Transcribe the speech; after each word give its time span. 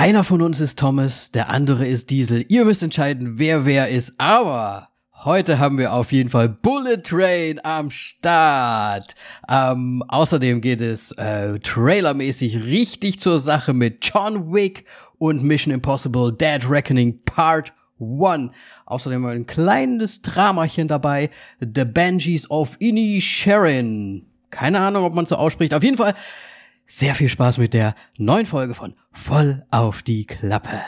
Einer 0.00 0.24
von 0.24 0.40
uns 0.40 0.60
ist 0.60 0.78
Thomas, 0.78 1.30
der 1.30 1.50
andere 1.50 1.86
ist 1.86 2.08
Diesel. 2.08 2.46
Ihr 2.48 2.64
müsst 2.64 2.82
entscheiden, 2.82 3.38
wer 3.38 3.66
wer 3.66 3.90
ist. 3.90 4.18
Aber 4.18 4.88
heute 5.24 5.58
haben 5.58 5.76
wir 5.76 5.92
auf 5.92 6.10
jeden 6.10 6.30
Fall 6.30 6.48
Bullet 6.48 7.02
Train 7.02 7.60
am 7.62 7.90
Start. 7.90 9.14
Ähm, 9.46 10.02
außerdem 10.08 10.62
geht 10.62 10.80
es 10.80 11.12
äh, 11.18 11.58
trailermäßig 11.58 12.64
richtig 12.64 13.20
zur 13.20 13.38
Sache 13.38 13.74
mit 13.74 13.98
John 14.00 14.54
Wick 14.54 14.86
und 15.18 15.42
Mission 15.42 15.74
Impossible 15.74 16.32
Dead 16.32 16.66
Reckoning 16.66 17.20
Part 17.26 17.74
1. 18.00 18.52
Außerdem 18.86 19.26
ein 19.26 19.44
kleines 19.44 20.22
Dramachen 20.22 20.88
dabei. 20.88 21.28
The 21.60 21.84
Banshees 21.84 22.50
of 22.50 22.78
Inisherin. 22.78 24.24
Keine 24.48 24.80
Ahnung, 24.80 25.04
ob 25.04 25.12
man 25.12 25.26
so 25.26 25.36
ausspricht. 25.36 25.74
Auf 25.74 25.82
jeden 25.82 25.98
Fall 25.98 26.14
sehr 26.90 27.14
viel 27.14 27.28
Spaß 27.28 27.58
mit 27.58 27.72
der 27.72 27.94
neuen 28.18 28.46
Folge 28.46 28.74
von 28.74 28.94
Voll 29.12 29.64
auf 29.70 30.02
die 30.02 30.26
Klappe. 30.26 30.82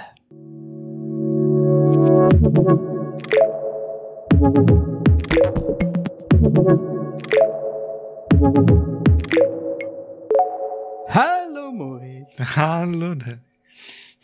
Hallo 11.09 11.71
Moritz. 11.73 12.57
Hallo. 12.57 13.15
Danny. 13.15 13.39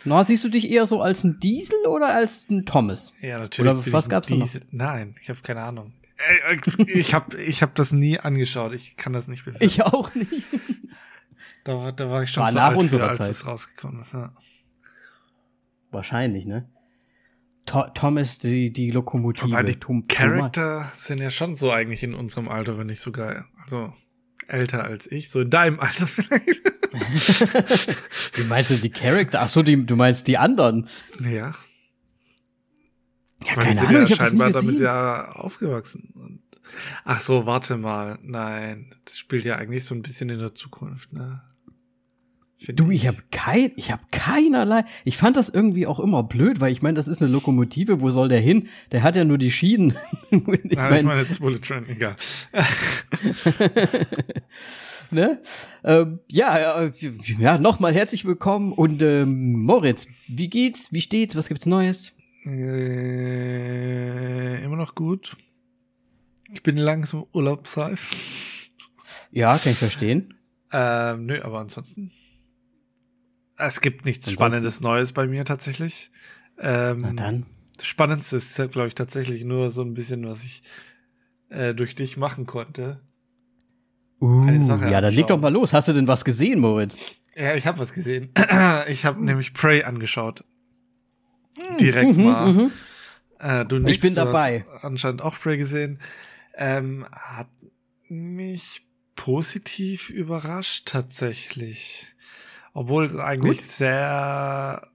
Na, 0.05 0.25
siehst 0.25 0.43
du 0.43 0.49
dich 0.49 0.71
eher 0.71 0.87
so 0.87 1.01
als 1.01 1.23
ein 1.23 1.39
Diesel 1.39 1.87
oder 1.87 2.09
als 2.13 2.49
ein 2.51 2.67
Thomas? 2.67 3.13
Ja, 3.21 3.39
natürlich. 3.39 3.71
Oder 3.73 3.93
was 3.93 4.09
gab's 4.09 4.27
da 4.29 4.35
noch? 4.35 4.49
Nein, 4.73 5.15
ich 5.23 5.29
habe 5.29 5.41
keine 5.43 5.63
Ahnung. 5.63 5.93
Äh, 6.51 6.55
äh, 6.57 6.93
Ich 6.99 7.15
habe 7.15 7.41
ich 7.41 7.63
hab 7.63 7.77
das 7.77 7.93
nie 7.93 8.19
angeschaut. 8.19 8.73
Ich 8.73 8.97
kann 8.97 9.13
das 9.13 9.29
nicht 9.29 9.45
bewerten. 9.45 9.65
Ich 9.65 9.83
auch 9.83 10.13
nicht. 10.15 10.47
Da, 11.65 11.75
war- 11.79 11.93
da 11.93 12.11
war 12.11 12.23
ich 12.23 12.31
schon 12.31 12.43
War 12.45 12.51
zu 12.51 12.57
nach 12.57 12.65
alt 12.69 12.75
für, 12.77 12.81
unserer 12.83 13.09
als 13.09 13.19
Zeit. 13.19 13.31
es 13.31 13.47
rausgekommen 13.47 14.01
ist. 14.01 14.13
Ja. 14.15 14.33
Wahrscheinlich, 15.91 16.45
ne? 16.47 16.69
Tho 17.67 17.85
Thomas, 17.95 18.39
die, 18.39 18.73
die 18.73 18.91
Lokomotive. 18.91 19.53
Aber 19.55 19.63
die 19.63 19.77
Tum- 19.77 20.07
Charakter 20.09 20.91
sind 20.97 21.21
ja 21.21 21.31
schon 21.31 21.57
so 21.57 21.71
eigentlich 21.71 22.03
in 22.03 22.15
unserem 22.15 22.49
Alter, 22.49 22.79
wenn 22.79 22.87
nicht 22.87 23.01
sogar, 23.01 23.45
also 23.65 23.93
älter 24.47 24.85
als 24.85 25.07
ich, 25.11 25.31
so 25.31 25.41
in 25.41 25.51
deinem 25.51 25.79
Alter 25.81 26.07
vielleicht. 26.07 26.63
Wie 28.37 28.45
meinst 28.45 28.71
du 28.71 28.77
die 28.77 28.89
Charakter? 28.91 29.43
Ach 29.43 29.49
so, 29.51 29.63
die, 29.63 29.85
du 29.85 29.97
meinst 29.97 30.27
die 30.29 30.39
anderen. 30.39 30.89
ja. 31.21 31.53
Ja, 33.45 33.57
Weil 33.57 33.57
die 33.57 33.61
keine 33.61 33.75
sind 33.75 33.89
Ahnung, 33.89 34.07
ja 34.07 34.17
scheinbar 34.17 34.51
damit 34.51 34.81
ja 34.81 35.33
aufgewachsen. 35.33 36.13
Und, 36.15 36.43
ach 37.05 37.21
so, 37.21 37.47
warte 37.47 37.77
mal. 37.77 38.19
Nein, 38.23 38.95
das 39.05 39.19
spielt 39.19 39.45
ja 39.45 39.57
eigentlich 39.57 39.85
so 39.85 39.95
ein 39.95 40.03
bisschen 40.03 40.29
in 40.31 40.39
der 40.39 40.55
Zukunft, 40.55 41.13
ne? 41.13 41.43
Find 42.61 42.81
Du, 42.81 42.91
ich 42.91 43.07
habe 43.07 43.19
kein, 43.31 43.71
ich 43.77 43.93
habe 43.93 44.03
keinerlei. 44.11 44.85
Ich 45.05 45.17
fand 45.17 45.37
das 45.37 45.49
irgendwie 45.49 45.87
auch 45.87 46.01
immer 46.01 46.25
blöd, 46.25 46.61
weil 46.61 46.73
ich 46.73 46.83
meine, 46.83 46.97
das 46.97 47.07
ist 47.07 47.23
eine 47.23 47.31
Lokomotive. 47.31 48.01
Wo 48.01 48.11
soll 48.11 48.29
der 48.29 48.41
hin? 48.41 48.67
Der 48.91 49.05
hat 49.05 49.15
ja 49.15 49.25
nur 49.25 49.39
die 49.39 49.53
Schienen. 49.53 49.95
ich 50.31 50.45
Nein, 50.45 50.59
ich 50.65 50.77
mein, 50.77 51.05
meine 51.05 51.21
jetzt 51.21 51.39
Bullet 51.39 51.61
Train, 51.61 51.89
egal. 51.89 52.17
ne? 55.13 55.41
Ähm, 55.85 56.19
ja, 56.27 56.83
äh, 56.83 56.93
ja, 57.39 57.59
nochmal 57.59 57.95
herzlich 57.95 58.25
willkommen 58.25 58.73
und 58.73 59.03
ähm, 59.03 59.53
Moritz, 59.63 60.09
wie 60.27 60.51
geht's? 60.51 60.89
Wie 60.91 61.01
steht's? 61.01 61.37
Was 61.37 61.47
gibt's 61.47 61.65
Neues? 61.65 62.13
Äh, 62.45 62.55
immer 64.65 64.77
noch 64.77 64.95
gut. 64.95 65.37
Ich 66.53 66.63
bin 66.63 66.77
langsam 66.77 67.27
urlaubsreif. 67.33 68.15
Ja, 69.31 69.59
kann 69.59 69.73
ich 69.73 69.79
verstehen. 69.79 70.35
Ähm, 70.73 71.27
nö, 71.27 71.43
aber 71.43 71.59
ansonsten. 71.59 72.13
Es 73.57 73.81
gibt 73.81 74.05
nichts 74.05 74.27
Ansonsten- 74.29 74.43
Spannendes 74.45 74.81
Neues 74.81 75.13
bei 75.13 75.27
mir 75.27 75.45
tatsächlich. 75.45 76.11
Ähm, 76.59 77.01
Na 77.03 77.13
dann. 77.13 77.47
Das 77.77 77.87
Spannendste 77.87 78.37
ist, 78.37 78.55
glaube 78.57 78.89
ich, 78.89 78.95
tatsächlich 78.95 79.45
nur 79.45 79.71
so 79.71 79.83
ein 79.83 79.95
bisschen, 79.95 80.27
was 80.27 80.45
ich 80.45 80.63
äh, 81.49 81.75
durch 81.75 81.95
dich 81.95 82.17
machen 82.17 82.47
konnte. 82.47 83.01
Uh, 84.21 84.45
ja, 84.49 85.01
dann 85.01 85.15
leg 85.15 85.29
doch 85.29 85.41
mal 85.41 85.53
los. 85.53 85.73
Hast 85.73 85.87
du 85.87 85.93
denn 85.93 86.09
was 86.09 86.25
gesehen, 86.25 86.59
Moritz? 86.59 86.97
Ja, 87.37 87.55
ich 87.55 87.69
habe 87.69 87.79
was 87.79 87.93
gesehen. 87.93 88.31
ich 88.89 89.05
habe 89.05 89.25
nämlich 89.25 89.55
Prey 89.55 89.85
angeschaut. 89.85 90.45
Direkt 91.81 92.17
Mhm, 92.17 92.25
mal. 92.25 92.53
mhm. 92.53 92.73
Äh, 93.39 93.65
du 93.65 93.77
Ich 93.77 93.83
nix, 93.85 94.01
bin 94.01 94.15
du 94.15 94.21
hast 94.21 94.27
dabei. 94.27 94.65
Anscheinend 94.83 95.23
auch 95.23 95.39
Prey 95.39 95.57
gesehen. 95.57 96.01
Ähm, 96.55 97.07
hat 97.13 97.49
mich 98.09 98.87
positiv 99.15 100.11
überrascht 100.11 100.87
tatsächlich. 100.87 102.09
Obwohl 102.73 103.07
es 103.07 103.17
eigentlich 103.17 103.59
Gut. 103.59 103.67
sehr 103.67 104.89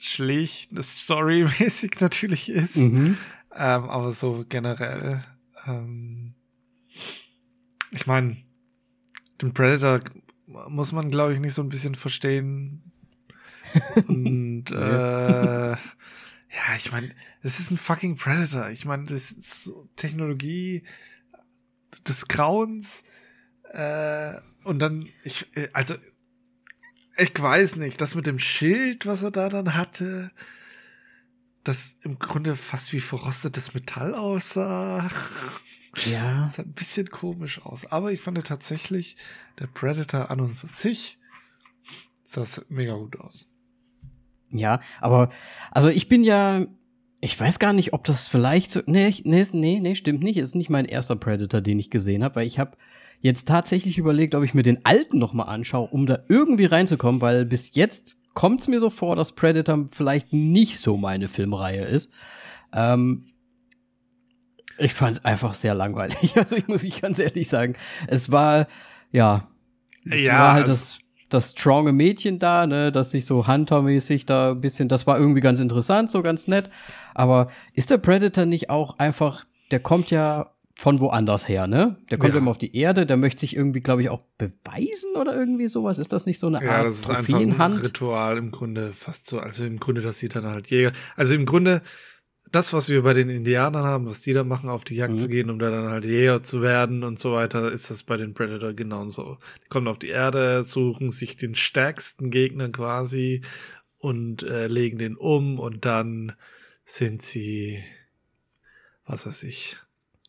schlicht 0.00 0.70
storymäßig 0.82 1.92
natürlich 2.00 2.48
ist. 2.48 2.76
Mhm. 2.76 3.16
Ähm, 3.54 3.84
aber 3.84 4.12
so 4.12 4.44
generell. 4.48 5.24
Ähm, 5.66 6.34
ich 7.92 8.06
meine, 8.06 8.36
den 9.40 9.54
Predator 9.54 10.00
muss 10.46 10.92
man, 10.92 11.10
glaube 11.10 11.34
ich, 11.34 11.40
nicht 11.40 11.54
so 11.54 11.62
ein 11.62 11.68
bisschen 11.68 11.94
verstehen. 11.94 12.92
Und 14.08 14.70
äh, 14.70 15.70
ja, 16.56 16.76
ich 16.76 16.92
meine, 16.92 17.10
es 17.42 17.60
ist 17.60 17.70
ein 17.70 17.76
fucking 17.76 18.16
Predator. 18.16 18.70
Ich 18.70 18.84
meine, 18.84 19.04
das 19.04 19.30
ist 19.30 19.64
so 19.64 19.88
Technologie 19.96 20.84
des 22.06 22.28
Grauens. 22.28 23.02
Äh, 23.70 24.34
und 24.64 24.78
dann, 24.78 25.08
ich, 25.22 25.46
äh, 25.56 25.68
also, 25.72 25.96
ich 27.18 27.40
weiß 27.40 27.76
nicht, 27.76 28.00
das 28.00 28.14
mit 28.14 28.26
dem 28.26 28.38
Schild, 28.38 29.06
was 29.06 29.22
er 29.22 29.30
da 29.30 29.48
dann 29.48 29.74
hatte, 29.74 30.30
das 31.64 31.96
im 32.02 32.18
Grunde 32.18 32.54
fast 32.54 32.92
wie 32.92 33.00
verrostetes 33.00 33.74
Metall 33.74 34.14
aussah. 34.14 35.10
Ja. 36.04 36.42
Das 36.44 36.56
sah 36.56 36.62
ein 36.62 36.72
bisschen 36.72 37.10
komisch 37.10 37.60
aus. 37.62 37.86
Aber 37.86 38.12
ich 38.12 38.20
fand 38.20 38.44
tatsächlich, 38.46 39.16
der 39.58 39.66
Predator 39.66 40.30
an 40.30 40.40
und 40.40 40.54
für 40.54 40.68
sich 40.68 41.18
sah 42.22 42.42
es 42.42 42.64
mega 42.68 42.94
gut 42.94 43.18
aus. 43.18 43.48
Ja, 44.56 44.80
aber 45.00 45.30
also 45.70 45.88
ich 45.88 46.08
bin 46.08 46.24
ja, 46.24 46.66
ich 47.20 47.38
weiß 47.38 47.58
gar 47.58 47.72
nicht, 47.72 47.92
ob 47.92 48.04
das 48.04 48.28
vielleicht 48.28 48.70
so, 48.70 48.80
nee, 48.86 49.12
nee, 49.24 49.46
nee, 49.52 49.80
nee, 49.80 49.94
stimmt 49.94 50.22
nicht. 50.22 50.36
Es 50.38 50.50
ist 50.50 50.54
nicht 50.54 50.70
mein 50.70 50.84
erster 50.84 51.16
Predator, 51.16 51.60
den 51.60 51.78
ich 51.78 51.90
gesehen 51.90 52.22
habe, 52.22 52.36
weil 52.36 52.46
ich 52.46 52.58
habe 52.58 52.76
jetzt 53.20 53.48
tatsächlich 53.48 53.98
überlegt, 53.98 54.34
ob 54.34 54.44
ich 54.44 54.54
mir 54.54 54.62
den 54.62 54.84
alten 54.84 55.18
noch 55.18 55.32
mal 55.32 55.44
anschaue, 55.44 55.88
um 55.88 56.06
da 56.06 56.20
irgendwie 56.28 56.66
reinzukommen, 56.66 57.20
weil 57.20 57.44
bis 57.46 57.74
jetzt 57.74 58.16
kommt 58.34 58.60
es 58.60 58.68
mir 58.68 58.80
so 58.80 58.90
vor, 58.90 59.16
dass 59.16 59.32
Predator 59.32 59.86
vielleicht 59.90 60.32
nicht 60.32 60.78
so 60.78 60.96
meine 60.96 61.26
Filmreihe 61.26 61.82
ist. 61.84 62.12
Ähm, 62.72 63.24
ich 64.78 64.92
fand 64.94 65.16
es 65.16 65.24
einfach 65.24 65.54
sehr 65.54 65.74
langweilig. 65.74 66.34
Also 66.36 66.56
ich 66.56 66.68
muss 66.68 66.84
ich 66.84 67.00
ganz 67.00 67.18
ehrlich 67.18 67.48
sagen, 67.48 67.76
es 68.06 68.30
war 68.30 68.68
ja, 69.10 69.48
es 70.04 70.20
Ja, 70.20 70.38
war 70.38 70.52
halt 70.54 70.68
das 70.68 70.98
das 71.28 71.52
stronge 71.52 71.92
Mädchen 71.92 72.38
da, 72.38 72.66
ne, 72.66 72.92
das 72.92 73.10
sich 73.10 73.24
so 73.24 73.46
Hunter-mäßig 73.46 74.26
da 74.26 74.52
ein 74.52 74.60
bisschen, 74.60 74.88
das 74.88 75.06
war 75.06 75.18
irgendwie 75.18 75.40
ganz 75.40 75.60
interessant, 75.60 76.10
so 76.10 76.22
ganz 76.22 76.46
nett. 76.48 76.70
Aber 77.14 77.50
ist 77.74 77.90
der 77.90 77.98
Predator 77.98 78.44
nicht 78.46 78.70
auch 78.70 78.98
einfach, 78.98 79.44
der 79.70 79.80
kommt 79.80 80.10
ja 80.10 80.50
von 80.78 81.00
woanders 81.00 81.48
her, 81.48 81.66
ne? 81.66 81.96
Der 82.10 82.18
kommt 82.18 82.34
Ja. 82.34 82.38
immer 82.38 82.50
auf 82.50 82.58
die 82.58 82.76
Erde, 82.76 83.06
der 83.06 83.16
möchte 83.16 83.40
sich 83.40 83.56
irgendwie, 83.56 83.80
glaube 83.80 84.02
ich, 84.02 84.10
auch 84.10 84.20
beweisen 84.36 85.16
oder 85.18 85.34
irgendwie 85.34 85.68
sowas. 85.68 85.96
Ist 85.98 86.12
das 86.12 86.26
nicht 86.26 86.38
so 86.38 86.48
eine 86.48 86.62
Ja, 86.62 86.70
Art 86.78 86.86
das 86.86 86.98
ist 87.00 87.10
einfach 87.10 87.38
ein? 87.40 87.72
Ritual 87.82 88.36
im 88.36 88.50
Grunde 88.50 88.92
fast 88.92 89.26
so. 89.28 89.40
Also 89.40 89.64
im 89.64 89.80
Grunde, 89.80 90.02
das 90.02 90.18
sieht 90.18 90.36
dann 90.36 90.44
halt 90.44 90.68
Jäger. 90.70 90.92
Also 91.16 91.34
im 91.34 91.46
Grunde, 91.46 91.80
das, 92.56 92.72
was 92.72 92.88
wir 92.88 93.02
bei 93.02 93.14
den 93.14 93.28
Indianern 93.28 93.84
haben, 93.84 94.06
was 94.06 94.20
die 94.22 94.32
da 94.32 94.42
machen, 94.44 94.68
auf 94.70 94.84
die 94.84 94.96
Jagd 94.96 95.14
Mhm. 95.14 95.18
zu 95.18 95.28
gehen, 95.28 95.50
um 95.50 95.58
da 95.58 95.70
dann 95.70 95.88
halt 95.90 96.04
Jäger 96.04 96.42
zu 96.42 96.62
werden 96.62 97.04
und 97.04 97.18
so 97.18 97.32
weiter, 97.32 97.70
ist 97.70 97.90
das 97.90 98.02
bei 98.02 98.16
den 98.16 98.34
Predator 98.34 98.72
genauso. 98.72 99.38
Die 99.64 99.68
kommen 99.68 99.88
auf 99.88 99.98
die 99.98 100.08
Erde, 100.08 100.64
suchen 100.64 101.10
sich 101.10 101.36
den 101.36 101.54
stärksten 101.54 102.30
Gegner 102.30 102.68
quasi 102.70 103.42
und 103.98 104.42
äh, 104.42 104.66
legen 104.66 104.98
den 104.98 105.16
um 105.16 105.58
und 105.58 105.84
dann 105.84 106.32
sind 106.84 107.22
sie, 107.22 107.82
was 109.06 109.26
weiß 109.26 109.42
ich, 109.44 109.76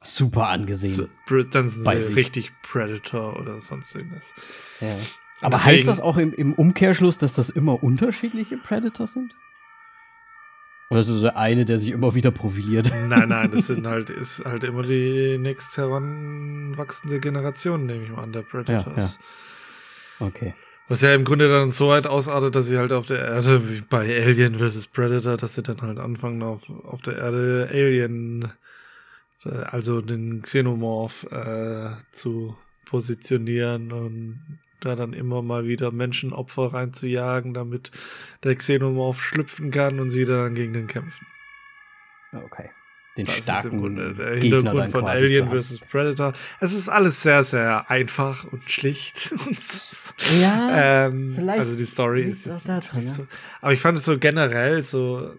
Super 0.04 0.48
angesehen. 0.50 0.94
so, 0.94 1.08
dann 1.52 1.70
sind 1.70 1.84
sie 1.86 1.94
ich. 2.12 2.16
richtig 2.16 2.52
Predator 2.64 3.40
oder 3.40 3.60
sonst 3.60 3.96
irgendwas. 3.96 4.32
Ja. 4.80 4.96
Aber 5.42 5.58
deswegen- 5.58 5.78
heißt 5.78 5.88
das 5.88 6.00
auch 6.00 6.18
im, 6.18 6.34
im 6.34 6.54
Umkehrschluss, 6.54 7.18
dass 7.18 7.34
das 7.34 7.50
immer 7.50 7.84
unterschiedliche 7.84 8.58
Predators 8.58 9.14
sind? 9.14 9.32
Oder 10.90 11.02
ist 11.02 11.10
das 11.10 11.22
der 11.22 11.38
eine, 11.38 11.66
der 11.66 11.80
sich 11.80 11.92
immer 11.92 12.16
wieder 12.16 12.32
profiliert? 12.32 12.92
Nein, 13.08 13.30
nein, 13.30 13.52
das 13.52 13.68
sind 13.68 13.86
halt, 13.88 14.10
ist 14.10 14.46
halt 14.46 14.64
immer 14.64 14.84
die 14.84 15.38
nächst 15.38 15.78
heranwachsende 15.78 17.20
Generation, 17.20 17.86
nehme 17.86 18.04
ich 18.04 18.10
mal 18.10 18.24
an, 18.24 18.32
der 18.32 18.44
Predators. 18.44 19.20
Okay. 20.20 20.54
Was 20.88 21.02
ja 21.02 21.14
im 21.14 21.26
Grunde 21.26 21.50
dann 21.50 21.72
so 21.72 21.90
weit 21.90 22.08
ausartet, 22.08 22.56
dass 22.56 22.68
sie 22.68 22.78
halt 22.78 22.94
auf 22.94 23.06
der 23.06 23.20
Erde, 23.20 23.70
wie 23.70 23.82
bei 23.82 24.24
Alien 24.24 24.56
vs. 24.56 24.88
Predator, 24.88 25.36
dass 25.36 25.56
sie 25.56 25.64
dann 25.64 25.82
halt 25.82 26.00
anfangen, 26.00 26.42
auf, 26.42 26.70
auf 26.70 27.02
der 27.02 27.18
Erde 27.18 27.68
Alien, 27.70 28.54
äh, 29.44 29.50
also 29.50 30.00
den 30.00 30.42
Xenomorph, 30.44 31.26
äh, 31.30 31.90
zu 32.14 32.56
positionieren 32.86 33.92
und 33.92 34.60
da 34.80 34.96
dann 34.96 35.14
immer 35.14 35.42
mal 35.42 35.66
wieder 35.66 35.92
Menschenopfer 35.92 36.74
reinzujagen, 36.74 37.54
damit 37.54 37.92
der 38.44 38.56
Xenomorph 38.56 39.22
schlüpfen 39.22 39.72
kann 39.72 40.00
und 40.00 40.10
sie 40.10 40.26
dann 40.26 40.56
gegen 40.56 40.74
den 40.74 40.88
kämpfen. 40.88 41.26
Okay. 42.34 42.70
Den 43.18 43.26
Das 43.26 43.38
starken 43.38 43.68
ist 43.68 43.74
im 43.74 43.80
Grunde 43.82 44.14
der 44.14 44.36
Hintergrund 44.36 44.92
von 44.92 45.06
Alien 45.06 45.50
vs. 45.50 45.80
Predator. 45.90 46.34
Es 46.60 46.74
ist 46.74 46.88
alles 46.88 47.24
sehr, 47.24 47.44
sehr 47.44 47.90
einfach 47.90 48.46
und 48.52 48.70
schlicht. 48.70 49.34
Ja, 50.42 51.06
ähm, 51.06 51.34
vielleicht 51.36 51.60
also 51.60 51.76
die 51.76 51.86
Story 51.86 52.24
ist 52.24 52.48
jetzt 52.48 52.68
da 52.68 52.78
nicht 52.78 52.92
dran, 52.92 53.14
so. 53.14 53.28
Aber 53.62 53.74
ich 53.74 53.80
fand 53.80 54.00
es 54.00 54.06
so 54.06 54.18
generell 54.18 54.84
so 54.84 55.32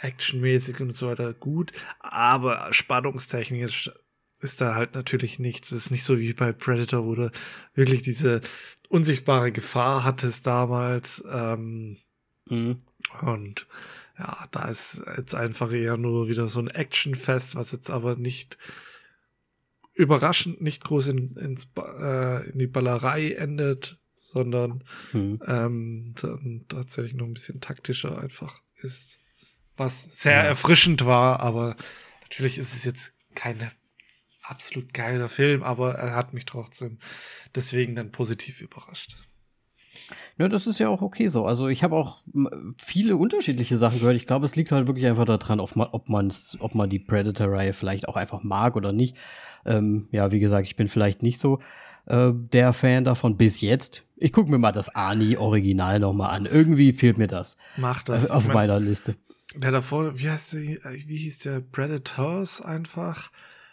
actionmäßig 0.00 0.80
und 0.80 0.96
so 0.96 1.06
weiter 1.06 1.32
gut, 1.32 1.70
aber 2.00 2.72
spannungstechnisch 2.72 3.92
ist 4.42 4.60
da 4.60 4.74
halt 4.74 4.94
natürlich 4.94 5.38
nichts. 5.38 5.72
Es 5.72 5.86
ist 5.86 5.90
nicht 5.90 6.04
so 6.04 6.18
wie 6.18 6.32
bei 6.32 6.52
Predator, 6.52 7.04
wo 7.06 7.14
du 7.14 7.30
wirklich 7.74 8.02
diese 8.02 8.40
unsichtbare 8.88 9.52
Gefahr 9.52 10.04
hattest 10.04 10.46
damals. 10.46 11.24
Ähm, 11.30 11.98
Mhm. 12.48 12.82
und 13.22 13.68
ja, 14.18 14.46
da 14.50 14.68
ist 14.68 15.02
jetzt 15.16 15.34
einfach 15.34 15.72
eher 15.72 15.96
nur 15.96 16.28
wieder 16.28 16.48
so 16.48 16.58
ein 16.60 16.68
Actionfest, 16.68 17.54
was 17.54 17.70
jetzt 17.72 17.90
aber 17.90 18.16
nicht 18.16 18.58
überraschend 19.94 20.60
nicht 20.60 20.82
groß 20.84 21.08
in, 21.08 21.36
ins, 21.36 21.68
äh, 21.76 22.50
in 22.50 22.58
die 22.58 22.66
Ballerei 22.66 23.32
endet, 23.32 23.98
sondern 24.16 24.84
Mhm. 25.12 25.40
ähm, 25.46 26.14
dann 26.20 26.64
tatsächlich 26.68 27.14
noch 27.14 27.26
ein 27.26 27.34
bisschen 27.34 27.60
taktischer 27.60 28.18
einfach 28.18 28.60
ist. 28.76 29.18
Was 29.76 30.02
sehr 30.04 30.32
Ja. 30.32 30.42
erfrischend 30.42 31.04
war, 31.04 31.40
aber 31.40 31.76
natürlich 32.22 32.58
ist 32.58 32.74
es 32.74 32.84
jetzt 32.84 33.12
kein 33.34 33.70
absolut 34.52 34.92
geiler 34.94 35.28
Film, 35.28 35.62
aber 35.62 35.94
er 35.94 36.14
hat 36.14 36.34
mich 36.34 36.44
trotzdem 36.44 36.98
deswegen 37.54 37.96
dann 37.96 38.12
positiv 38.12 38.60
überrascht. 38.60 39.16
Ja, 40.38 40.48
das 40.48 40.66
ist 40.66 40.78
ja 40.78 40.88
auch 40.88 41.02
okay 41.02 41.28
so. 41.28 41.44
Also 41.44 41.68
ich 41.68 41.82
habe 41.82 41.94
auch 41.96 42.22
viele 42.78 43.16
unterschiedliche 43.16 43.76
Sachen 43.76 43.98
gehört. 44.00 44.16
Ich 44.16 44.26
glaube, 44.26 44.46
es 44.46 44.56
liegt 44.56 44.72
halt 44.72 44.86
wirklich 44.86 45.06
einfach 45.06 45.26
daran, 45.26 45.60
ob 45.60 45.76
man, 45.76 45.88
ob 45.92 46.08
man's, 46.08 46.56
ob 46.60 46.74
man 46.74 46.88
die 46.88 46.98
Predator-Reihe 46.98 47.72
vielleicht 47.72 48.08
auch 48.08 48.16
einfach 48.16 48.42
mag 48.42 48.76
oder 48.76 48.92
nicht. 48.92 49.16
Ähm, 49.66 50.08
ja, 50.10 50.30
wie 50.32 50.40
gesagt, 50.40 50.66
ich 50.66 50.76
bin 50.76 50.88
vielleicht 50.88 51.22
nicht 51.22 51.38
so 51.38 51.60
äh, 52.06 52.30
der 52.34 52.72
Fan 52.72 53.04
davon 53.04 53.36
bis 53.36 53.60
jetzt. 53.60 54.04
Ich 54.16 54.32
gucke 54.32 54.50
mir 54.50 54.58
mal 54.58 54.72
das 54.72 54.88
Ani-Original 54.88 56.00
nochmal 56.00 56.30
an. 56.34 56.46
Irgendwie 56.46 56.92
fehlt 56.92 57.18
mir 57.18 57.28
das 57.28 57.56
Macht 57.76 58.08
das. 58.08 58.30
auf 58.30 58.42
Ich 58.44 58.48
mein, 58.48 58.68
meiner 58.68 58.80
Liste. 58.80 59.16
der 59.54 59.70
davor, 59.72 60.18
wie 60.18 60.30
heißt 60.30 60.54
der, 60.54 60.60
wie 60.60 61.18
hieß 61.18 61.40
der 61.40 61.60
Predators 61.60 62.60
einfach? 62.62 63.30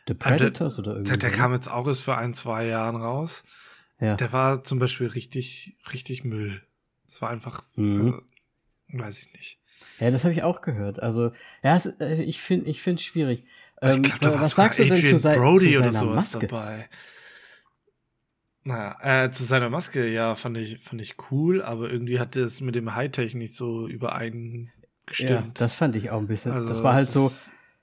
The 0.10 0.14
Predators 0.16 0.78
oder 0.80 0.92
irgendwie. 0.94 1.10
Der, 1.12 1.18
der 1.18 1.32
kam 1.32 1.54
jetzt 1.54 1.70
auch 1.72 1.88
erst 1.88 2.04
für 2.04 2.16
ein, 2.18 2.34
zwei 2.34 2.66
Jahren 2.66 2.96
raus. 2.98 3.44
ja. 4.00 4.16
Der 4.16 4.32
war 4.34 4.64
zum 4.64 4.80
Beispiel 4.80 5.08
richtig, 5.08 5.78
richtig 5.94 6.24
Müll. 6.24 6.62
Das 7.08 7.22
war 7.22 7.30
einfach, 7.30 7.64
Mhm. 7.76 8.22
also, 8.92 9.04
weiß 9.06 9.20
ich 9.20 9.34
nicht. 9.34 9.60
ja, 10.00 10.12
das 10.12 10.24
habe 10.24 10.34
ich 10.34 10.44
auch 10.44 10.62
gehört. 10.62 11.02
Also, 11.02 11.32
ja, 11.64 11.76
es, 11.76 11.86
äh, 11.86 12.22
ich 12.24 12.42
finde 12.42 12.70
ich 12.70 12.82
finde 12.82 13.00
es 13.00 13.06
schwierig. 13.06 13.44
ich 13.44 13.48
Ähm, 13.82 14.02
glaube, 14.04 14.20
da 14.22 14.34
war 14.34 14.42
was 14.42 14.52
sagst 14.52 14.80
du 14.80 14.84
denn 14.84 14.94
Adrian 14.94 15.16
zu, 15.16 15.22
sei, 15.22 15.36
Brody 15.38 15.66
zu 15.74 15.78
seiner 15.80 15.92
sowas 15.94 16.16
Maske? 16.34 16.48
dabei. 16.48 16.90
Naja, 18.64 19.26
äh, 19.26 19.32
zu 19.32 19.44
seiner 19.46 19.70
Maske, 19.70 20.08
ja, 20.08 20.36
fand 20.36 20.58
ich, 20.58 20.80
fand 20.80 21.02
ich 21.02 21.16
cool, 21.32 21.62
aber 21.62 21.90
irgendwie 21.90 22.20
hat 22.20 22.36
es 22.36 22.62
mit 22.62 22.76
dem 22.76 22.94
Hightech 22.94 23.34
nicht 23.34 23.56
so 23.56 23.88
Ja, 23.88 23.94
übereingestimmt. 23.96 25.60
das 25.62 25.74
fand 25.74 25.96
ich 25.96 26.10
auch 26.12 26.20
ein 26.20 26.28
bisschen. 26.28 26.52
Also, 26.52 26.68
das 26.68 26.84
war 26.84 26.94
halt 26.94 27.10
so, 27.10 27.32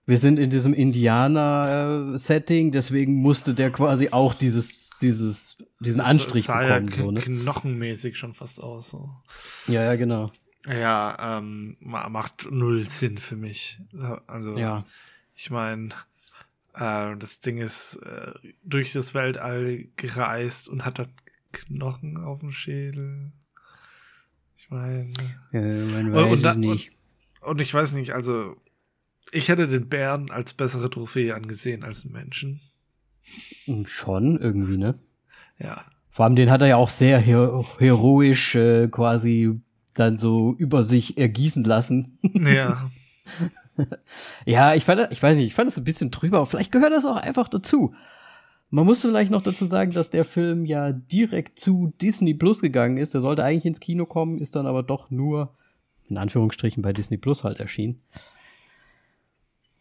wir 0.07 0.19
sind 0.19 0.39
in 0.39 0.51
diesem 0.51 0.73
Indianer-Setting, 0.75 2.73
deswegen 2.73 3.15
musste 3.17 3.55
der 3.55 3.71
quasi 3.71 4.11
auch 4.11 4.35
dieses, 4.35 4.91
dieses, 5.01 5.57
diesen 5.81 5.99
das 5.99 6.07
Anstrich 6.07 6.45
sah 6.45 6.79
bekommen. 6.79 6.89
ja 6.91 6.97
so, 6.97 7.11
ne? 7.11 7.21
knochenmäßig 7.21 8.17
schon 8.17 8.35
fast 8.35 8.61
aus. 8.63 8.89
So. 8.91 9.11
Ja, 9.67 9.83
ja, 9.85 9.97
genau. 9.97 10.31
Ja, 10.69 11.39
ähm, 11.39 11.77
ma- 11.81 12.09
macht 12.09 12.49
null 12.51 12.89
Sinn 12.89 13.19
für 13.19 13.37
mich. 13.37 13.79
Also, 14.27 14.57
Ja. 14.59 14.85
ich 15.35 15.51
meine, 15.51 15.91
äh, 16.75 17.17
das 17.19 17.41
Ding 17.41 17.59
ist 17.59 17.97
äh, 18.03 18.33
durch 18.65 18.93
das 18.93 19.15
Weltall 19.15 19.87
gereist 19.97 20.69
und 20.69 20.85
hat 20.85 20.99
dann 20.99 21.09
Knochen 21.53 22.17
auf 22.19 22.41
dem 22.41 22.51
Schädel. 22.53 23.31
Ich 24.59 24.69
meine, 24.71 25.09
Äh, 25.53 25.85
man 25.85 26.07
Und- 26.09 26.13
weiß 26.15 26.33
und 26.33 26.43
da- 26.43 27.49
und 27.49 27.61
ich 27.61 27.73
weiß 27.73 27.93
nicht, 27.93 28.13
also 28.13 28.57
ich 29.37 29.49
hätte 29.49 29.67
den 29.67 29.89
Bären 29.89 30.31
als 30.31 30.55
bessere 30.55 30.91
Trophäe 30.91 31.35
angesehen 31.35 31.85
als 31.85 32.05
einen 32.05 32.13
Menschen. 32.13 32.61
Hm, 33.65 33.87
Schon, 33.87 34.39
irgendwie, 34.41 34.77
ne? 34.77 34.99
Ja. 35.59 35.85
Vor 36.11 36.25
allem 36.25 36.37
den 36.37 36.51
hat 36.51 36.63
er 36.63 36.69
ja 36.69 36.77
auch 36.77 36.89
sehr 36.89 37.19
her 37.19 37.65
heroisch 37.79 38.55
äh, 38.55 38.89
quasi 38.89 39.61
dann 39.95 40.17
so 40.17 40.55
über 40.59 40.83
sich 40.83 41.19
ergießen 41.19 41.65
lassen. 41.65 42.19
Ja. 42.45 42.91
Ja, 44.47 44.75
ich 44.75 44.85
fand, 44.85 45.13
ich 45.13 45.23
weiß 45.23 45.37
nicht, 45.37 45.49
ich 45.49 45.55
fand 45.55 45.69
es 45.71 45.77
ein 45.77 45.85
bisschen 45.85 46.11
drüber, 46.11 46.39
aber 46.39 46.47
vielleicht 46.47 46.73
gehört 46.73 46.93
das 46.93 47.05
auch 47.05 47.17
einfach 47.17 47.47
dazu. 47.47 47.95
Man 48.71 48.87
muss 48.87 49.03
vielleicht 49.03 49.31
noch 49.31 49.43
dazu 49.43 49.67
sagen, 49.67 49.93
dass 49.93 50.09
der 50.09 50.25
Film 50.25 50.65
ja 50.65 50.93
direkt 50.93 51.61
zu 51.61 51.93
Disney 52.01 52.33
Plus 52.33 52.63
gegangen 52.63 52.97
ist. 52.97 53.13
Der 53.13 53.21
sollte 53.21 53.45
eigentlich 53.45 53.67
ins 53.67 53.81
Kino 53.81 54.07
kommen, 54.07 54.39
ist 54.39 54.57
dann 54.57 54.67
aber 54.67 54.83
doch 54.83 55.11
nur 55.11 55.55
in 56.09 56.17
Anführungsstrichen 56.17 56.83
bei 56.83 56.95
Disney 56.95 57.19
Plus 57.19 57.45
halt 57.45 57.61
erschienen. 57.61 58.01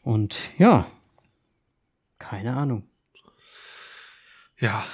Und 0.06 0.38
ja, 0.60 0.86
keine 2.20 2.56
Ahnung. 2.56 2.84
ja. 4.60 4.86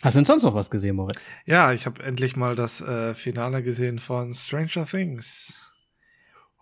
Hast 0.00 0.14
du 0.14 0.18
denn 0.18 0.24
sonst 0.24 0.42
noch 0.42 0.54
was 0.54 0.70
gesehen, 0.70 0.96
Moritz? 0.96 1.22
Ja, 1.44 1.72
ich 1.72 1.84
habe 1.84 2.02
endlich 2.02 2.34
mal 2.34 2.54
das 2.54 2.80
äh, 2.80 3.14
Finale 3.14 3.62
gesehen 3.62 3.98
von 3.98 4.32
Stranger 4.32 4.86
Things. 4.86 5.70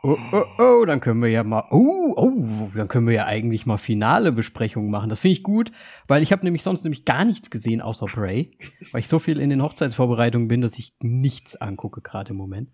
Oh, 0.02 0.18
oh, 0.32 0.44
oh, 0.58 0.84
dann 0.84 1.00
können 1.00 1.22
wir 1.22 1.28
ja 1.28 1.44
mal, 1.44 1.64
oh, 1.70 2.12
oh, 2.16 2.70
dann 2.74 2.88
können 2.88 3.06
wir 3.06 3.14
ja 3.14 3.26
eigentlich 3.26 3.66
mal 3.66 3.76
finale 3.76 4.32
Besprechungen 4.32 4.90
machen. 4.90 5.08
Das 5.08 5.20
finde 5.20 5.34
ich 5.34 5.42
gut, 5.44 5.70
weil 6.08 6.22
ich 6.24 6.32
habe 6.32 6.44
nämlich 6.44 6.64
sonst 6.64 6.82
nämlich 6.82 7.04
gar 7.04 7.24
nichts 7.24 7.50
gesehen 7.50 7.80
außer 7.80 8.06
Prey, 8.06 8.58
weil 8.90 9.00
ich 9.00 9.08
so 9.08 9.20
viel 9.20 9.38
in 9.38 9.50
den 9.50 9.62
Hochzeitsvorbereitungen 9.62 10.48
bin, 10.48 10.60
dass 10.60 10.76
ich 10.78 10.94
nichts 11.00 11.54
angucke 11.54 12.00
gerade 12.00 12.30
im 12.30 12.36
Moment. 12.36 12.70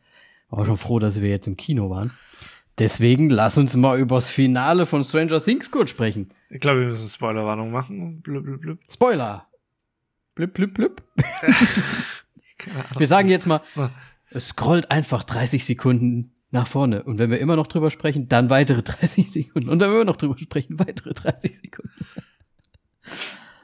Aber 0.48 0.64
schon 0.64 0.78
froh, 0.78 0.98
dass 0.98 1.20
wir 1.20 1.28
jetzt 1.28 1.46
im 1.46 1.56
Kino 1.56 1.90
waren. 1.90 2.12
Deswegen 2.78 3.28
lass 3.28 3.58
uns 3.58 3.76
mal 3.76 3.98
übers 3.98 4.28
Finale 4.28 4.86
von 4.86 5.04
Stranger 5.04 5.42
Things 5.42 5.70
kurz 5.70 5.90
sprechen. 5.90 6.30
Ich 6.48 6.60
glaube, 6.60 6.80
wir 6.80 6.86
müssen 6.88 7.08
Spoilerwarnung 7.08 7.70
machen. 7.70 8.20
Blub, 8.22 8.44
blub, 8.44 8.60
blub. 8.60 8.78
Spoiler. 8.90 9.46
Blip, 10.34 10.54
blip, 10.54 10.74
blip. 10.74 11.02
Keine 12.58 12.76
Ahnung. 12.76 12.98
Wir 12.98 13.06
sagen 13.06 13.28
jetzt 13.28 13.46
mal, 13.46 13.60
es 14.30 14.48
scrollt 14.48 14.90
einfach 14.90 15.24
30 15.24 15.64
Sekunden 15.64 16.32
nach 16.50 16.66
vorne. 16.66 17.02
Und 17.02 17.18
wenn 17.18 17.30
wir 17.30 17.38
immer 17.38 17.56
noch 17.56 17.66
drüber 17.66 17.90
sprechen, 17.90 18.28
dann 18.28 18.50
weitere 18.50 18.82
30 18.82 19.30
Sekunden. 19.30 19.68
Und 19.68 19.80
wenn 19.80 19.90
wir 19.90 19.96
immer 19.96 20.04
noch 20.04 20.16
drüber 20.16 20.38
sprechen, 20.38 20.78
weitere 20.78 21.12
30 21.12 21.58
Sekunden. 21.58 22.06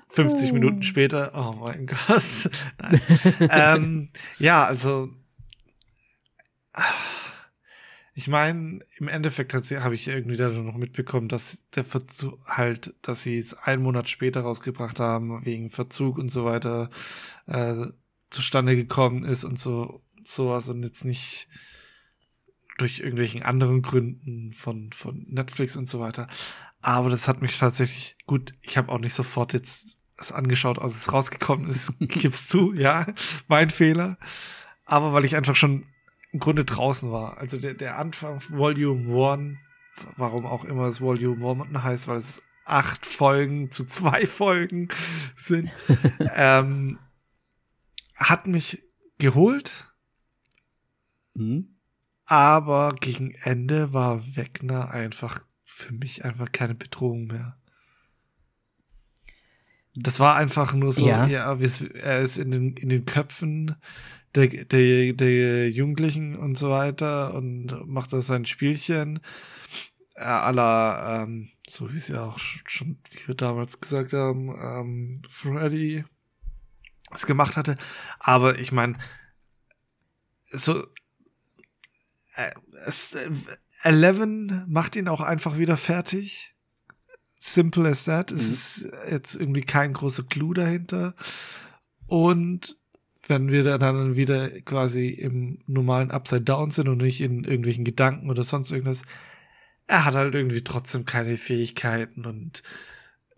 50 0.09 0.53
Minuten 0.53 0.83
später, 0.83 1.33
oh 1.35 1.57
mein 1.57 1.87
Gott. 1.87 2.51
Ähm, 3.51 4.09
ja, 4.39 4.65
also 4.65 5.11
ich 8.19 8.29
meine, 8.29 8.81
im 8.97 9.09
Endeffekt 9.09 9.53
habe 9.53 9.95
ich 9.95 10.09
irgendwie 10.09 10.39
da 10.39 10.49
noch 10.49 10.79
mitbekommen, 10.79 11.29
dass 11.29 11.63
der 11.75 11.85
Verzug 11.85 12.41
halt, 12.47 12.95
dass 13.03 13.23
sie 13.23 13.37
es 13.37 13.53
einen 13.53 13.83
Monat 13.83 14.09
später 14.09 14.41
rausgebracht 14.41 15.01
haben, 15.01 15.45
wegen 15.45 15.69
Verzug 15.69 16.17
und 16.17 16.31
so 16.31 16.47
weiter, 16.47 16.89
äh, 17.47 17.89
zustande 18.31 18.75
gekommen 18.75 19.23
ist 19.23 19.45
und 19.45 19.59
so 19.59 20.03
sowas 20.25 20.71
und 20.71 20.83
jetzt 20.83 21.05
nicht 21.05 21.47
durch 22.79 23.01
irgendwelchen 23.01 23.43
anderen 23.43 23.83
Gründen 23.83 24.55
von, 24.55 24.95
von 24.95 25.27
Netflix 25.29 25.77
und 25.77 25.87
so 25.87 26.01
weiter. 26.01 26.27
Aber 26.81 27.11
das 27.11 27.29
hat 27.29 27.43
mich 27.43 27.59
tatsächlich 27.59 28.17
gut. 28.25 28.55
Ich 28.63 28.79
habe 28.79 28.91
auch 28.93 28.99
nicht 28.99 29.15
sofort 29.15 29.53
jetzt 29.53 29.99
es 30.17 30.33
angeschaut, 30.33 30.79
als 30.79 30.97
es 30.97 31.13
rausgekommen 31.13 31.69
ist. 31.69 31.93
Gib's 32.01 32.49
zu, 32.49 32.73
ja, 32.73 33.07
mein 33.47 33.69
Fehler. 33.69 34.17
Aber 34.87 35.13
weil 35.13 35.27
ich 35.27 35.37
einfach 35.37 35.55
schon 35.55 35.85
im 36.37 36.41
Grunde 36.41 36.67
draußen 36.67 37.11
war. 37.11 37.39
Also 37.39 37.57
der, 37.59 37.73
der 37.73 37.97
Anfang 37.99 38.43
Volume 38.51 39.33
1, 39.33 39.57
warum 40.19 40.45
auch 40.45 40.67
immer 40.67 40.85
es 40.85 41.01
Volume 41.01 41.65
1 41.65 41.83
heißt, 41.83 42.09
weil 42.09 42.19
es 42.19 42.43
acht 42.67 43.07
Folgen 43.07 43.71
zu 43.71 43.87
zwei 43.87 44.27
Folgen 44.27 44.89
sind, 45.35 45.71
ähm, 46.35 46.99
hat 48.17 48.47
mich 48.47 48.83
geholt, 49.17 49.73
Hm? 51.35 51.69
aber 52.27 52.95
gegen 53.01 53.35
Ende 53.37 53.95
war 53.95 54.37
Wegner 54.37 54.91
einfach 54.91 55.43
für 55.65 55.95
mich 55.95 56.23
einfach 56.25 56.53
keine 56.53 56.75
Bedrohung 56.75 57.29
mehr. 57.29 57.57
Das 59.95 60.21
war 60.21 60.37
einfach 60.37 60.75
nur 60.75 60.93
so, 60.93 61.07
Ja. 61.09 61.27
ja, 61.27 61.55
er 61.55 62.21
ist 62.21 62.37
in 62.37 62.51
den, 62.51 62.77
in 62.77 62.91
den 62.91 63.07
Köpfen 63.07 63.77
der, 64.37 64.49
der, 64.49 65.13
der 65.15 65.71
Jugendlichen 65.71 66.37
und 66.37 66.57
so 66.57 66.71
weiter 66.71 67.35
und 67.35 67.87
macht 67.87 68.13
da 68.13 68.21
sein 68.23 68.45
Spielchen. 68.45 69.21
Äh, 70.15 70.21
aller, 70.25 71.25
ähm, 71.25 71.51
so 71.67 71.93
wie 71.93 71.97
es 71.97 72.09
ja 72.09 72.25
auch 72.25 72.39
schon, 72.39 72.99
wie 73.11 73.29
wir 73.29 73.35
damals 73.35 73.81
gesagt 73.81 74.13
haben, 74.13 74.49
ähm, 74.61 75.23
Freddy 75.29 76.05
es 77.13 77.27
gemacht 77.27 77.57
hatte. 77.57 77.77
Aber 78.19 78.59
ich 78.59 78.73
meine, 78.73 78.99
so 80.53 80.87
äh, 82.35 82.53
es, 82.87 83.15
äh, 83.15 83.31
Eleven 83.83 84.65
macht 84.69 84.97
ihn 84.97 85.09
auch 85.09 85.21
einfach 85.21 85.59
wieder 85.59 85.77
fertig. 85.77 86.55
Simple 87.39 87.89
as 87.89 88.05
that. 88.05 88.31
Mhm. 88.31 88.37
Es 88.37 88.49
ist 88.49 88.89
jetzt 89.11 89.35
irgendwie 89.37 89.63
kein 89.63 89.93
großer 89.93 90.25
Clou 90.25 90.55
dahinter. 90.55 91.15
Und 92.07 92.79
wenn 93.29 93.51
wir 93.51 93.79
dann 93.79 94.17
wieder 94.17 94.49
quasi 94.63 95.09
im 95.09 95.59
normalen 95.67 96.11
Upside 96.11 96.43
Down 96.43 96.71
sind 96.71 96.89
und 96.89 96.99
nicht 96.99 97.21
in 97.21 97.45
irgendwelchen 97.45 97.85
Gedanken 97.85 98.31
oder 98.31 98.45
sonst 98.45 98.71
irgendwas, 98.71 99.03
er 99.87 100.05
hat 100.05 100.15
halt 100.15 100.35
irgendwie 100.35 100.63
trotzdem 100.63 101.05
keine 101.05 101.37
Fähigkeiten 101.37 102.25
und 102.25 102.63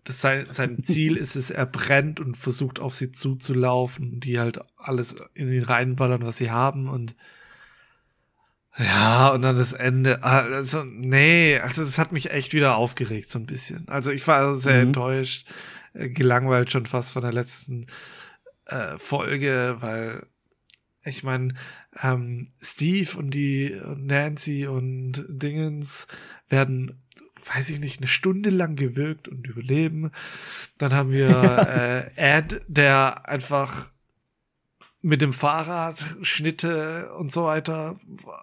das 0.03 0.21
sein, 0.21 0.45
sein 0.45 0.77
Ziel 0.83 1.17
ist 1.17 1.35
es, 1.35 1.51
er 1.51 1.65
brennt 1.65 2.19
und 2.19 2.37
versucht 2.37 2.79
auf 2.79 2.95
sie 2.95 3.11
zuzulaufen, 3.11 4.19
die 4.19 4.39
halt 4.39 4.59
alles 4.77 5.15
in 5.33 5.51
ihn 5.51 5.63
reinballern, 5.63 6.23
was 6.23 6.37
sie 6.37 6.51
haben 6.51 6.87
und 6.87 7.15
ja, 8.77 9.29
und 9.29 9.41
dann 9.41 9.57
das 9.57 9.73
Ende. 9.73 10.23
Also, 10.23 10.85
nee, 10.85 11.57
also 11.59 11.83
das 11.83 11.97
hat 11.97 12.13
mich 12.13 12.31
echt 12.31 12.53
wieder 12.53 12.77
aufgeregt, 12.77 13.29
so 13.29 13.37
ein 13.37 13.45
bisschen. 13.45 13.89
Also 13.89 14.11
ich 14.11 14.25
war 14.25 14.55
sehr 14.55 14.75
mhm. 14.75 14.87
enttäuscht, 14.87 15.49
äh, 15.93 16.07
gelangweilt 16.09 16.71
schon 16.71 16.85
fast 16.85 17.11
von 17.11 17.23
der 17.23 17.33
letzten 17.33 17.85
äh, 18.69 18.97
Folge, 18.97 19.77
weil 19.79 20.25
ich 21.03 21.23
meine, 21.23 21.53
ähm, 22.01 22.49
Steve 22.61 23.17
und 23.17 23.31
die 23.31 23.79
Nancy 23.97 24.67
und 24.67 25.25
Dingens 25.27 26.07
werden, 26.49 27.01
weiß 27.45 27.69
ich 27.69 27.79
nicht, 27.79 27.99
eine 27.99 28.07
Stunde 28.07 28.49
lang 28.49 28.75
gewirkt 28.75 29.27
und 29.27 29.47
überleben. 29.47 30.11
Dann 30.77 30.93
haben 30.93 31.11
wir 31.11 31.29
äh, 32.15 32.37
Ed, 32.37 32.61
der 32.67 33.27
einfach 33.27 33.91
mit 35.01 35.21
dem 35.21 35.31
Fahrrad, 35.31 36.03
Schnitte 36.21 37.13
und 37.13 37.31
so 37.31 37.45
weiter, 37.45 37.95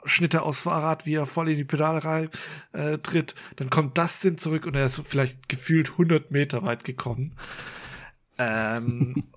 Schnitte 0.06 0.40
aus 0.40 0.60
Fahrrad, 0.60 1.04
wie 1.04 1.14
er 1.14 1.26
voll 1.26 1.50
in 1.50 1.58
die 1.58 1.64
Pedale 1.64 2.30
äh, 2.72 2.96
tritt, 2.98 3.34
dann 3.56 3.68
kommt 3.68 3.98
Dustin 3.98 4.38
zurück 4.38 4.64
und 4.64 4.74
er 4.74 4.86
ist 4.86 5.00
vielleicht 5.04 5.50
gefühlt 5.50 5.90
100 5.92 6.30
Meter 6.30 6.62
weit 6.62 6.84
gekommen. 6.84 7.34
Ähm, 8.38 9.24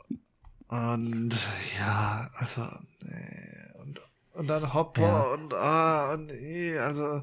und 0.69 1.31
ja, 1.77 2.29
also, 2.35 2.67
nee. 3.01 3.81
und, 3.81 3.99
und 4.33 4.47
dann 4.47 4.73
Hopper 4.73 5.01
ja. 5.01 5.21
und, 5.33 5.53
ah, 5.53 6.13
und 6.13 6.27
nee, 6.27 6.77
also, 6.77 7.21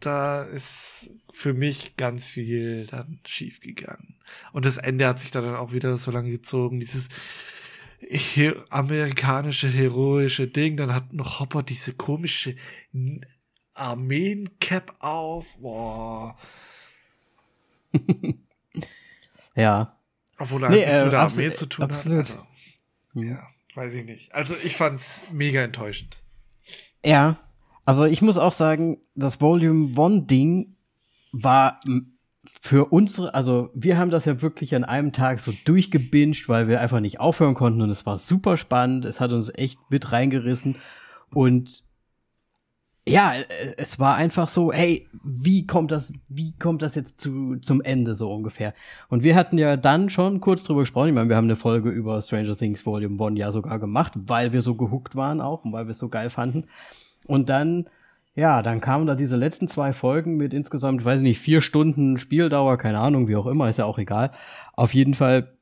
da 0.00 0.44
ist 0.44 1.10
für 1.30 1.52
mich 1.52 1.96
ganz 1.96 2.24
viel 2.24 2.86
dann 2.86 3.20
schief 3.26 3.60
gegangen. 3.60 4.16
Und 4.52 4.64
das 4.64 4.76
Ende 4.78 5.06
hat 5.06 5.20
sich 5.20 5.30
da 5.30 5.40
dann 5.40 5.56
auch 5.56 5.72
wieder 5.72 5.98
so 5.98 6.10
lange 6.10 6.30
gezogen, 6.30 6.80
dieses, 6.80 7.08
her 7.98 8.64
amerikanische 8.70 9.68
heroische 9.68 10.48
Ding. 10.48 10.76
Dann 10.76 10.94
hat 10.94 11.12
noch 11.12 11.40
Hopper 11.40 11.62
diese 11.62 11.94
komische 11.94 12.56
Armeen-Cap 13.74 14.94
auf. 15.00 15.56
Boah. 15.58 16.36
ja. 19.54 19.95
Obwohl 20.38 20.64
er 20.64 20.70
nee, 20.70 20.84
nichts 20.84 21.00
äh, 21.00 21.04
mit 21.04 21.12
der 21.12 21.20
Armee 21.20 21.52
zu 21.52 21.66
tun 21.66 21.84
absolut. 21.84 22.28
hat. 22.28 22.30
Also. 22.30 22.46
Ja, 23.14 23.42
weiß 23.74 23.94
ich 23.94 24.04
nicht. 24.04 24.34
Also 24.34 24.54
ich 24.62 24.76
fand's 24.76 25.24
mega 25.32 25.62
enttäuschend. 25.62 26.18
Ja, 27.04 27.38
also 27.84 28.04
ich 28.04 28.20
muss 28.20 28.36
auch 28.36 28.52
sagen, 28.52 28.98
das 29.14 29.40
Volume 29.40 29.96
One 29.96 30.22
Ding 30.22 30.76
war 31.32 31.80
für 32.60 32.86
unsere, 32.86 33.34
also 33.34 33.70
wir 33.74 33.98
haben 33.98 34.10
das 34.10 34.24
ja 34.24 34.42
wirklich 34.42 34.74
an 34.74 34.84
einem 34.84 35.12
Tag 35.12 35.40
so 35.40 35.52
durchgebinged, 35.64 36.48
weil 36.48 36.68
wir 36.68 36.80
einfach 36.80 37.00
nicht 37.00 37.20
aufhören 37.20 37.54
konnten 37.54 37.82
und 37.82 37.90
es 37.90 38.06
war 38.06 38.18
super 38.18 38.56
spannend. 38.56 39.04
Es 39.04 39.20
hat 39.20 39.32
uns 39.32 39.50
echt 39.54 39.78
mit 39.88 40.12
reingerissen 40.12 40.76
und 41.30 41.84
ja, 43.08 43.34
es 43.76 43.98
war 43.98 44.16
einfach 44.16 44.48
so, 44.48 44.72
hey, 44.72 45.08
wie 45.22 45.66
kommt 45.66 45.92
das, 45.92 46.12
wie 46.28 46.56
kommt 46.58 46.82
das 46.82 46.96
jetzt 46.96 47.20
zu, 47.20 47.56
zum 47.60 47.80
Ende 47.80 48.14
so 48.14 48.30
ungefähr? 48.30 48.74
Und 49.08 49.22
wir 49.22 49.36
hatten 49.36 49.58
ja 49.58 49.76
dann 49.76 50.10
schon 50.10 50.40
kurz 50.40 50.64
drüber 50.64 50.80
gesprochen. 50.80 51.08
Ich 51.08 51.14
meine, 51.14 51.28
wir 51.28 51.36
haben 51.36 51.44
eine 51.44 51.56
Folge 51.56 51.90
über 51.90 52.20
Stranger 52.20 52.56
Things 52.56 52.84
Volume 52.84 53.24
1 53.24 53.38
ja 53.38 53.52
sogar 53.52 53.78
gemacht, 53.78 54.14
weil 54.16 54.52
wir 54.52 54.60
so 54.60 54.74
gehuckt 54.74 55.14
waren 55.14 55.40
auch 55.40 55.64
und 55.64 55.72
weil 55.72 55.86
wir 55.86 55.92
es 55.92 55.98
so 55.98 56.08
geil 56.08 56.30
fanden. 56.30 56.64
Und 57.26 57.48
dann 57.48 57.88
ja, 58.36 58.60
dann 58.60 58.82
kamen 58.82 59.06
da 59.06 59.14
diese 59.14 59.36
letzten 59.38 59.66
zwei 59.66 59.94
Folgen 59.94 60.36
mit 60.36 60.52
insgesamt, 60.52 61.02
weiß 61.04 61.18
ich 61.18 61.22
nicht, 61.22 61.38
vier 61.40 61.62
Stunden 61.62 62.18
Spieldauer, 62.18 62.76
keine 62.76 62.98
Ahnung, 62.98 63.28
wie 63.28 63.36
auch 63.36 63.46
immer, 63.46 63.66
ist 63.68 63.78
ja 63.78 63.86
auch 63.86 63.98
egal. 63.98 64.30
Auf 64.74 64.92
jeden 64.92 65.14
Fall 65.14 65.56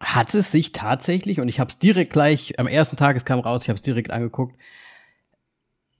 hat 0.00 0.34
es 0.34 0.50
sich 0.50 0.72
tatsächlich, 0.72 1.40
und 1.40 1.48
ich 1.48 1.60
habe 1.60 1.70
es 1.70 1.78
direkt 1.78 2.12
gleich, 2.12 2.58
am 2.58 2.66
ersten 2.66 2.96
Tag, 2.96 3.16
es 3.16 3.24
kam 3.24 3.38
raus, 3.38 3.62
ich 3.62 3.68
habe 3.68 3.76
es 3.76 3.82
direkt 3.82 4.10
angeguckt, 4.10 4.56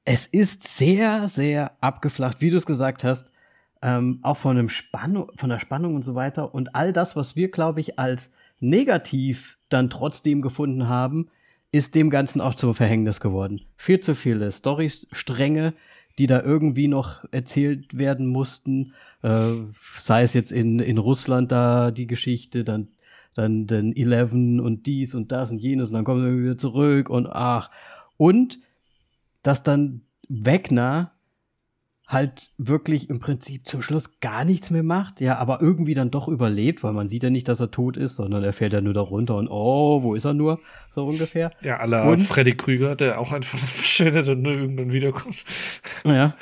es 0.04 0.26
ist 0.26 0.62
sehr, 0.62 1.28
sehr 1.28 1.73
abgeflacht, 1.80 2.40
wie 2.40 2.50
du 2.50 2.56
es 2.56 2.66
gesagt 2.66 3.04
hast, 3.04 3.30
ähm, 3.82 4.18
auch 4.23 4.37
von, 4.37 4.68
Spannung, 4.68 5.30
von 5.37 5.50
der 5.50 5.59
Spannung 5.59 5.94
und 5.94 6.04
so 6.04 6.14
weiter. 6.14 6.54
Und 6.54 6.75
all 6.75 6.92
das, 6.92 7.16
was 7.16 7.37
wir, 7.37 7.50
glaube 7.50 7.80
ich, 7.80 7.99
als 7.99 8.30
negativ 8.61 9.59
dann 9.68 9.90
trotzdem 9.90 10.42
gefunden 10.42 10.88
haben, 10.88 11.28
ist 11.73 11.94
dem 11.94 12.11
Ganzen 12.11 12.40
auch 12.40 12.54
zum 12.54 12.75
Verhängnis 12.75 13.21
geworden. 13.21 13.62
Viel 13.76 14.00
zu 14.00 14.14
viele 14.14 14.50
Storystränge, 14.50 15.73
die 16.18 16.26
da 16.26 16.42
irgendwie 16.42 16.87
noch 16.87 17.25
erzählt 17.30 17.97
werden 17.97 18.26
mussten. 18.26 18.92
Äh, 19.23 19.52
sei 19.97 20.23
es 20.23 20.35
jetzt 20.35 20.52
in, 20.52 20.78
in 20.78 20.99
Russland 20.99 21.50
da 21.50 21.90
die 21.90 22.06
Geschichte, 22.06 22.62
dann, 22.64 22.88
dann, 23.35 23.66
dann 23.66 23.92
Eleven 23.92 24.61
und 24.61 24.87
dies 24.87 25.14
und 25.14 25.32
das 25.32 25.50
und 25.50 25.59
jenes 25.59 25.88
und 25.88 25.94
dann 25.94 26.04
kommen 26.04 26.23
sie 26.23 26.42
wieder 26.42 26.56
zurück 26.56 27.09
und 27.09 27.26
ach. 27.26 27.71
Und 28.16 28.59
dass 29.43 29.63
dann 29.63 30.03
Wegner 30.29 31.13
halt 32.13 32.51
wirklich 32.59 33.09
im 33.09 33.21
Prinzip 33.21 33.67
zum 33.67 33.81
Schluss 33.81 34.21
gar 34.21 34.45
nichts 34.45 34.71
mehr 34.71 34.83
macht, 34.83 35.21
ja, 35.21 35.39
aber 35.39 35.63
irgendwie 35.63 35.95
dann 35.95 36.11
doch 36.11 36.29
überlebt, 36.29 36.83
weil 36.83 36.93
man 36.93 37.09
sieht 37.09 37.23
ja 37.23 37.31
nicht, 37.31 37.49
dass 37.49 37.59
er 37.59 37.71
tot 37.71 37.97
ist, 37.97 38.17
sondern 38.17 38.45
er 38.45 38.53
fährt 38.53 38.75
ja 38.75 38.81
nur 38.83 38.93
da 38.93 39.01
runter 39.01 39.37
und 39.37 39.49
oh, 39.49 40.03
wo 40.03 40.15
ist 40.15 40.27
er 40.27 40.35
nur? 40.35 40.61
So 40.95 41.07
ungefähr. 41.07 41.53
Ja, 41.63 41.79
aller 41.79 42.19
Freddy 42.19 42.55
Krüger, 42.55 42.97
der 42.97 43.19
auch 43.19 43.33
einfach 43.33 43.59
verschwindet 43.59 44.29
und 44.29 44.43
nur 44.43 44.55
irgendwann 44.55 44.93
wiederkommt. 44.93 45.43
Ja, 46.05 46.37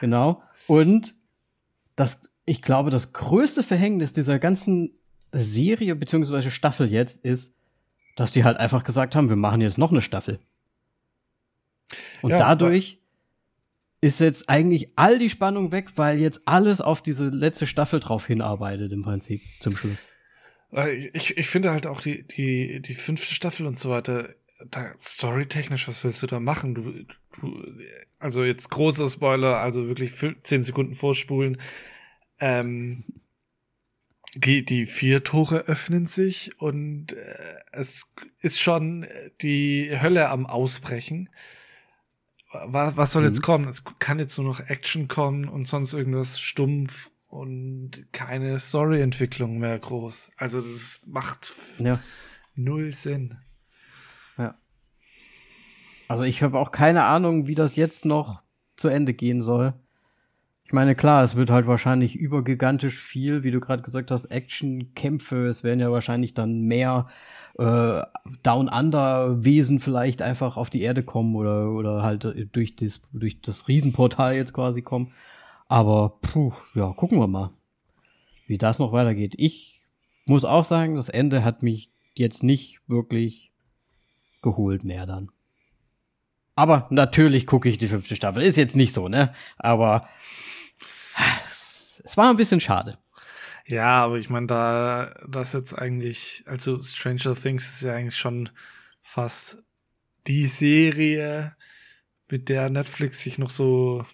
genau. 0.00 0.42
Und 0.68 1.14
das, 1.96 2.20
ich 2.44 2.62
glaube, 2.62 2.90
das 2.90 3.12
größte 3.12 3.62
Verhängnis 3.62 4.12
dieser 4.12 4.38
ganzen 4.38 4.92
Serie 5.32 5.96
beziehungsweise 5.96 6.50
Staffel 6.50 6.88
jetzt 6.90 7.24
ist, 7.24 7.54
dass 8.16 8.32
die 8.32 8.44
halt 8.44 8.58
einfach 8.58 8.84
gesagt 8.84 9.16
haben, 9.16 9.28
wir 9.28 9.36
machen 9.36 9.60
jetzt 9.60 9.78
noch 9.78 9.90
eine 9.90 10.00
Staffel. 10.00 10.38
Und 12.22 12.30
ja, 12.30 12.38
dadurch 12.38 12.98
ist 14.00 14.20
jetzt 14.20 14.48
eigentlich 14.48 14.90
all 14.96 15.18
die 15.18 15.30
Spannung 15.30 15.72
weg, 15.72 15.92
weil 15.96 16.18
jetzt 16.18 16.42
alles 16.46 16.80
auf 16.80 17.02
diese 17.02 17.28
letzte 17.28 17.66
Staffel 17.66 18.00
drauf 18.00 18.26
hinarbeitet 18.26 18.92
im 18.92 19.02
Prinzip 19.02 19.42
zum 19.60 19.76
Schluss. 19.76 20.06
Ich, 21.14 21.36
ich 21.36 21.48
finde 21.48 21.70
halt 21.70 21.86
auch 21.86 22.00
die, 22.00 22.26
die, 22.26 22.82
die 22.82 22.94
fünfte 22.94 23.34
Staffel 23.34 23.66
und 23.66 23.78
so 23.78 23.90
weiter, 23.90 24.28
da 24.70 24.92
storytechnisch, 24.98 25.88
was 25.88 26.02
willst 26.04 26.22
du 26.22 26.26
da 26.26 26.40
machen? 26.40 26.74
Du, 26.74 27.04
du, 27.40 27.62
also 28.18 28.44
jetzt 28.44 28.70
großer 28.70 29.08
Spoiler, 29.08 29.58
also 29.58 29.88
wirklich 29.88 30.12
zehn 30.42 30.62
Sekunden 30.62 30.94
vorspulen. 30.94 31.60
Ähm, 32.40 33.04
die, 34.34 34.64
die 34.64 34.86
vier 34.86 35.24
Tore 35.24 35.60
öffnen 35.66 36.06
sich 36.06 36.60
und 36.60 37.14
äh, 37.14 37.54
es 37.72 38.12
ist 38.40 38.60
schon 38.60 39.06
die 39.40 39.90
Hölle 40.00 40.28
am 40.28 40.46
Ausbrechen 40.46 41.30
was, 42.52 42.96
was 42.96 43.12
soll 43.12 43.22
mhm. 43.22 43.28
jetzt 43.28 43.42
kommen? 43.42 43.68
Es 43.68 43.82
kann 43.98 44.18
jetzt 44.18 44.36
nur 44.38 44.46
noch 44.46 44.60
Action 44.60 45.08
kommen 45.08 45.48
und 45.48 45.66
sonst 45.66 45.94
irgendwas 45.94 46.40
stumpf 46.40 47.10
und 47.28 48.06
keine 48.12 48.58
Story-Entwicklung 48.58 49.58
mehr 49.58 49.78
groß. 49.78 50.30
Also 50.36 50.60
das 50.60 51.00
macht 51.06 51.52
ja. 51.78 52.00
null 52.54 52.92
Sinn. 52.92 53.36
Ja. 54.38 54.56
Also 56.08 56.22
ich 56.22 56.42
habe 56.42 56.58
auch 56.58 56.70
keine 56.70 57.04
Ahnung, 57.04 57.46
wie 57.46 57.54
das 57.54 57.76
jetzt 57.76 58.04
noch 58.04 58.42
zu 58.76 58.88
Ende 58.88 59.12
gehen 59.12 59.42
soll. 59.42 59.74
Ich 60.64 60.72
meine, 60.72 60.96
klar, 60.96 61.22
es 61.22 61.36
wird 61.36 61.50
halt 61.50 61.66
wahrscheinlich 61.66 62.16
übergigantisch 62.16 62.98
viel, 62.98 63.44
wie 63.44 63.52
du 63.52 63.60
gerade 63.60 63.82
gesagt 63.82 64.10
hast, 64.10 64.26
Action, 64.26 64.94
Kämpfe, 64.94 65.46
es 65.46 65.62
werden 65.62 65.78
ja 65.78 65.92
wahrscheinlich 65.92 66.34
dann 66.34 66.62
mehr 66.62 67.08
äh, 67.58 68.02
Down 68.42 68.68
Under 68.68 69.44
Wesen 69.44 69.80
vielleicht 69.80 70.22
einfach 70.22 70.56
auf 70.56 70.70
die 70.70 70.82
Erde 70.82 71.02
kommen 71.02 71.34
oder, 71.36 71.70
oder 71.70 72.02
halt 72.02 72.24
durch 72.52 72.76
das, 72.76 73.00
durch 73.12 73.40
das 73.40 73.68
Riesenportal 73.68 74.34
jetzt 74.34 74.52
quasi 74.52 74.82
kommen. 74.82 75.12
Aber 75.68 76.18
puh, 76.20 76.52
ja, 76.74 76.92
gucken 76.92 77.18
wir 77.18 77.26
mal, 77.26 77.50
wie 78.46 78.58
das 78.58 78.78
noch 78.78 78.92
weitergeht. 78.92 79.34
Ich 79.36 79.82
muss 80.26 80.44
auch 80.44 80.64
sagen, 80.64 80.96
das 80.96 81.08
Ende 81.08 81.44
hat 81.44 81.62
mich 81.62 81.90
jetzt 82.14 82.42
nicht 82.42 82.80
wirklich 82.86 83.52
geholt 84.42 84.84
mehr 84.84 85.06
dann. 85.06 85.30
Aber 86.54 86.86
natürlich 86.90 87.46
gucke 87.46 87.68
ich 87.68 87.78
die 87.78 87.88
fünfte 87.88 88.16
Staffel. 88.16 88.42
Ist 88.42 88.56
jetzt 88.56 88.76
nicht 88.76 88.92
so, 88.92 89.08
ne? 89.08 89.34
Aber 89.58 90.08
es 91.54 92.16
war 92.16 92.30
ein 92.30 92.36
bisschen 92.36 92.60
schade. 92.60 92.98
Ja, 93.66 94.04
aber 94.04 94.16
ich 94.18 94.30
meine, 94.30 94.46
da 94.46 95.12
das 95.28 95.52
jetzt 95.52 95.74
eigentlich, 95.74 96.44
also 96.46 96.80
Stranger 96.82 97.34
Things 97.34 97.68
ist 97.68 97.82
ja 97.82 97.94
eigentlich 97.94 98.16
schon 98.16 98.48
fast 99.02 99.62
die 100.26 100.46
Serie, 100.46 101.56
mit 102.28 102.48
der 102.48 102.70
Netflix 102.70 103.22
sich 103.22 103.38
noch 103.38 103.50
so 103.50 104.04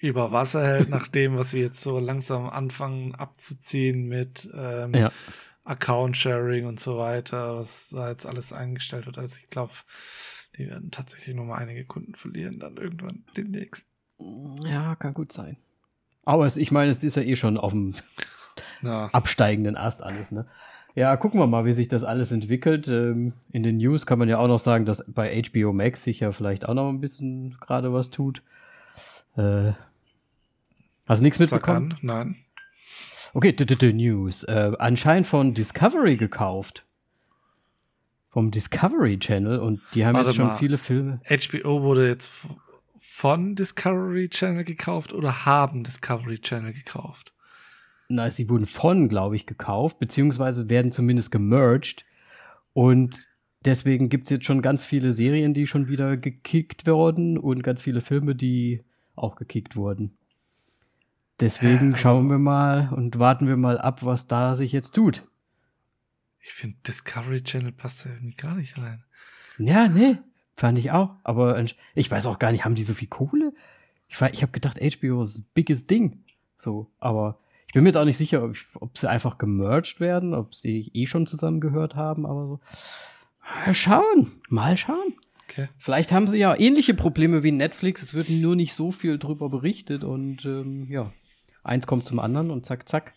über 0.00 0.32
Wasser 0.32 0.64
hält, 0.66 0.88
nach 0.90 1.08
dem, 1.08 1.36
was 1.36 1.52
sie 1.52 1.60
jetzt 1.60 1.80
so 1.80 1.98
langsam 1.98 2.48
anfangen 2.48 3.14
abzuziehen 3.14 4.06
mit 4.06 4.48
ähm, 4.54 4.94
Ja. 4.94 5.12
Account-Sharing 5.64 6.64
und 6.66 6.78
so 6.78 6.96
weiter, 6.96 7.56
was 7.56 7.88
da 7.90 8.10
jetzt 8.10 8.24
alles 8.24 8.52
eingestellt 8.52 9.06
wird. 9.06 9.18
Also 9.18 9.36
ich 9.42 9.50
glaube, 9.50 9.72
die 10.56 10.68
werden 10.68 10.92
tatsächlich 10.92 11.34
noch 11.34 11.44
mal 11.44 11.56
einige 11.56 11.84
Kunden 11.84 12.14
verlieren, 12.14 12.60
dann 12.60 12.76
irgendwann 12.76 13.24
demnächst. 13.36 13.88
Ja, 14.62 14.94
kann 14.94 15.12
gut 15.12 15.32
sein. 15.32 15.56
Aber 16.24 16.46
es, 16.46 16.56
ich 16.56 16.70
meine, 16.70 16.92
es 16.92 17.02
ist 17.02 17.16
ja 17.16 17.22
eh 17.22 17.34
schon 17.34 17.58
auf 17.58 17.72
dem 17.72 17.94
Ja. 18.82 19.08
absteigenden 19.12 19.76
Ast 19.76 20.02
alles, 20.02 20.32
ne? 20.32 20.46
Ja, 20.96 21.14
gucken 21.18 21.38
wir 21.38 21.46
mal, 21.46 21.66
wie 21.66 21.74
sich 21.74 21.88
das 21.88 22.04
alles 22.04 22.32
entwickelt. 22.32 22.88
Ähm, 22.88 23.34
in 23.52 23.62
den 23.62 23.76
News 23.76 24.06
kann 24.06 24.18
man 24.18 24.30
ja 24.30 24.38
auch 24.38 24.48
noch 24.48 24.58
sagen, 24.58 24.86
dass 24.86 25.04
bei 25.06 25.42
HBO 25.42 25.74
Max 25.74 26.02
sich 26.02 26.20
ja 26.20 26.32
vielleicht 26.32 26.66
auch 26.66 26.72
noch 26.72 26.88
ein 26.88 27.00
bisschen 27.00 27.56
gerade 27.60 27.92
was 27.92 28.08
tut. 28.08 28.42
Äh, 29.36 29.72
hast 31.06 31.18
du 31.18 31.22
nichts 31.22 31.38
mitbekommen? 31.38 31.92
an, 31.92 31.98
nein. 32.00 32.36
Okay, 33.34 33.52
d 33.52 33.64
-d 33.64 33.76
-d 33.76 33.92
News. 33.92 34.44
Äh, 34.44 34.72
anscheinend 34.78 35.26
von 35.26 35.52
Discovery 35.52 36.16
gekauft. 36.16 36.86
Vom 38.30 38.50
Discovery 38.50 39.18
Channel 39.18 39.58
und 39.58 39.82
die 39.92 40.06
haben 40.06 40.14
Warte 40.14 40.30
jetzt 40.30 40.36
schon 40.36 40.46
mal. 40.46 40.56
viele 40.56 40.78
Filme. 40.78 41.20
HBO 41.28 41.82
wurde 41.82 42.08
jetzt 42.08 42.32
von 42.96 43.54
Discovery 43.54 44.30
Channel 44.30 44.64
gekauft 44.64 45.12
oder 45.12 45.44
haben 45.44 45.84
Discovery 45.84 46.38
Channel 46.38 46.72
gekauft? 46.72 47.34
Na, 48.08 48.30
sie 48.30 48.48
wurden 48.48 48.66
von, 48.66 49.08
glaube 49.08 49.36
ich, 49.36 49.46
gekauft, 49.46 49.98
beziehungsweise 49.98 50.70
werden 50.70 50.92
zumindest 50.92 51.30
gemerged. 51.30 52.04
Und 52.72 53.26
deswegen 53.64 54.08
gibt 54.08 54.26
es 54.26 54.30
jetzt 54.30 54.44
schon 54.44 54.62
ganz 54.62 54.84
viele 54.84 55.12
Serien, 55.12 55.54
die 55.54 55.66
schon 55.66 55.88
wieder 55.88 56.16
gekickt 56.16 56.86
wurden 56.86 57.36
und 57.38 57.62
ganz 57.62 57.82
viele 57.82 58.00
Filme, 58.00 58.34
die 58.34 58.82
auch 59.16 59.36
gekickt 59.36 59.76
wurden. 59.76 60.16
Deswegen 61.40 61.96
schauen 61.96 62.28
wir 62.28 62.38
mal 62.38 62.92
und 62.94 63.18
warten 63.18 63.48
wir 63.48 63.56
mal 63.56 63.78
ab, 63.78 64.04
was 64.04 64.26
da 64.26 64.54
sich 64.54 64.72
jetzt 64.72 64.94
tut. 64.94 65.26
Ich 66.40 66.52
finde, 66.52 66.76
Discovery 66.86 67.42
Channel 67.42 67.72
passt 67.72 68.04
da 68.04 68.10
irgendwie 68.10 68.36
gar 68.36 68.56
nicht 68.56 68.78
rein. 68.78 69.02
Ja, 69.58 69.88
nee, 69.88 70.18
fand 70.54 70.78
ich 70.78 70.92
auch. 70.92 71.16
Aber 71.24 71.62
ich 71.94 72.10
weiß 72.10 72.26
auch 72.26 72.38
gar 72.38 72.52
nicht, 72.52 72.64
haben 72.64 72.74
die 72.74 72.84
so 72.84 72.94
viel 72.94 73.08
Kohle? 73.08 73.52
Ich, 74.08 74.20
ich 74.20 74.42
habe 74.42 74.52
gedacht, 74.52 74.78
HBO 74.80 75.22
ist 75.22 75.38
ein 75.38 75.46
biges 75.54 75.86
Ding. 75.86 76.24
So, 76.56 76.90
aber 76.98 77.38
ich 77.66 77.74
bin 77.74 77.82
mir 77.82 77.90
jetzt 77.90 77.96
auch 77.96 78.04
nicht 78.04 78.16
sicher, 78.16 78.44
ob, 78.44 78.52
ich, 78.52 78.64
ob 78.80 78.96
sie 78.96 79.08
einfach 79.08 79.38
gemerged 79.38 80.00
werden, 80.00 80.34
ob 80.34 80.54
sie 80.54 80.90
eh 80.94 81.06
schon 81.06 81.26
zusammengehört 81.26 81.94
haben, 81.94 82.26
aber 82.26 82.46
so. 82.46 82.60
Mal 83.64 83.74
schauen, 83.74 84.32
mal 84.48 84.76
schauen. 84.76 85.14
Okay. 85.48 85.68
Vielleicht 85.78 86.12
haben 86.12 86.26
sie 86.26 86.38
ja 86.38 86.58
ähnliche 86.58 86.94
Probleme 86.94 87.42
wie 87.42 87.52
Netflix. 87.52 88.02
Es 88.02 88.14
wird 88.14 88.28
nur 88.28 88.56
nicht 88.56 88.74
so 88.74 88.90
viel 88.90 89.18
drüber 89.18 89.48
berichtet 89.48 90.02
und 90.02 90.44
ähm, 90.44 90.86
ja, 90.90 91.12
eins 91.62 91.86
kommt 91.86 92.06
zum 92.06 92.18
anderen 92.18 92.50
und 92.50 92.66
zack, 92.66 92.88
zack. 92.88 93.12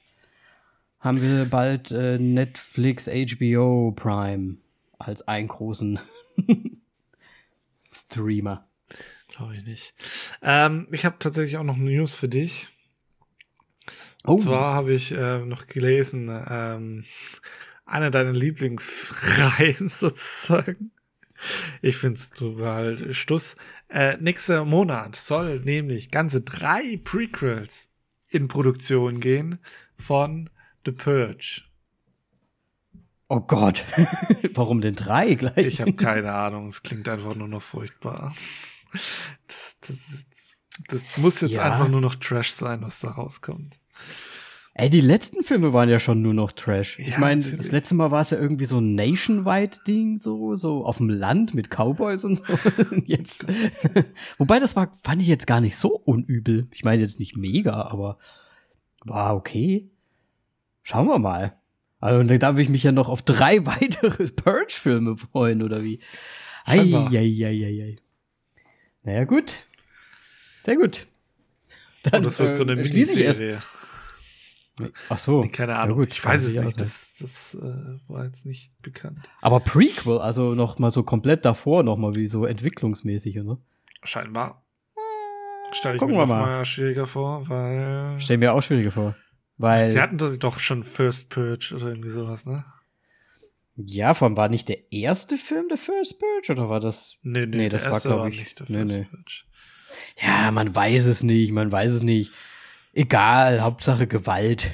Haben 1.00 1.22
wir 1.22 1.46
bald 1.46 1.92
äh, 1.92 2.20
Netflix 2.20 3.08
HBO 3.08 3.94
Prime 3.96 4.58
als 5.00 5.28
einen 5.28 5.48
großen 5.48 6.00
Streamer. 7.92 8.68
Glaube 9.30 9.56
ich 9.56 9.66
nicht. 9.66 9.94
Ähm, 10.42 10.88
ich 10.92 11.06
habe 11.06 11.16
tatsächlich 11.20 11.58
auch 11.58 11.64
noch 11.64 11.78
News 11.78 12.16
für 12.16 12.28
dich. 12.28 12.68
Oh, 14.26 14.34
Und 14.34 14.42
zwar 14.42 14.74
habe 14.74 14.94
ich 14.94 15.12
äh, 15.12 15.40
noch 15.40 15.68
gelesen, 15.68 16.30
ähm, 16.50 17.06
eine 17.86 18.12
deiner 18.12 18.34
Lieblingsreihen 18.34 19.90
sozusagen. 19.90 20.92
Ich 21.82 21.96
finde 21.98 22.20
es 22.20 22.30
total 22.32 23.14
Stuss. 23.14 23.56
Äh, 23.88 24.18
nächster 24.18 24.66
Monat 24.66 25.16
soll 25.16 25.62
nämlich 25.62 26.12
ganze 26.12 26.42
drei 26.42 27.00
Prequels 27.04 27.88
in 28.28 28.48
Produktion 28.50 29.22
gehen 29.22 29.58
von 29.98 30.50
The 30.86 30.92
Purge. 30.92 31.62
oh 33.30 33.40
Gott. 33.40 33.86
Warum 34.54 34.82
denn 34.82 34.96
drei 34.96 35.36
gleich? 35.36 35.66
Ich 35.66 35.82
habe 35.82 35.94
keine 35.94 36.34
Ahnung, 36.34 36.68
es 36.68 36.84
klingt 36.84 37.08
einfach 37.08 37.36
nur 37.36 37.48
noch 37.48 37.64
furchtbar. 37.64 38.36
Das, 39.48 39.78
das, 39.82 40.26
das 40.90 41.18
muss 41.18 41.40
jetzt 41.42 41.52
Ja. 41.54 41.64
einfach 41.64 41.88
nur 41.88 42.02
noch 42.02 42.16
Trash 42.16 42.52
sein, 42.52 42.82
was 42.82 43.00
da 43.00 43.12
rauskommt. 43.12 43.80
Ey, 44.80 44.90
die 44.90 45.02
letzten 45.02 45.44
Filme 45.44 45.74
waren 45.74 45.90
ja 45.90 46.00
schon 46.00 46.22
nur 46.22 46.34
noch 46.34 46.54
Trash. 46.54 47.00
ich 47.00 47.10
Ja, 47.10 47.20
meine, 47.20 47.42
das 47.42 47.70
letzte 47.70 47.96
Mal 47.96 48.12
war 48.12 48.22
es 48.22 48.30
ja 48.30 48.40
irgendwie 48.40 48.64
so 48.64 48.80
ein 48.80 48.96
Nationwide-Ding, 48.96 50.18
so, 50.18 50.56
so 50.56 50.86
auf 50.86 50.98
dem 50.98 51.10
Land 51.10 51.54
mit 51.54 51.70
Cowboys 51.70 52.24
und 52.24 52.38
so. 52.38 52.44
Jetzt. 53.06 53.46
Wobei, 54.38 54.62
das 54.62 54.78
war, 54.78 54.98
fand 55.04 55.22
ich 55.22 55.28
jetzt 55.28 55.48
gar 55.48 55.60
nicht 55.60 55.76
so 55.76 55.90
unübel. 55.90 56.70
Ich 56.72 56.86
meine 56.86 57.02
jetzt 57.02 57.20
nicht 57.20 57.36
mega, 57.36 57.74
aber 57.74 58.20
war 59.04 59.36
okay. 59.36 59.90
Schauen 60.82 61.08
wir 61.08 61.20
mal. 61.20 61.56
Also, 62.00 62.24
dann 62.24 62.40
darf 62.40 62.58
ich 62.58 62.70
mich 62.70 62.84
ja 62.84 62.94
noch 62.94 63.10
auf 63.10 63.22
drei 63.22 63.66
weitere 63.66 64.28
Purge-Filme 64.30 65.18
freuen, 65.18 65.62
oder 65.62 65.84
wie? 65.84 66.00
Eieieiei. 66.64 67.98
Naja, 69.04 69.26
gut. 69.26 69.52
Sehr 70.62 70.78
gut. 70.78 71.06
Dann 72.04 72.20
Und 72.20 72.28
das 72.28 72.40
wird 72.40 72.56
so 72.56 72.64
eine 72.64 72.72
äh. 72.72 72.76
Miniserie. 72.78 73.60
Ach 75.10 75.18
so. 75.18 75.42
Nee, 75.42 75.50
keine 75.50 75.74
Ja, 75.74 75.82
Ahnung. 75.82 75.98
gut, 76.00 76.12
ich 76.12 76.24
weiß 76.24 76.44
es 76.44 76.56
nicht. 76.56 76.80
Das, 76.80 77.16
das 77.20 77.56
äh, 77.56 78.00
war 78.08 78.26
jetzt 78.26 78.46
nicht 78.46 78.72
bekannt. 78.82 79.20
Aber 79.42 79.60
Prequel, 79.60 80.20
also 80.20 80.56
noch 80.56 80.80
mal 80.80 80.92
so 80.92 81.04
komplett 81.04 81.46
davor, 81.46 81.84
noch 81.84 81.98
mal 81.98 82.16
wie 82.16 82.28
so 82.28 82.46
entwicklungsmäßig, 82.46 83.40
oder? 83.40 83.58
Scheinbar. 84.04 84.64
Stelle 85.72 85.96
ich 85.96 86.00
Gucken 86.00 86.16
mir 86.16 86.22
wir 86.22 86.26
mal. 86.28 86.42
mal 86.46 86.66
schwieriger 86.66 87.06
vor, 87.08 87.48
weil 87.50 88.20
Stell 88.20 88.38
mir 88.38 88.54
auch 88.54 88.62
schwieriger 88.62 88.92
vor. 88.92 89.16
Weil, 89.58 89.92
sie 89.92 90.02
hatten 90.02 90.18
doch- 90.18 90.60
schon 90.60 90.84
First 90.84 91.30
Purge 91.30 91.74
oder 91.76 91.88
irgendwie 91.90 92.10
sowas, 92.10 92.46
ne? 92.46 92.64
ja, 93.76 94.14
vor 94.14 94.28
allem 94.28 94.36
war 94.38 94.50
nicht 94.50 94.68
der 94.68 94.92
erste 94.92 95.38
Film 95.38 95.68
der 95.70 95.78
First 95.78 96.20
Purge, 96.20 96.52
oder 96.52 96.70
war 96.70 96.80
das? 96.80 97.18
Nee, 97.22 97.46
nee, 97.46 97.58
Nee, 97.58 97.70
das 97.70 97.86
war, 97.86 97.94
erste 97.94 98.10
glaub 98.10 98.28
ich- 98.30 98.40
nicht 98.40 98.60
der 98.60 98.66
nee, 98.70 98.78
First 98.80 98.98
nee. 98.98 99.04
Purge. 99.06 99.44
Ja, 100.22 100.52
man 100.52 100.74
weiß 100.76 101.06
es 101.06 101.24
nicht, 101.24 101.52
man 101.52 101.72
weiß 101.72 101.92
es 101.92 102.04
nicht. 102.04 102.32
Egal, 102.94 103.62
Hauptsache 103.62 104.08
Gewalt. 104.08 104.72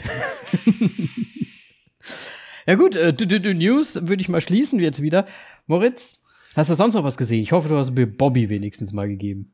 ja 2.66 2.76
gut, 2.76 2.96
äh, 2.96 3.14
du, 3.14 3.28
du, 3.28 3.40
du 3.40 3.54
News 3.54 3.96
würde 4.08 4.22
ich 4.22 4.30
mal 4.30 4.42
schließen 4.42 4.80
jetzt 4.80 5.02
wieder. 5.02 5.28
Moritz, 5.68 6.22
hast 6.56 6.70
du 6.70 6.76
sonst 6.76 6.94
noch 6.96 7.04
was 7.04 7.18
gesehen? 7.18 7.42
Ich 7.42 7.52
hoffe, 7.52 7.70
du 7.70 7.78
hast 7.78 7.92
mir 7.92 8.08
Bobby 8.08 8.50
wenigstens 8.50 8.94
mal 8.94 9.08
gegeben. 9.08 9.52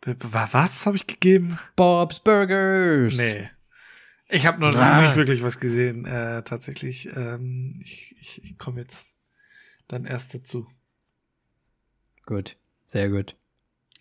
B- 0.00 0.14
Was 0.18 0.86
habe 0.86 0.96
ich 0.96 1.06
gegeben? 1.06 1.58
Bob's 1.76 2.20
Burgers. 2.20 3.16
Nee. 3.16 3.50
Ich 4.28 4.46
habe 4.46 4.60
noch 4.60 4.74
Ah. 4.74 5.02
nicht 5.02 5.16
wirklich 5.16 5.42
was 5.42 5.58
gesehen, 5.60 6.04
äh, 6.04 6.42
tatsächlich. 6.44 7.08
Ähm, 7.16 7.80
ich 7.82 8.14
ich, 8.20 8.44
ich 8.44 8.58
komme 8.58 8.80
jetzt 8.80 9.08
dann 9.88 10.04
erst 10.04 10.34
dazu. 10.34 10.68
Gut, 12.26 12.56
sehr 12.86 13.08
gut. 13.10 13.34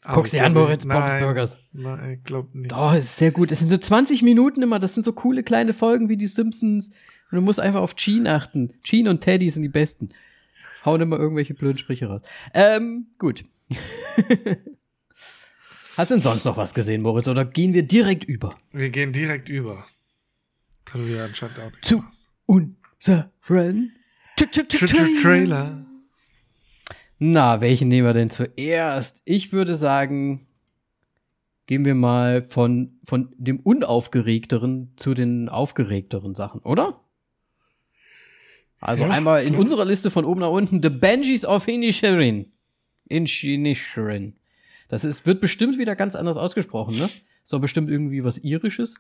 Aber 0.04 0.16
Guck 0.16 0.26
ich 0.26 0.32
sie 0.32 0.40
an, 0.40 0.54
Moritz, 0.54 0.86
Bob's 0.86 1.12
nein, 1.12 1.24
Burgers. 1.24 1.60
Nein, 1.74 2.14
ich 2.18 2.24
glaube 2.24 2.58
nicht. 2.58 2.74
Oh, 2.76 2.92
ist 2.92 3.18
sehr 3.18 3.32
gut. 3.32 3.52
Es 3.52 3.60
sind 3.60 3.70
so 3.70 3.78
20 3.78 4.22
Minuten 4.24 4.62
immer. 4.62 4.80
Das 4.80 4.94
sind 4.94 5.04
so 5.04 5.12
coole 5.14 5.44
kleine 5.44 5.74
Folgen 5.74 6.08
wie 6.10 6.18
die 6.18 6.28
Simpsons. 6.28 6.90
Und 7.32 7.36
du 7.36 7.42
musst 7.42 7.60
einfach 7.60 7.82
auf 7.82 7.96
Gene 7.96 8.34
achten. 8.34 8.74
Gene 8.84 9.10
und 9.10 9.22
Teddy 9.22 9.50
sind 9.50 9.64
die 9.64 9.70
besten. 9.70 10.10
Hauen 10.86 11.02
immer 11.02 11.20
irgendwelche 11.20 11.54
blöden 11.54 11.78
Sprüche 11.78 12.08
raus. 12.08 12.22
Ähm, 12.54 13.08
gut. 13.20 13.44
Hast 15.98 16.12
du 16.12 16.16
denn 16.16 16.24
sonst 16.24 16.46
noch 16.46 16.56
was 16.56 16.74
gesehen, 16.74 17.02
Moritz? 17.02 17.28
Oder 17.28 17.44
gehen 17.44 17.74
wir 17.74 17.84
direkt 17.84 18.24
über 18.24 18.56
Wir 18.72 18.90
gehen 18.90 19.12
direkt 19.12 19.50
über. 19.50 19.86
Du 20.94 21.00
ja 21.00 21.26
anscheinend 21.26 21.60
auch 21.60 21.72
nicht. 21.72 21.84
Zu- 21.86 22.02
was. 22.04 22.32
unseren 22.46 23.26
Tra- 23.46 23.92
Tra- 24.38 24.64
Tra- 24.64 24.66
Tra- 24.66 24.88
Tra- 24.88 25.22
Trailer. 25.22 25.86
Na, 27.20 27.60
welchen 27.60 27.90
nehmen 27.90 28.08
wir 28.08 28.14
denn 28.14 28.30
zuerst? 28.30 29.22
Ich 29.26 29.52
würde 29.52 29.76
sagen, 29.76 30.48
gehen 31.68 31.84
wir 31.84 31.94
mal 31.96 32.44
von, 32.44 32.98
von 33.04 33.34
dem 33.38 33.60
unaufgeregteren 33.60 34.94
zu 34.96 35.14
den 35.14 35.50
aufgeregteren 35.50 36.34
Sachen, 36.34 36.62
oder? 36.62 37.02
Also 38.80 39.04
Ja, 39.04 39.10
einmal 39.10 39.44
in 39.44 39.50
klar. 39.50 39.60
unserer 39.62 39.86
Liste 39.86 40.10
von 40.10 40.24
oben 40.24 40.40
nach 40.40 40.50
unten 40.52 40.82
The 40.82 40.90
Banshees 40.90 41.44
of 41.44 41.68
Inisherin. 41.68 42.52
Inisherin. 43.10 44.36
Das 44.88 45.04
ist, 45.04 45.26
wird 45.26 45.42
bestimmt 45.42 45.78
wieder 45.78 45.98
ganz 45.98 46.16
anders 46.16 46.38
ausgesprochen, 46.38 46.98
ne? 46.98 47.10
Doch 47.50 47.60
bestimmt 47.60 47.90
irgendwie 47.90 48.24
was 48.24 48.38
Irisches. 48.38 48.96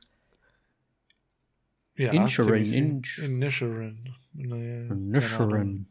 Ja, 1.95 2.11
Inisherin, 2.11 2.65
Inisherin. 2.65 4.09
Inisherin. 4.35 5.87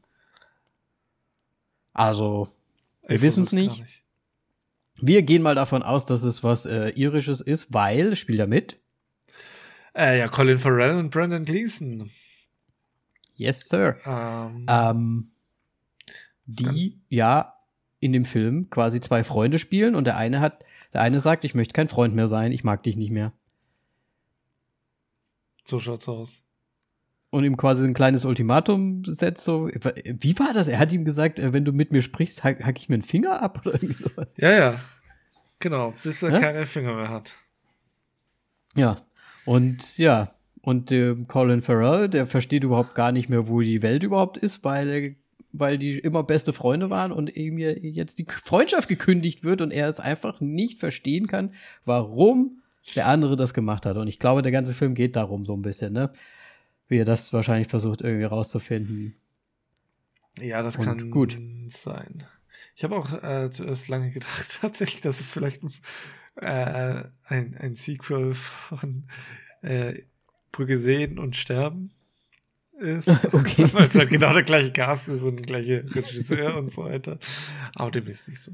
Also, 1.99 2.49
Wir 3.07 3.21
wissen's 3.23 3.51
versuch's 3.51 3.53
nicht. 3.53 3.79
gar 3.81 3.87
wir 5.01 5.23
gehen 5.23 5.43
mal 5.43 5.55
davon 5.55 5.83
aus, 5.83 6.07
dass 6.07 6.23
es 6.25 6.43
was 6.43 6.67
äh, 6.67 6.89
Irisches 6.91 7.41
ist, 7.41 7.73
weil, 7.73 8.17
spielt 8.17 8.41
er 8.41 8.47
mit? 8.49 8.77
Äh, 9.95 10.19
ja, 10.19 10.29
Colin 10.29 10.59
Farrell 10.59 10.97
und 10.99 11.11
Brandon 11.11 11.45
Gleason. 11.45 12.11
Yes, 13.35 13.69
sir. 13.69 13.97
Ähm, 14.05 14.67
Ähm, 14.69 15.31
die 16.47 16.99
ja 17.09 17.55
in 18.01 18.13
dem 18.13 18.25
Film 18.25 18.71
quasi 18.71 19.01
zwei 19.01 19.23
Freunde 19.23 19.59
spielen 19.61 19.95
und 19.95 20.05
der 20.05 20.17
eine 20.17 20.41
hat, 20.41 20.65
der 20.93 21.03
eine 21.03 21.21
sagt, 21.21 21.45
ich 21.45 21.55
möchte 21.55 21.75
kein 21.75 21.89
Freund 21.89 22.15
mehr 22.15 22.27
sein, 22.29 22.51
ich 22.53 22.65
mag 22.65 22.83
dich 22.83 22.97
nicht 22.97 23.11
mehr. 23.11 23.33
so 25.65 25.79
schaut's 25.79 26.09
aus. 26.09 26.45
Und 27.31 27.45
ihm 27.45 27.59
quasi 27.59 27.85
ein 27.87 27.93
kleines 27.93 28.25
Ultimatum 28.25 29.03
setzt, 29.05 29.45
so, 29.45 29.69
wie 29.69 30.39
war 30.39 30.55
das? 30.55 30.67
Er 30.67 30.79
hat 30.79 30.93
ihm 30.93 31.05
gesagt, 31.05 31.39
äh, 31.39 31.53
wenn 31.53 31.65
du 31.67 31.73
mit 31.73 31.93
mir 31.93 32.01
sprichst, 32.01 32.43
hack, 32.43 32.65
hack 32.65 32.79
ich 32.79 32.89
mir 32.89 32.95
einen 32.95 33.03
Finger 33.03 33.43
ab 33.43 33.61
oder 33.67 33.75
irgendwie 33.75 34.03
so. 34.03 34.09
Ja, 34.39 34.51
ja. 34.53 34.75
Genau, 35.59 35.93
bis 36.03 36.23
er 36.23 36.31
Ja? 36.33 36.39
keine 36.41 36.65
Finger 36.65 36.95
mehr 36.95 37.11
hat. 37.11 37.35
Ja. 38.77 39.03
Und 39.45 39.99
ja, 39.99 40.33
und 40.63 40.91
äh, 40.93 41.15
Colin 41.27 41.63
Farrell, 41.63 42.09
der 42.09 42.27
versteht 42.27 42.65
überhaupt 42.65 42.95
gar 42.95 43.13
nicht 43.13 43.29
mehr, 43.29 43.49
wo 43.49 43.61
die 43.61 43.83
Welt 43.83 44.03
überhaupt 44.03 44.37
ist, 44.39 44.65
weil, 44.65 44.89
er- 44.89 45.15
weil 45.53 45.79
die 45.79 45.99
immer 45.99 46.23
beste 46.23 46.53
Freunde 46.53 46.91
waren 46.91 47.13
und 47.13 47.35
ihm 47.35 47.59
jetzt 47.59 48.19
die 48.19 48.27
Freundschaft 48.29 48.89
gekündigt 48.89 49.45
wird 49.45 49.61
und 49.63 49.71
er 49.71 49.89
es 49.89 50.01
einfach 50.01 50.41
nicht 50.41 50.79
verstehen 50.79 51.27
kann, 51.27 51.53
warum 51.85 52.63
der 52.95 53.07
andere 53.07 53.37
das 53.37 53.53
gemacht 53.55 53.85
hat. 53.87 53.97
Und 53.97 54.09
ich 54.09 54.19
glaube, 54.19 54.43
der 54.43 54.53
ganze 54.53 54.73
Film 54.75 54.95
geht 54.95 55.17
darum 55.17 55.45
so 55.45 55.55
ein 55.55 55.63
bisschen, 55.63 55.93
ne? 55.93 56.11
Wie 56.89 56.99
er 56.99 57.05
das 57.05 57.33
wahrscheinlich 57.33 57.69
versucht 57.69 58.01
irgendwie 58.01 58.25
rauszufinden. 58.25 59.15
Ja, 60.41 60.63
das 60.63 60.77
Und 60.77 60.85
kann 60.85 61.11
gut. 61.11 61.37
sein. 61.69 62.25
Ich 62.75 62.85
habe 62.85 62.97
auch 62.97 63.13
äh, 63.23 63.51
zuerst 63.51 63.89
lange 63.89 64.11
gedacht, 64.11 64.59
tatsächlich, 64.61 65.01
dass 65.01 65.21
es 65.21 65.29
vielleicht 65.31 65.63
äh, 66.37 67.05
ein, 67.25 67.57
ein 67.59 67.75
Sequel 67.75 68.35
von 68.35 69.05
äh, 69.63 70.03
Brücke 70.53 70.79
sehen 70.79 71.19
und 71.19 71.37
sterben 71.37 71.93
ist. 72.79 73.09
Okay. 73.33 73.69
Weil 73.73 73.89
es 73.89 73.95
halt 73.95 74.11
genau 74.11 74.33
der 74.33 74.45
gleiche 74.45 74.73
Cast 74.73 75.09
ist 75.09 75.23
und 75.23 75.37
der 75.37 75.47
gleiche 75.47 75.85
Regisseur 75.95 76.57
und 76.57 76.73
so 76.73 76.85
weiter. 76.85 77.19
Aber 77.75 77.91
dem 77.91 78.07
ist 78.07 78.29
nicht 78.29 78.41
so. 78.41 78.53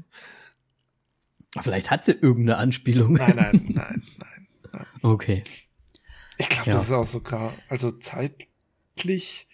Vielleicht 1.61 1.89
hat 1.89 2.03
sie 2.03 2.11
irgendeine 2.11 2.57
Anspielung. 2.57 3.13
Nein, 3.13 3.35
nein, 3.35 3.65
nein, 3.73 4.03
nein. 4.71 4.85
Okay. 5.01 5.43
Ich 6.37 6.49
glaube, 6.49 6.69
Ja. 6.69 6.75
das 6.77 6.85
ist 6.85 6.91
auch 6.91 7.05
sogar, 7.07 7.53
also 7.69 7.91
zeitlich 7.91 9.47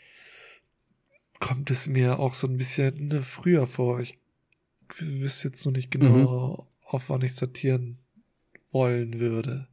kommt 1.40 1.70
es 1.72 1.88
mir 1.88 2.20
auch 2.20 2.34
so 2.36 2.48
ein 2.48 2.58
bisschen 2.58 3.22
früher 3.24 3.68
vor. 3.68 4.00
Ich 4.00 4.18
wüsste 4.98 5.48
jetzt 5.50 5.66
noch 5.66 5.74
nicht 5.74 5.92
genau, 5.92 6.68
auf 6.84 7.10
wann 7.10 7.22
ich 7.22 7.36
sortieren 7.36 7.98
wollen 8.72 9.20
würde. 9.20 9.68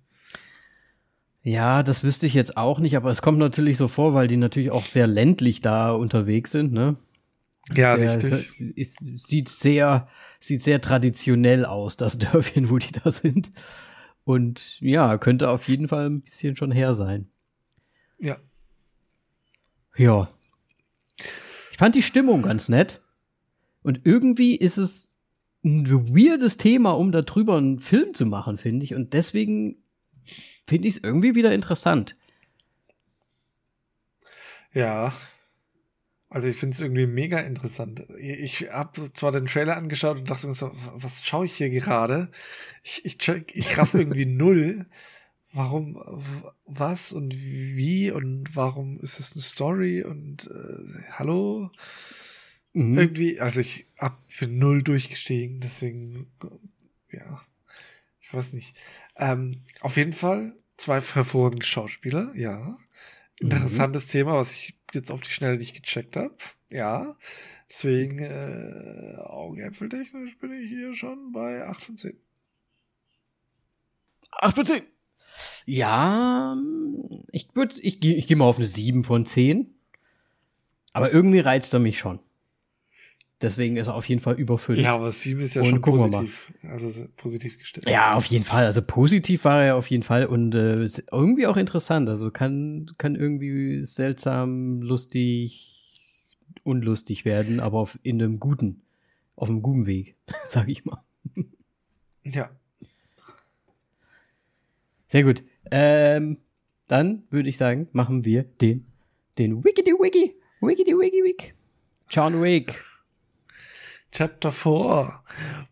Ja, 1.43 1.83
das 1.83 2.05
wüsste 2.05 2.27
ich 2.27 2.35
jetzt 2.35 2.57
auch 2.57 2.79
nicht, 2.79 2.97
aber 2.97 3.11
es 3.11 3.23
kommt 3.23 3.39
natürlich 3.39 3.77
so 3.77 3.89
vor, 3.89 4.13
weil 4.13 4.29
die 4.29 4.37
natürlich 4.37 4.71
auch 4.71 4.85
sehr 4.85 5.07
ländlich 5.07 5.61
da 5.61 5.93
unterwegs 5.93 6.51
sind, 6.51 6.73
ne? 6.73 6.97
Ja, 7.75 7.97
sehr, 7.97 8.23
richtig. 8.23 8.61
Ist, 8.77 8.99
sieht 9.17 9.49
sehr, 9.49 10.09
sieht 10.41 10.63
sehr 10.63 10.81
traditionell 10.81 11.65
aus, 11.65 11.97
das 11.97 12.19
Dörfchen, 12.19 12.71
wo 12.71 12.79
die 12.79 12.93
da 12.93 13.11
sind. 13.11 13.51
Und 14.29 14.79
ja, 14.83 15.17
könnte 15.17 15.49
auf 15.49 15.69
jeden 15.69 15.89
Fall 15.89 16.05
ein 16.05 16.21
bisschen 16.21 16.55
schon 16.55 16.71
her 16.71 16.93
sein. 16.93 17.31
Ja. 18.19 18.37
Ja. 19.97 20.29
Ich 21.71 21.79
fand 21.79 21.95
die 21.95 22.03
Stimmung 22.03 22.43
ganz 22.43 22.69
nett. 22.69 23.01
Und 23.83 24.05
irgendwie 24.05 24.55
ist 24.55 24.77
es 24.77 25.17
ein 25.65 25.89
weirdes 25.89 26.59
Thema, 26.59 26.91
um 26.91 27.11
darüber 27.11 27.57
einen 27.57 27.79
Film 27.79 28.13
zu 28.13 28.27
machen, 28.27 28.59
finde 28.59 28.85
ich. 28.85 28.95
Und 28.95 29.15
deswegen 29.15 29.83
finde 30.67 30.89
ich 30.89 30.97
es 30.97 31.03
irgendwie 31.03 31.35
wieder 31.35 31.55
interessant. 31.55 32.15
Ja. 34.75 35.15
Also 36.31 36.47
ich 36.47 36.59
finde 36.59 36.75
es 36.75 36.81
irgendwie 36.81 37.07
mega 37.07 37.41
interessant. 37.41 38.05
Ich 38.21 38.71
habe 38.71 39.13
zwar 39.15 39.33
den 39.33 39.47
Trailer 39.47 39.77
angeschaut 39.77 40.19
und 40.19 40.29
dachte 40.29 40.47
mir 40.47 40.55
so, 40.55 40.73
was 40.95 41.25
schaue 41.25 41.47
ich 41.47 41.55
hier 41.55 41.71
gerade? 41.71 42.31
Ich, 42.83 43.05
ich, 43.05 43.15
check- 43.15 43.53
ich 43.55 43.79
raff 43.79 43.95
irgendwie 43.95 44.27
null. 44.27 44.87
Warum, 45.53 45.97
was 46.67 47.13
und 47.13 47.35
wie 47.35 48.11
und 48.11 48.55
warum 48.55 49.01
ist 49.01 49.21
es 49.21 49.33
eine 49.33 49.43
Story 49.43 50.03
und 50.05 50.47
äh, 50.49 51.03
hallo? 51.13 51.71
Mhm. 52.75 52.99
Irgendwie, 52.99 53.41
also 53.41 53.61
ich 53.61 53.87
hab 53.99 54.17
für 54.29 54.47
null 54.47 54.83
durchgestiegen, 54.83 55.61
deswegen, 55.61 56.27
ja, 57.11 57.41
ich 58.21 58.33
weiß 58.33 58.55
nicht. 58.55 58.77
Ähm, 59.17 59.63
auf 59.81 59.97
jeden 59.97 60.13
Fall 60.13 60.55
zwei 60.77 61.01
hervorragende 61.01 61.67
Schauspieler, 61.67 62.33
ja. 62.37 62.79
Interessantes 63.41 64.09
Thema, 64.09 64.35
was 64.35 64.53
ich 64.53 64.78
jetzt 64.95 65.11
auf 65.11 65.21
die 65.21 65.31
Schnelle 65.31 65.59
nicht 65.59 65.75
gecheckt 65.75 66.17
habe. 66.17 66.35
Ja. 66.71 67.17
Deswegen, 67.71 68.19
äh, 68.21 69.17
Augäpfeltechnisch 69.19 70.39
bin 70.39 70.53
ich 70.53 70.69
hier 70.69 70.95
schon 70.95 71.33
bei 71.33 71.65
8 71.67 71.83
von 71.83 71.97
10. 71.97 72.17
8 74.33 74.55
von 74.57 74.67
10. 74.67 74.83
Ja, 75.67 76.57
ich 77.33 77.49
würde, 77.55 77.77
ich, 77.81 78.01
geh- 78.01 78.15
ich 78.15 78.27
gehe 78.27 78.37
mal 78.37 78.47
auf 78.47 78.57
eine 78.57 78.67
7 78.67 79.05
von 79.05 79.27
10. 79.27 79.75
Aber 80.93 81.13
irgendwie 81.13 81.41
reizt 81.41 81.75
er 81.75 81.81
mich 81.81 81.99
schon. 81.99 82.21
Deswegen 83.41 83.77
ist 83.77 83.87
er 83.87 83.95
auf 83.95 84.09
jeden 84.09 84.21
Fall 84.21 84.35
über 84.35 84.59
5. 84.59 84.81
Ja, 84.81 84.97
aber 84.97 85.13
7 85.13 85.41
ist 85.41 85.55
ja 85.55 85.63
Und 85.63 85.71
schon 85.71 85.81
positiv. 85.81 86.53
Also 86.65 87.07
positiv 87.17 87.57
gestellt. 87.57 87.89
Ja, 87.89 88.15
auf 88.15 88.25
jeden 88.25 88.45
Fall. 88.45 88.65
Also 88.65 88.83
positiv 88.83 89.45
war 89.45 89.63
er 89.63 89.77
auf 89.77 89.89
jeden 89.89 90.03
Fall 90.03 90.27
und 90.27 90.57
äh, 90.57 90.83
ist 90.83 91.05
irgendwie 91.13 91.47
auch 91.47 91.57
interessant. 91.57 92.09
Also 92.09 92.33
kann, 92.33 92.91
kann 92.99 93.15
irgendwie 93.15 93.85
seltsam, 93.85 94.83
lustig, 94.83 96.03
unlustig 96.65 97.25
werden, 97.25 97.61
aber 97.61 97.79
auf, 97.79 97.97
in 98.03 98.21
einem 98.21 98.41
guten, 98.41 98.83
auf 99.37 99.49
einem 99.49 99.63
guten 99.63 99.87
Weg, 99.87 100.17
sag 100.49 100.69
ich 100.69 100.85
mal. 100.85 101.05
Ja. 102.25 102.51
Sehr 105.07 105.23
gut. 105.23 105.45
Ähm, 105.71 106.39
dann 106.89 107.23
würde 107.31 107.49
ich 107.49 107.57
sagen, 107.57 107.89
machen 107.93 108.25
wir 108.25 108.43
den, 108.43 108.87
den 109.39 109.65
Wikidi 109.65 109.93
Wiki, 109.93 110.35
Wikidi 110.61 110.93
Wiki 110.93 111.23
Wik. 111.23 111.55
John 112.11 112.43
Wick, 112.43 112.83
Chapter 114.13 114.53
4. 114.53 115.21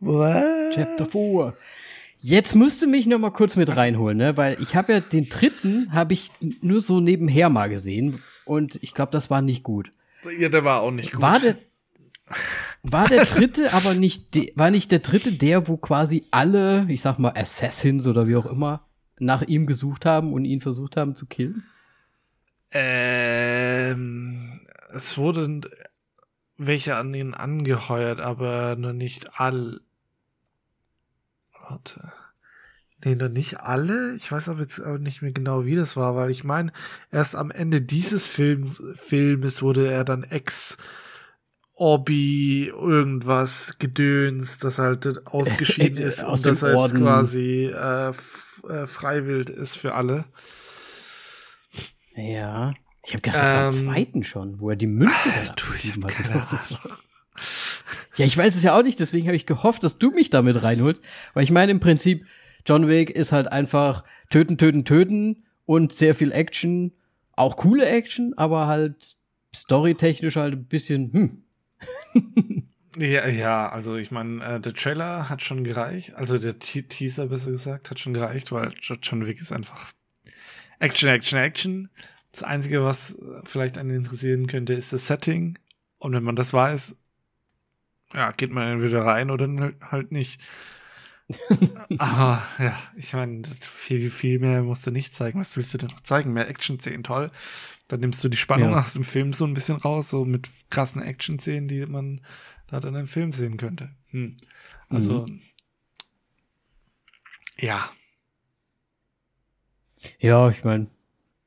What? 0.01 0.75
Chapter 0.75 1.07
4. 1.07 1.55
Jetzt 2.21 2.55
musst 2.55 2.83
du 2.83 2.87
mich 2.87 3.07
noch 3.07 3.19
mal 3.19 3.31
kurz 3.31 3.57
mit 3.57 3.75
reinholen, 3.75 4.19
ne? 4.19 4.37
Weil 4.37 4.57
ich 4.61 4.75
habe 4.75 4.93
ja 4.93 5.01
den 5.01 5.29
dritten 5.29 5.93
habe 5.93 6.13
ich 6.13 6.31
nur 6.61 6.81
so 6.81 7.01
nebenher 7.01 7.51
mal 7.51 7.69
gesehen 7.69 8.23
und 8.45 8.79
ich 8.83 8.95
glaube, 8.95 9.13
das 9.13 9.31
war 9.31 9.43
nicht 9.43 9.63
gut. 9.63 9.91
Ja, 10.39 10.49
der 10.49 10.65
war 10.65 10.83
auch 10.83 10.91
nicht 10.91 11.13
gut. 11.13 11.23
War 11.23 11.39
der 11.39 11.57
war 12.83 13.09
der 13.09 13.25
dritte 13.25 13.73
aber 13.73 13.95
nicht 13.95 14.35
de, 14.35 14.53
war 14.57 14.71
nicht 14.71 14.91
der 14.91 14.99
dritte 15.01 15.33
der, 15.33 15.69
wo 15.69 15.77
quasi 15.77 16.25
alle, 16.31 16.87
ich 16.89 17.01
sag 17.01 17.19
mal 17.19 17.33
Assassins 17.37 18.07
oder 18.07 18.27
wie 18.27 18.37
auch 18.37 18.47
immer 18.47 18.87
nach 19.19 19.43
ihm 19.43 19.67
gesucht 19.67 20.05
haben 20.05 20.33
und 20.33 20.45
ihn 20.45 20.61
versucht 20.61 20.97
haben 20.97 21.15
zu 21.15 21.27
killen? 21.27 21.65
Ähm, 22.73 24.61
es 24.93 25.17
wurden 25.17 25.65
welche 26.59 26.97
an 26.97 27.13
ihn 27.15 27.35
angeheuert, 27.35 28.21
aber 28.21 28.77
nur 28.77 28.93
nicht 28.93 29.41
all. 29.41 29.81
Warte. 31.69 32.13
Nee, 33.05 33.15
nur 33.15 33.29
nicht 33.29 33.61
alle. 33.61 34.17
Ich 34.17 34.33
weiß 34.33 34.49
aber 34.49 34.63
jetzt 34.63 34.81
auch 34.81 34.99
nicht 34.99 35.21
mehr 35.21 35.33
genau, 35.33 35.67
wie 35.67 35.77
das 35.77 35.97
war, 35.97 36.17
weil 36.17 36.31
ich 36.31 36.45
meine, 36.45 36.73
erst 37.13 37.37
am 37.37 37.51
Ende 37.51 37.83
dieses 37.83 38.27
Film, 38.27 38.75
Filmes 38.95 39.63
wurde 39.63 39.91
er 39.91 40.05
dann 40.05 40.25
ex 40.25 40.79
Orbi 41.75 42.69
irgendwas 42.69 43.79
gedöns, 43.79 44.59
das 44.59 44.79
halt 44.79 45.27
ausgeschieden 45.27 45.99
ist 46.03 46.25
Aus 46.25 46.47
und 46.47 46.63
dem 46.63 46.69
er 46.69 46.83
jetzt 46.83 46.95
quasi 46.95 47.67
äh, 47.67 48.09
äh, 48.09 48.87
freiwillig 48.87 49.51
ist 49.51 49.77
für 49.77 49.95
alle. 49.95 50.25
Ja. 52.15 52.73
Ich 53.07 53.13
habe 53.13 53.23
gedacht, 53.23 53.41
das 53.43 53.55
war 53.55 53.69
im 53.71 53.75
Ähm, 53.75 53.85
zweiten 53.87 54.25
schon, 54.25 54.59
wo 54.61 54.71
er 54.71 54.77
die 54.77 54.89
Münze 54.89 55.15
dann 55.25 55.55
Du, 55.57 55.65
ich 55.77 55.93
hab 55.93 56.05
hat. 56.05 56.13
keine 56.13 56.35
Ahnung. 56.35 56.47
war. 56.51 56.99
Ja, 58.17 58.25
ich 58.25 58.37
weiß 58.37 58.57
es 58.57 58.63
ja 58.63 58.77
auch 58.77 58.83
nicht, 58.83 58.99
deswegen 58.99 59.27
habe 59.29 59.37
ich 59.37 59.47
gehofft, 59.47 59.85
dass 59.85 59.99
du 59.99 60.11
mich 60.11 60.31
damit 60.31 60.63
reinholst. 60.63 61.01
Weil 61.35 61.45
ich 61.45 61.51
meine, 61.51 61.71
im 61.71 61.81
Prinzip, 61.81 62.27
John 62.67 62.89
Wick 62.89 63.11
ist 63.11 63.31
halt 63.31 63.47
einfach 63.49 64.03
töten, 64.31 64.59
töten, 64.59 64.85
töten 64.85 65.45
und 65.67 65.93
sehr 65.93 66.15
viel 66.15 66.33
Action. 66.33 66.93
Auch 67.33 67.57
coole 67.57 67.87
Action, 67.87 68.35
aber 68.37 68.67
halt 68.67 69.17
storytechnisch 69.55 70.37
halt 70.37 70.55
ein 70.55 70.65
bisschen, 70.65 71.13
hm. 71.13 71.43
Ja, 72.99 73.29
ja, 73.29 73.69
also 73.69 73.97
ich 73.97 74.11
meine, 74.11 74.43
äh, 74.43 74.61
der 74.61 74.73
Trailer 74.73 75.29
hat 75.29 75.43
schon 75.43 75.65
gereicht, 75.65 76.15
also 76.15 76.39
der 76.39 76.59
Te 76.59 76.83
Teaser 76.83 77.27
besser 77.27 77.51
gesagt, 77.51 77.91
hat 77.91 77.99
schon 77.99 78.15
gereicht, 78.15 78.51
weil 78.53 78.73
Jo- 78.81 78.97
John 79.03 79.27
Wick 79.27 79.39
ist 79.39 79.53
einfach 79.53 79.93
Action, 80.79 81.09
Action, 81.11 81.39
Action. 81.39 81.91
Das 82.37 82.43
Einzige, 82.43 82.85
was 82.85 83.17
vielleicht 83.45 83.79
einen 83.79 83.97
interessieren 83.97 84.47
könnte, 84.47 84.75
ist 84.75 84.93
das 84.93 85.07
Setting. 85.07 85.59
Und 85.97 86.13
wenn 86.13 86.23
man 86.23 86.37
das 86.37 86.53
weiß, 86.53 86.95
ja, 88.13 88.33
geht 88.33 88.51
man 88.51 88.73
entweder 88.75 89.07
rein 89.07 89.31
oder 89.31 89.49
halt- 89.49 89.81
halt 89.81 90.13
nicht. 90.13 90.39
Aber 91.97 92.43
ja, 92.59 92.79
ich 92.95 93.15
meine, 93.15 93.43
viel, 93.63 94.11
viel 94.11 94.39
mehr 94.39 94.63
musst 94.63 94.87
du 94.87 94.91
nicht 94.91 95.15
zeigen. 95.15 95.41
Was 95.41 95.57
willst 95.57 95.73
du 95.73 95.79
denn 95.79 95.89
noch 95.89 96.03
zeigen? 96.03 96.35
Mehr 96.35 96.47
Action-Szenen, 96.47 97.05
toll. 97.05 97.31
Dann 97.89 98.01
nimmst 98.01 98.23
du 98.23 98.29
die 98.29 98.37
Spannung 98.37 98.73
ja. 98.73 98.81
aus 98.81 98.93
dem 98.93 99.05
Film 99.05 99.33
so 99.33 99.47
ein 99.47 99.55
bisschen 99.55 99.77
raus, 99.77 100.11
so 100.11 100.27
mit 100.27 100.51
krassen 100.69 101.01
Action-Szenen, 101.01 101.69
die 101.69 101.87
man 101.87 102.21
da 102.67 102.81
dann 102.81 102.97
im 102.97 103.07
Film 103.07 103.33
sehen 103.33 103.57
könnte. 103.57 103.97
Hm. 104.09 104.37
Also, 104.91 105.25
mhm. 105.27 105.41
ja. 107.57 107.91
Ja, 110.19 110.51
ich 110.51 110.65
meine, 110.65 110.89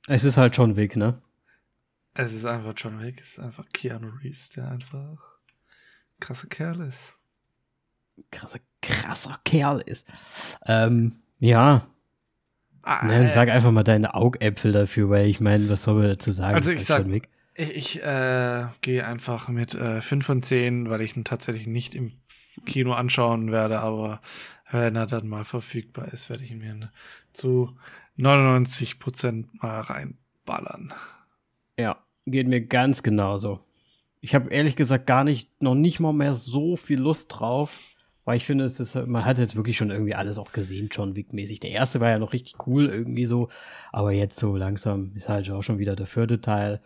es 0.10 0.24
ist 0.24 0.38
halt 0.38 0.56
schon 0.56 0.76
weg, 0.76 0.96
ne? 0.96 1.22
Es 2.16 2.34
ist 2.34 2.46
einfach 2.46 2.74
John 2.76 3.02
Wick, 3.02 3.22
es 3.22 3.38
ist 3.38 3.40
einfach 3.40 3.66
Keanu 3.72 4.10
Reeves, 4.24 4.50
der 4.50 4.70
einfach 4.70 5.40
krasser 6.20 6.48
Kerl 6.48 6.82
ist. 6.82 7.16
Krasser, 8.32 8.60
krasser 8.82 9.40
Kerl 9.46 9.82
ist. 9.82 10.08
Ähm, 10.66 11.22
ja. 11.40 11.88
Ah, 12.82 13.06
ne, 13.06 13.32
sag 13.32 13.50
einfach 13.50 13.72
mal 13.72 13.84
deine 13.84 14.16
Augäpfel 14.16 14.72
dafür, 14.72 15.10
weil 15.10 15.28
ich 15.28 15.40
meine, 15.40 15.70
was 15.70 15.84
soll 15.84 15.96
man 15.96 16.10
dazu 16.10 16.32
sagen? 16.32 16.56
Also 16.56 16.72
ich 16.72 16.84
sag, 16.86 17.06
ich 17.56 18.02
äh, 18.02 18.66
gehe 18.82 19.06
einfach 19.06 19.48
mit 19.48 19.76
äh, 19.76 20.02
5 20.02 20.26
von 20.26 20.44
10, 20.44 20.90
weil 20.90 21.02
ich 21.02 21.16
ihn 21.16 21.24
tatsächlich 21.24 21.68
nicht 21.68 21.94
im 21.94 22.14
Kino 22.66 22.94
anschauen 22.94 23.52
werde, 23.52 23.80
aber 23.80 24.22
wenn 24.72 24.96
er 24.96 25.06
dann 25.06 25.28
mal 25.28 25.46
verfügbar 25.46 26.12
ist, 26.12 26.30
werde 26.30 26.44
ich 26.44 26.52
ihn 26.52 26.60
mir 26.60 26.92
zu 27.34 27.78
99 28.20 29.00
Prozent 29.00 29.64
mal 29.64 29.80
reinballern. 29.80 30.94
Ja, 31.80 31.98
geht 32.26 32.48
mir 32.48 32.66
ganz 32.66 33.02
genauso. 33.02 33.62
Ich 34.20 34.36
habe 34.36 34.50
ehrlich 34.50 34.76
gesagt 34.76 35.08
gar 35.08 35.24
nicht, 35.24 35.62
noch 35.62 35.76
nicht 35.76 36.02
mal 36.02 36.12
mehr 36.12 36.34
so 36.34 36.76
viel 36.76 37.00
Lust 37.00 37.28
drauf, 37.30 37.80
weil 38.26 38.36
ich 38.36 38.46
finde, 38.46 38.66
es 38.66 38.78
ist, 38.82 38.96
man 39.08 39.24
hat 39.24 39.38
jetzt 39.38 39.56
wirklich 39.56 39.78
schon 39.78 39.90
irgendwie 39.90 40.16
alles 40.16 40.38
auch 40.38 40.52
gesehen, 40.52 40.90
John 40.92 41.16
Wick-mäßig. 41.16 41.62
Der 41.62 41.72
erste 41.72 42.02
war 42.02 42.10
ja 42.10 42.20
noch 42.20 42.34
richtig 42.34 42.68
cool 42.68 42.88
irgendwie 42.88 43.26
so, 43.26 43.48
aber 43.94 44.12
jetzt 44.12 44.38
so 44.38 44.58
langsam 44.58 45.14
ist 45.16 45.30
halt 45.30 45.50
auch 45.50 45.64
schon 45.64 45.80
wieder 45.80 45.96
der 45.96 46.06
vierte 46.06 46.42
Teil 46.42 46.82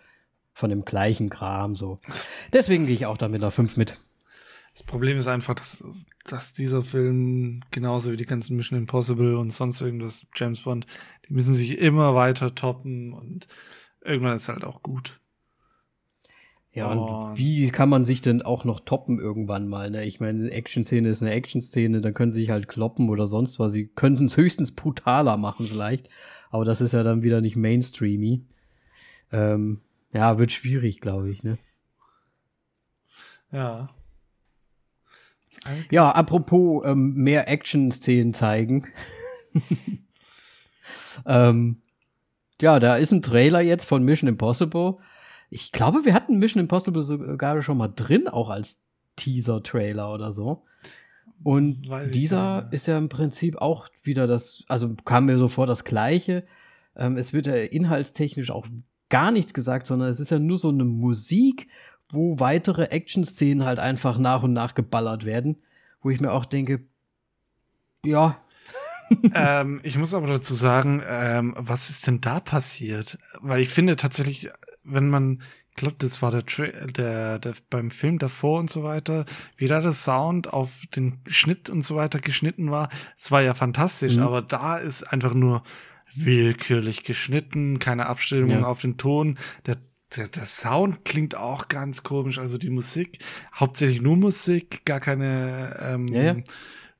von 0.54 0.69
dem 0.69 0.86
gleichen 0.86 1.32
Kram 1.32 1.76
so. 1.76 1.98
Deswegen 2.54 2.86
gehe 2.86 2.93
ich 2.93 3.08
auch 3.08 3.17
da 3.17 3.28
mit 3.28 3.41
einer 3.41 3.50
5 3.50 3.76
mit. 3.76 4.00
Das 4.73 4.83
Problem 4.83 5.17
ist 5.17 5.27
einfach, 5.27 5.53
dass, 5.53 5.83
dass 6.25 6.53
dieser 6.53 6.81
Film, 6.81 7.62
genauso 7.69 8.12
wie 8.12 8.17
die 8.17 8.25
ganzen 8.25 8.57
Mission 8.57 8.79
Impossible 8.79 9.38
und 9.38 9.51
sonst 9.51 9.81
irgendwas, 9.81 10.25
James 10.36 10.62
Bond, 10.62 10.88
die 11.27 11.33
müssen 11.33 11.53
sich 11.53 11.77
immer 11.77 12.15
weiter 12.15 12.55
toppen 12.55 13.13
und 13.13 13.47
irgendwann 14.03 14.36
ist 14.36 14.49
halt 14.49 14.63
auch 14.63 14.81
gut. 14.81 15.19
Ja, 16.71 16.91
und, 16.91 16.97
und 16.97 17.38
wie 17.38 17.69
kann 17.69 17.88
man 17.88 18.03
sich 18.03 18.21
denn 18.21 18.41
auch 18.41 18.65
noch 18.65 18.79
toppen 18.79 19.19
irgendwann 19.19 19.67
mal? 19.67 19.91
Ne? 19.91 20.05
Ich 20.05 20.19
meine, 20.19 20.39
eine 20.39 20.51
Action-Szene 20.51 21.07
ist 21.07 21.21
eine 21.21 21.31
Action-Szene, 21.31 22.01
dann 22.01 22.15
können 22.15 22.31
sie 22.31 22.41
sich 22.41 22.49
halt 22.49 22.67
kloppen 22.67 23.09
oder 23.09 23.27
sonst 23.27 23.59
was. 23.59 23.73
Sie 23.73 23.88
könnten 23.88 24.25
es 24.25 24.38
höchstens 24.38 24.71
brutaler 24.71 25.38
machen 25.38 25.67
vielleicht, 25.67 26.09
aber 26.49 26.65
das 26.65 26.81
ist 26.81 26.93
ja 26.93 27.03
dann 27.03 27.21
wieder 27.21 27.41
nicht 27.41 27.55
mainstreamy. 27.55 28.41
Ähm, 29.31 29.81
ja, 30.13 30.39
wird 30.39 30.51
schwierig, 30.51 30.99
glaube 30.99 31.29
ich, 31.29 31.43
ne? 31.43 31.59
Ja. 33.51 33.89
Ja, 35.92 36.12
apropos 36.12 36.84
ähm, 36.86 37.13
mehr 37.16 37.48
Action-Szenen 37.48 38.34
zeigen. 38.34 38.88
ähm, 41.26 41.78
ja, 42.62 42.80
da 42.80 42.98
ist 42.98 43.12
ein 43.12 43.22
Trailer 43.22 43.62
jetzt 43.62 43.86
von 43.86 44.04
Mission 44.04 44.28
Impossible. 44.28 44.98
Ich 45.50 45.72
glaube, 45.72 46.06
wir 46.06 46.13
hatten 46.13 46.39
Mission 46.39 46.62
Impossible 46.62 47.04
sogar 47.04 47.62
schon 47.62 47.78
mal 47.78 47.89
drin, 47.89 48.28
auch 48.28 48.50
als 48.50 48.80
Teaser-Trailer 49.16 50.12
oder 50.13 50.34
so. 50.34 50.63
Und 51.44 51.89
dieser 52.13 52.70
ist 52.72 52.88
ja 52.88 52.98
im 52.98 53.10
Prinzip 53.10 53.58
auch 53.58 53.89
wieder 54.02 54.28
das, 54.28 54.63
also 54.68 54.96
kam 55.04 55.26
mir 55.26 55.38
so 55.38 55.50
vor 55.50 55.68
das 55.68 55.84
Gleiche. 55.84 56.46
Ähm, 56.96 57.18
es 57.18 57.34
wird 57.34 57.48
ja 57.48 57.56
inhaltstechnisch 57.56 58.50
auch 58.50 58.66
gar 59.10 59.32
nichts 59.32 59.54
gesagt, 59.54 59.88
sondern 59.88 60.10
es 60.10 60.20
ist 60.20 60.32
ja 60.32 60.39
nur 60.39 60.58
so 60.58 60.70
eine 60.70 60.86
Musik, 60.86 61.68
wo 62.13 62.39
weitere 62.39 62.86
Action-Szenen 62.86 63.65
halt 63.65 63.80
einfach 63.80 64.17
nach 64.17 64.43
und 64.43 64.54
nach 64.54 64.76
geballert 64.76 65.26
werden, 65.26 65.58
wo 66.02 66.10
ich 66.10 66.21
mir 66.21 66.32
auch 66.32 66.45
denke, 66.45 66.82
ja. 68.06 68.38
ähm, 69.34 69.80
ich 69.84 69.97
muss 69.97 70.13
aber 70.13 70.28
dazu 70.28 70.54
sagen, 70.54 71.02
ähm, 71.08 71.54
was 71.58 71.89
ist 71.89 72.08
denn 72.08 72.21
da 72.21 72.39
passiert? 72.39 73.17
Weil 73.41 73.62
ich 73.62 73.69
finde 73.69 73.95
tatsächlich, 73.95 74.49
wenn 74.84 75.10
man, 75.10 75.41
ich 75.69 75.76
glaube, 75.76 75.95
das 75.97 76.21
war 76.21 76.32
der, 76.32 76.43
der, 76.88 77.39
der 77.39 77.54
beim 77.69 77.91
Film 77.91 78.19
davor 78.19 78.60
und 78.60 78.69
so 78.69 78.84
weiter, 78.84 79.26
wie 79.58 79.67
da 79.67 79.82
der 79.82 79.93
Sound 79.93 80.54
auf 80.54 80.84
den 80.95 81.19
Schnitt 81.28 81.69
und 81.69 81.82
so 81.82 81.95
weiter 81.95 82.19
geschnitten 82.19 82.71
war, 82.71 82.89
es 83.17 83.32
war 83.32 83.41
ja 83.41 83.54
fantastisch, 83.54 84.17
mhm. 84.17 84.23
aber 84.23 84.41
da 84.41 84.78
ist 84.78 85.04
einfach 85.04 85.34
nur 85.34 85.63
willkürlich 86.15 87.04
geschnitten, 87.04 87.80
keine 87.80 88.06
Abstimmung 88.06 88.62
ja. 88.62 88.65
auf 88.65 88.82
den 88.82 88.97
Ton. 88.97 89.38
Der, 89.65 89.78
der, 90.17 90.28
der 90.28 90.45
Sound 90.45 91.06
klingt 91.06 91.36
auch 91.36 91.67
ganz 91.67 92.04
komisch. 92.04 92.39
Also 92.39 92.58
die 92.58 92.69
Musik, 92.69 93.19
hauptsächlich 93.56 94.02
nur 94.02 94.17
Musik, 94.17 94.86
gar 94.86 94.99
keine 94.99 95.78
ähm, 95.82 96.08
ja, 96.08 96.23
ja. 96.23 96.36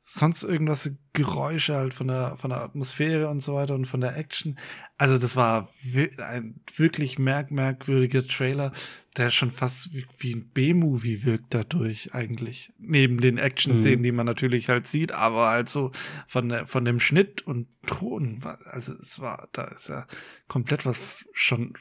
Sonst 0.06 0.44
irgendwas 0.44 0.92
Geräusche 1.14 1.76
halt 1.76 1.94
von 1.94 2.10
der 2.10 2.36
von 2.36 2.50
der 2.50 2.62
Atmosphäre 2.62 3.30
und 3.30 3.42
so 3.42 3.54
weiter 3.54 3.74
und 3.74 3.86
von 3.86 4.02
der 4.02 4.18
Action. 4.18 4.60
Also 4.98 5.18
das 5.18 5.38
war 5.38 5.70
ein 6.18 6.60
wirklich 6.76 7.18
merk 7.18 7.52
merkwürdiger 7.52 8.28
Trailer, 8.28 8.74
der 9.16 9.32
schon 9.32 9.50
fast 9.50 9.92
wie, 9.94 10.34
ein 10.34 10.50
B-Movie 10.50 11.24
wirkt 11.24 11.54
dadurch 11.54 12.14
eigentlich. 12.14 12.74
Neben 12.80 13.22
den 13.22 13.38
Action-Szenen, 13.38 14.00
mhm. 14.00 14.04
die 14.04 14.12
man 14.12 14.26
natürlich 14.26 14.68
halt 14.68 14.88
sieht, 14.88 15.14
aber 15.14 15.48
halt 15.48 15.70
so 15.70 15.92
von, 16.28 16.50
der, 16.50 16.68
von 16.68 16.84
dem 16.84 17.00
Schnitt 17.00 17.42
und 17.42 17.68
Ton. 17.86 18.44
Also 18.66 18.94
es 18.94 19.22
war, 19.22 19.48
da 19.54 19.64
ist 19.66 19.88
ja 19.88 20.06
komplett 20.50 20.86
was 20.86 21.00
schon 21.32 21.76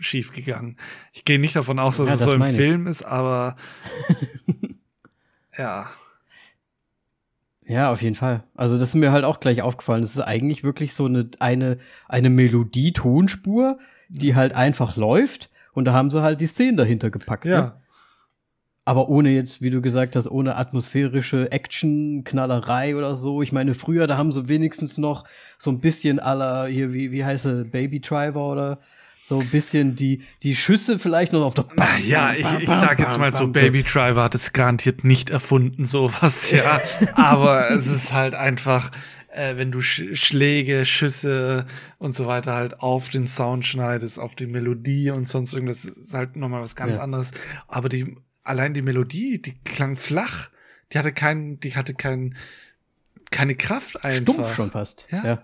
schief 0.00 0.32
gegangen. 0.32 0.76
Ich 1.12 1.24
gehe 1.24 1.38
nicht 1.38 1.54
davon 1.54 1.78
aus, 1.78 1.98
dass 1.98 2.08
ja, 2.08 2.14
es 2.14 2.20
das 2.20 2.28
so 2.28 2.34
im 2.34 2.54
Film 2.54 2.88
ist, 2.88 3.02
aber 3.02 3.54
ja. 5.56 5.88
Ja, 7.68 7.92
auf 7.92 8.00
jeden 8.00 8.16
Fall. 8.16 8.42
Also 8.54 8.78
das 8.78 8.90
ist 8.90 8.94
mir 8.94 9.12
halt 9.12 9.24
auch 9.24 9.40
gleich 9.40 9.60
aufgefallen. 9.62 10.00
Das 10.00 10.12
ist 10.12 10.20
eigentlich 10.20 10.64
wirklich 10.64 10.94
so 10.94 11.04
eine, 11.04 11.30
eine, 11.38 11.78
eine 12.08 12.30
Melodie-Tonspur, 12.30 13.78
die 14.08 14.34
halt 14.34 14.54
einfach 14.54 14.96
läuft 14.96 15.50
und 15.74 15.84
da 15.84 15.92
haben 15.92 16.10
sie 16.10 16.22
halt 16.22 16.40
die 16.40 16.46
Szenen 16.46 16.78
dahinter 16.78 17.10
gepackt. 17.10 17.44
Ja. 17.44 17.60
Ne? 17.60 17.72
Aber 18.86 19.10
ohne 19.10 19.28
jetzt, 19.28 19.60
wie 19.60 19.68
du 19.68 19.82
gesagt 19.82 20.16
hast, 20.16 20.30
ohne 20.30 20.56
atmosphärische 20.56 21.52
Action-Knallerei 21.52 22.96
oder 22.96 23.16
so. 23.16 23.42
Ich 23.42 23.52
meine, 23.52 23.74
früher, 23.74 24.06
da 24.06 24.16
haben 24.16 24.32
sie 24.32 24.48
wenigstens 24.48 24.96
noch 24.96 25.24
so 25.58 25.70
ein 25.70 25.80
bisschen 25.80 26.18
aller, 26.18 26.68
hier, 26.68 26.94
wie, 26.94 27.12
wie 27.12 27.22
heißt 27.22 27.44
er, 27.44 27.64
Baby 27.64 28.00
Driver 28.00 28.50
oder 28.50 28.80
so 29.28 29.40
ein 29.40 29.50
bisschen 29.50 29.94
die, 29.94 30.22
die 30.42 30.56
Schüsse 30.56 30.98
vielleicht 30.98 31.34
noch 31.34 31.42
auf 31.42 31.52
der 31.52 31.64
Bam, 31.64 31.86
Ja, 32.06 32.32
ich, 32.32 32.46
ich 32.60 32.68
sag 32.68 32.98
jetzt 32.98 33.18
mal 33.18 33.34
so, 33.34 33.46
Baby 33.48 33.82
Driver 33.82 34.22
hat 34.22 34.34
es 34.34 34.54
garantiert 34.54 35.04
nicht 35.04 35.28
erfunden, 35.28 35.84
sowas, 35.84 36.50
ja. 36.50 36.80
Aber 37.12 37.70
es 37.70 37.86
ist 37.86 38.14
halt 38.14 38.34
einfach, 38.34 38.90
äh, 39.30 39.58
wenn 39.58 39.70
du 39.70 39.82
Sch 39.82 40.04
Schläge, 40.14 40.86
Schüsse 40.86 41.66
und 41.98 42.16
so 42.16 42.24
weiter 42.24 42.54
halt 42.54 42.80
auf 42.80 43.10
den 43.10 43.26
Sound 43.26 43.66
schneidest, 43.66 44.18
auf 44.18 44.34
die 44.34 44.46
Melodie 44.46 45.10
und 45.10 45.28
sonst 45.28 45.52
irgendwas, 45.52 45.84
ist 45.84 46.14
halt 46.14 46.36
nochmal 46.36 46.62
was 46.62 46.74
ganz 46.74 46.96
ja. 46.96 47.02
anderes. 47.02 47.32
Aber 47.66 47.90
die, 47.90 48.16
allein 48.44 48.72
die 48.72 48.82
Melodie, 48.82 49.42
die 49.42 49.58
klang 49.62 49.98
flach. 49.98 50.48
Die 50.94 50.98
hatte 50.98 51.12
keinen, 51.12 51.60
die 51.60 51.76
hatte 51.76 51.92
keinen, 51.92 52.34
keine 53.30 53.56
Kraft 53.56 54.02
einfach. 54.06 54.22
Stumpf 54.22 54.54
schon 54.54 54.70
fast. 54.70 55.06
Ja. 55.10 55.22
ja. 55.22 55.42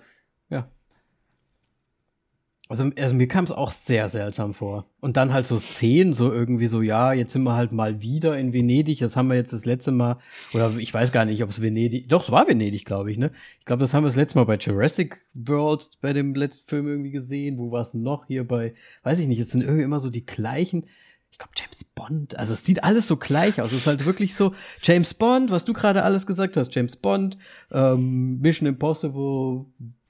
Also, 2.74 2.90
also 2.98 3.14
mir 3.14 3.28
kam 3.28 3.44
es 3.44 3.52
auch 3.52 3.70
sehr 3.70 4.08
seltsam 4.08 4.52
vor. 4.52 4.86
Und 4.98 5.16
dann 5.16 5.32
halt 5.32 5.46
so 5.46 5.58
Szenen, 5.58 6.12
so 6.12 6.32
irgendwie 6.32 6.66
so, 6.66 6.82
ja, 6.82 7.12
jetzt 7.12 7.30
sind 7.30 7.44
wir 7.44 7.54
halt 7.54 7.70
mal 7.70 8.02
wieder 8.02 8.36
in 8.36 8.52
Venedig. 8.52 8.98
Das 8.98 9.14
haben 9.14 9.28
wir 9.28 9.36
jetzt 9.36 9.52
das 9.52 9.64
letzte 9.64 9.92
Mal, 9.92 10.18
oder 10.52 10.76
ich 10.78 10.92
weiß 10.92 11.12
gar 11.12 11.24
nicht, 11.24 11.40
ob 11.44 11.50
es 11.50 11.62
Venedig, 11.62 12.08
doch, 12.08 12.24
es 12.24 12.32
war 12.32 12.48
Venedig, 12.48 12.84
glaube 12.84 13.12
ich, 13.12 13.18
ne? 13.18 13.30
Ich 13.60 13.64
glaube, 13.64 13.78
das 13.78 13.94
haben 13.94 14.02
wir 14.02 14.08
das 14.08 14.16
letzte 14.16 14.38
Mal 14.38 14.44
bei 14.44 14.56
Jurassic 14.56 15.18
World, 15.34 15.88
bei 16.00 16.12
dem 16.12 16.34
letzten 16.34 16.68
Film 16.68 16.88
irgendwie 16.88 17.12
gesehen. 17.12 17.58
Wo 17.58 17.70
war 17.70 17.82
es 17.82 17.94
noch 17.94 18.26
hier 18.26 18.44
bei, 18.44 18.74
weiß 19.04 19.20
ich 19.20 19.28
nicht, 19.28 19.38
es 19.38 19.50
sind 19.50 19.62
irgendwie 19.62 19.84
immer 19.84 20.00
so 20.00 20.10
die 20.10 20.26
gleichen. 20.26 20.86
Ich 21.30 21.38
glaube, 21.38 21.52
James 21.56 21.84
Bond, 21.84 22.36
also 22.36 22.54
es 22.54 22.64
sieht 22.64 22.82
alles 22.82 23.06
so 23.06 23.16
gleich 23.16 23.60
aus. 23.60 23.70
Es 23.70 23.78
ist 23.78 23.86
halt 23.86 24.04
wirklich 24.04 24.34
so, 24.34 24.52
James 24.82 25.14
Bond, 25.14 25.52
was 25.52 25.64
du 25.64 25.74
gerade 25.74 26.02
alles 26.02 26.26
gesagt 26.26 26.56
hast, 26.56 26.74
James 26.74 26.96
Bond, 26.96 27.38
ähm, 27.70 28.40
Mission 28.40 28.66
Impossible, 28.66 29.66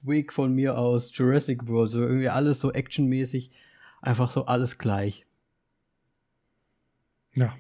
Week 0.07 0.33
von 0.33 0.55
mir 0.55 0.79
aus, 0.79 1.11
Jurassic 1.13 1.67
World, 1.67 1.91
so 1.91 2.01
irgendwie 2.01 2.29
alles 2.29 2.61
so 2.61 2.73
actionmäßig, 2.73 3.51
einfach 4.01 4.31
so 4.31 4.47
alles 4.47 4.79
gleich. 4.79 5.27
Ja. 7.37 7.55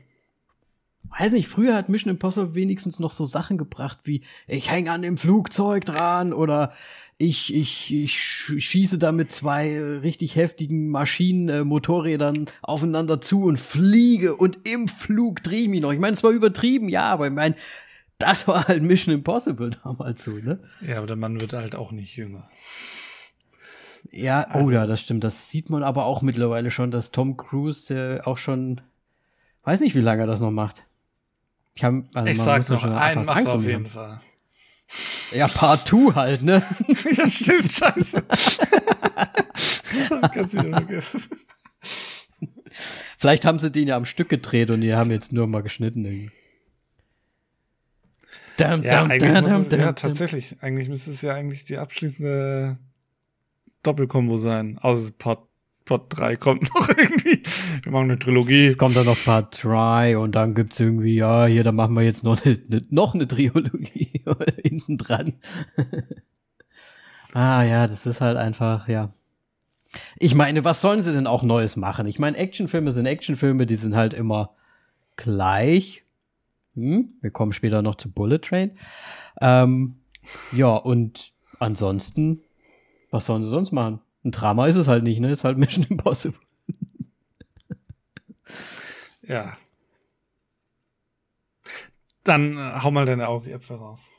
Weiß 1.18 1.32
nicht, 1.32 1.48
früher 1.48 1.74
hat 1.74 1.88
Mission 1.88 2.10
Impossible 2.10 2.54
wenigstens 2.54 2.98
noch 2.98 3.10
so 3.10 3.24
Sachen 3.24 3.56
gebracht 3.56 4.00
wie 4.04 4.22
ich 4.48 4.70
hänge 4.70 4.90
an 4.90 5.02
dem 5.02 5.16
Flugzeug 5.16 5.84
dran 5.84 6.32
oder 6.32 6.72
ich, 7.18 7.54
ich, 7.54 7.94
ich 7.94 8.18
schieße 8.18 8.98
da 8.98 9.12
mit 9.12 9.30
zwei 9.30 9.80
richtig 9.80 10.34
heftigen 10.34 10.88
Maschinen, 10.88 11.48
äh, 11.48 11.64
Motorrädern 11.64 12.50
aufeinander 12.62 13.20
zu 13.20 13.44
und 13.44 13.58
fliege 13.58 14.34
und 14.34 14.58
im 14.68 14.88
Flug 14.88 15.42
drehe 15.42 15.62
ich 15.62 15.68
mich 15.68 15.80
noch. 15.80 15.92
Ich 15.92 16.00
meine, 16.00 16.14
es 16.14 16.24
war 16.24 16.32
übertrieben, 16.32 16.88
ja, 16.88 17.04
aber 17.04 17.28
ich 17.28 17.32
meine, 17.32 17.54
das 18.18 18.48
war 18.48 18.68
halt 18.68 18.82
Mission 18.82 19.14
Impossible 19.14 19.70
damals 19.82 20.24
so, 20.24 20.32
ne? 20.32 20.58
Ja, 20.80 20.98
aber 20.98 21.06
der 21.06 21.16
Mann 21.16 21.40
wird 21.40 21.52
halt 21.52 21.74
auch 21.74 21.92
nicht 21.92 22.16
jünger. 22.16 22.48
Ja, 24.10 24.54
oh 24.54 24.70
ja, 24.70 24.86
das 24.86 25.00
stimmt. 25.00 25.24
Das 25.24 25.50
sieht 25.50 25.70
man 25.70 25.82
aber 25.82 26.04
auch 26.04 26.22
mittlerweile 26.22 26.70
schon, 26.70 26.90
dass 26.90 27.10
Tom 27.10 27.36
Cruise 27.36 27.92
äh, 27.92 28.20
auch 28.20 28.38
schon, 28.38 28.80
weiß 29.64 29.80
nicht, 29.80 29.94
wie 29.94 30.00
lange 30.00 30.22
er 30.22 30.26
das 30.26 30.40
noch 30.40 30.50
macht. 30.50 30.84
Ich, 31.74 31.84
hab, 31.84 31.94
also 32.14 32.30
ich 32.30 32.40
sag 32.40 32.68
noch, 32.68 32.84
einen 32.84 33.24
macht 33.24 33.46
auf 33.46 33.64
jeden 33.64 33.86
Fall. 33.86 34.20
Ja, 35.32 35.48
Part 35.48 35.88
2 35.88 36.14
halt, 36.14 36.42
ne? 36.42 36.62
ja, 37.16 37.28
stimmt, 37.28 37.72
scheiße. 37.72 38.22
Ganz 40.34 40.52
wieder 40.52 40.76
vergessen. 40.76 41.22
Vielleicht 42.70 43.44
haben 43.44 43.58
sie 43.58 43.72
den 43.72 43.88
ja 43.88 43.96
am 43.96 44.04
Stück 44.04 44.28
gedreht 44.28 44.70
und 44.70 44.82
die 44.82 44.94
haben 44.94 45.10
jetzt 45.10 45.32
nur 45.32 45.46
mal 45.46 45.62
geschnitten 45.62 46.04
irgendwie. 46.04 46.30
Dum, 48.56 48.82
ja, 48.82 49.00
dum, 49.00 49.10
eigentlich 49.10 49.32
dum, 49.32 49.60
es, 49.62 49.70
ja, 49.70 49.92
tatsächlich. 49.92 50.56
Eigentlich 50.60 50.88
müsste 50.88 51.10
es 51.10 51.22
ja 51.22 51.34
eigentlich 51.34 51.64
die 51.64 51.78
abschließende 51.78 52.78
Doppelkombo 53.82 54.36
sein. 54.36 54.78
Außer 54.80 55.10
Part, 55.18 55.40
Part 55.84 56.18
3 56.18 56.36
kommt 56.36 56.62
noch 56.74 56.88
irgendwie. 56.88 57.42
Wir 57.82 57.92
machen 57.92 58.10
eine 58.10 58.18
Trilogie. 58.18 58.66
Es 58.66 58.78
kommt 58.78 58.96
dann 58.96 59.06
noch 59.06 59.22
Part 59.24 59.62
3 59.62 60.18
und 60.18 60.34
dann 60.34 60.54
gibt's 60.54 60.78
irgendwie, 60.78 61.16
ja, 61.16 61.46
hier, 61.46 61.64
dann 61.64 61.74
machen 61.74 61.94
wir 61.94 62.02
jetzt 62.02 62.22
noch 62.22 62.44
eine, 62.44 62.58
eine 62.70 62.84
noch 62.90 63.14
eine 63.14 63.26
Trilogie 63.26 64.22
hinten 64.62 64.98
dran. 64.98 65.34
ah, 67.32 67.62
ja, 67.62 67.86
das 67.86 68.06
ist 68.06 68.20
halt 68.20 68.36
einfach, 68.36 68.88
ja. 68.88 69.12
Ich 70.18 70.34
meine, 70.34 70.64
was 70.64 70.80
sollen 70.80 71.02
sie 71.02 71.12
denn 71.12 71.26
auch 71.26 71.42
Neues 71.42 71.76
machen? 71.76 72.06
Ich 72.06 72.18
meine, 72.18 72.36
Actionfilme 72.36 72.92
sind 72.92 73.06
Actionfilme, 73.06 73.66
die 73.66 73.76
sind 73.76 73.94
halt 73.94 74.12
immer 74.12 74.54
gleich. 75.16 76.03
Hm? 76.74 77.12
Wir 77.20 77.30
kommen 77.30 77.52
später 77.52 77.82
noch 77.82 77.96
zu 77.96 78.10
Bullet 78.10 78.38
Train. 78.38 78.78
Ähm, 79.40 79.96
ja, 80.52 80.74
und 80.74 81.32
ansonsten 81.58 82.42
was 83.14 83.26
sollen 83.26 83.44
sie 83.44 83.50
sonst 83.50 83.70
machen? 83.70 84.00
Ein 84.24 84.32
Drama 84.32 84.66
ist 84.66 84.74
es 84.74 84.88
halt 84.88 85.04
nicht, 85.04 85.20
ne? 85.20 85.30
Ist 85.30 85.44
halt 85.44 85.56
Mission 85.56 85.86
Impossible. 85.88 86.40
ja. 89.22 89.56
Dann 92.24 92.58
äh, 92.58 92.80
hau 92.82 92.90
mal 92.90 93.06
deine 93.06 93.28
Augäpfel 93.28 93.76
raus. 93.76 94.10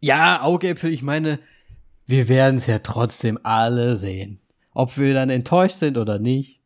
Ja, 0.00 0.42
Augäpfel, 0.42 0.92
ich 0.92 1.02
meine, 1.02 1.38
wir 2.06 2.28
werden 2.28 2.56
es 2.56 2.66
ja 2.66 2.80
trotzdem 2.80 3.38
alle 3.42 3.96
sehen. 3.96 4.40
Ob 4.74 4.98
wir 4.98 5.14
dann 5.14 5.30
enttäuscht 5.30 5.76
sind 5.76 5.96
oder 5.96 6.18
nicht, 6.18 6.60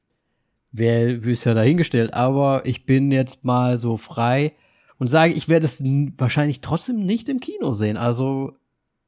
wer 0.72 1.22
ist 1.22 1.44
ja 1.44 1.54
dahingestellt. 1.54 2.12
Aber 2.12 2.66
ich 2.66 2.86
bin 2.86 3.12
jetzt 3.12 3.44
mal 3.44 3.78
so 3.78 3.96
frei 3.96 4.56
und 4.98 5.08
sage, 5.08 5.32
ich 5.32 5.48
werde 5.48 5.66
es 5.66 5.82
wahrscheinlich 6.18 6.60
trotzdem 6.60 7.04
nicht 7.06 7.28
im 7.28 7.40
Kino 7.40 7.72
sehen. 7.72 7.96
Also 7.96 8.56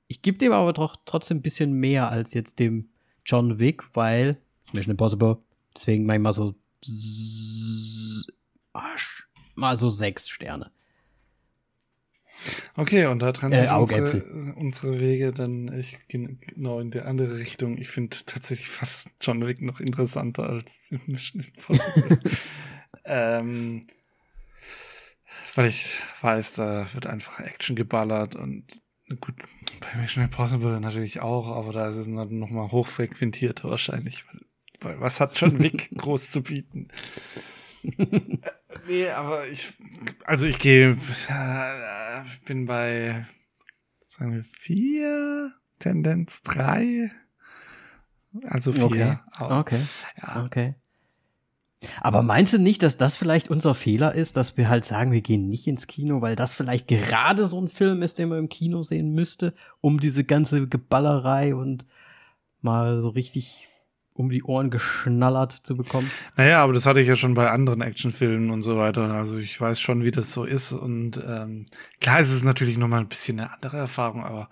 ich 0.09 0.23
gebe 0.23 0.39
dem 0.39 0.53
aber 0.53 0.73
doch 0.73 0.97
trotzdem 1.05 1.39
ein 1.39 1.43
bisschen 1.43 1.73
mehr 1.73 2.11
als 2.11 2.35
jetzt 2.35 2.59
dem 2.59 2.91
John 3.25 3.59
Wick, 3.59 3.83
weil 3.95 4.39
Mission 4.73 4.93
Impossible, 4.93 5.39
deswegen 5.77 6.07
manchmal 6.07 6.33
so 6.33 6.55
mal 9.55 9.77
so 9.77 9.91
sechs 9.91 10.29
Sterne. 10.29 10.71
Okay, 12.75 13.07
und 13.07 13.21
da 13.21 13.33
trennen 13.33 13.53
sich 13.53 13.69
äh, 13.69 13.75
unsere, 13.75 14.25
unsere, 14.57 14.99
Wege 14.99 15.33
dann 15.33 15.71
ich, 15.79 15.99
genau 16.09 16.81
in 16.81 16.91
die 16.91 17.01
andere 17.01 17.37
Richtung. 17.37 17.77
Ich 17.77 17.91
finde 17.91 18.17
tatsächlich 18.25 18.69
fast 18.69 19.11
John 19.21 19.47
Wick 19.47 19.61
noch 19.61 19.81
interessanter 19.81 20.49
als 20.49 20.79
Mission 21.07 21.45
Impossible. 21.45 22.19
ähm, 23.05 23.83
weil 25.55 25.69
ich 25.69 25.97
weiß, 26.21 26.55
da 26.55 26.87
wird 26.95 27.07
einfach 27.07 27.41
Action 27.41 27.77
geballert 27.77 28.35
und 28.35 28.65
Gut, 29.19 29.35
bei 29.81 30.01
Mission 30.01 30.23
Impossible 30.23 30.79
natürlich 30.79 31.21
auch, 31.21 31.49
aber 31.49 31.73
da 31.73 31.89
ist 31.89 31.97
es 31.97 32.07
noch 32.07 32.29
mal 32.29 32.71
hochfrequentiert 32.71 33.65
wahrscheinlich. 33.65 34.25
Weil, 34.29 34.41
weil 34.81 35.01
was 35.01 35.19
hat 35.19 35.39
John 35.41 35.61
Wick 35.61 35.91
groß 35.97 36.31
zu 36.31 36.43
bieten? 36.45 36.89
Äh, 37.83 38.07
nee, 38.87 39.09
aber 39.09 39.49
ich, 39.49 39.73
also 40.25 40.47
ich 40.47 40.61
gehe, 40.61 40.97
äh, 41.29 42.23
bin 42.45 42.67
bei, 42.67 43.27
sagen 44.07 44.33
wir, 44.35 44.45
vier, 44.45 45.55
Tendenz 45.81 46.43
drei. 46.43 47.11
Also 48.45 48.73
vier. 48.73 48.85
Okay. 48.85 49.17
Auch. 49.33 49.61
Okay. 49.61 49.81
Ja. 50.23 50.45
Okay. 50.45 50.75
Aber 52.01 52.23
meinst 52.23 52.53
du 52.53 52.59
nicht, 52.59 52.83
dass 52.83 52.99
das 52.99 53.17
vielleicht 53.17 53.49
unser 53.51 53.75
Fehler 53.75 54.15
ist, 54.15 54.37
dass 54.37 54.57
wir 54.57 54.69
halt 54.69 54.85
sagen, 54.85 55.13
wir 55.13 55.23
gehen 55.23 55.49
nicht 55.49 55.67
ins 55.67 55.87
Kino, 55.87 56.21
weil 56.21 56.37
das 56.37 56.53
vielleicht 56.53 56.89
gerade 56.89 57.47
so 57.47 57.61
ein 57.61 57.69
Film 57.69 58.03
ist, 58.03 58.19
den 58.19 58.29
man 58.29 58.39
im 58.39 58.49
Kino 58.49 58.83
sehen 58.83 59.15
müsste, 59.15 59.55
um 59.81 59.99
diese 59.99 60.25
ganze 60.25 60.67
Geballerei 60.67 61.55
und 61.55 61.85
mal 62.61 63.01
so 63.01 63.09
richtig 63.09 63.69
um 64.13 64.29
die 64.29 64.43
Ohren 64.43 64.71
geschnallert 64.71 65.61
zu 65.63 65.75
bekommen? 65.75 66.11
Naja, 66.37 66.63
aber 66.63 66.75
das 66.75 66.85
hatte 66.85 67.01
ich 67.01 67.09
ja 67.09 67.17
schon 67.17 67.35
bei 67.35 67.51
anderen 67.51 67.81
Actionfilmen 67.81 68.51
und 68.51 68.63
so 68.63 68.77
weiter. 68.77 69.13
Also 69.15 69.39
ich 69.39 69.59
weiß 69.59 69.81
schon, 69.81 70.05
wie 70.05 70.11
das 70.11 70.33
so 70.33 70.45
ist. 70.45 70.73
Und 70.73 71.23
ähm, 71.27 71.67
klar 72.01 72.21
ist 72.21 72.31
es 72.31 72.43
natürlich 72.43 72.77
nochmal 72.77 73.01
ein 73.01 73.09
bisschen 73.09 73.41
eine 73.41 73.53
andere 73.53 73.79
Erfahrung, 73.79 74.23
aber 74.23 74.51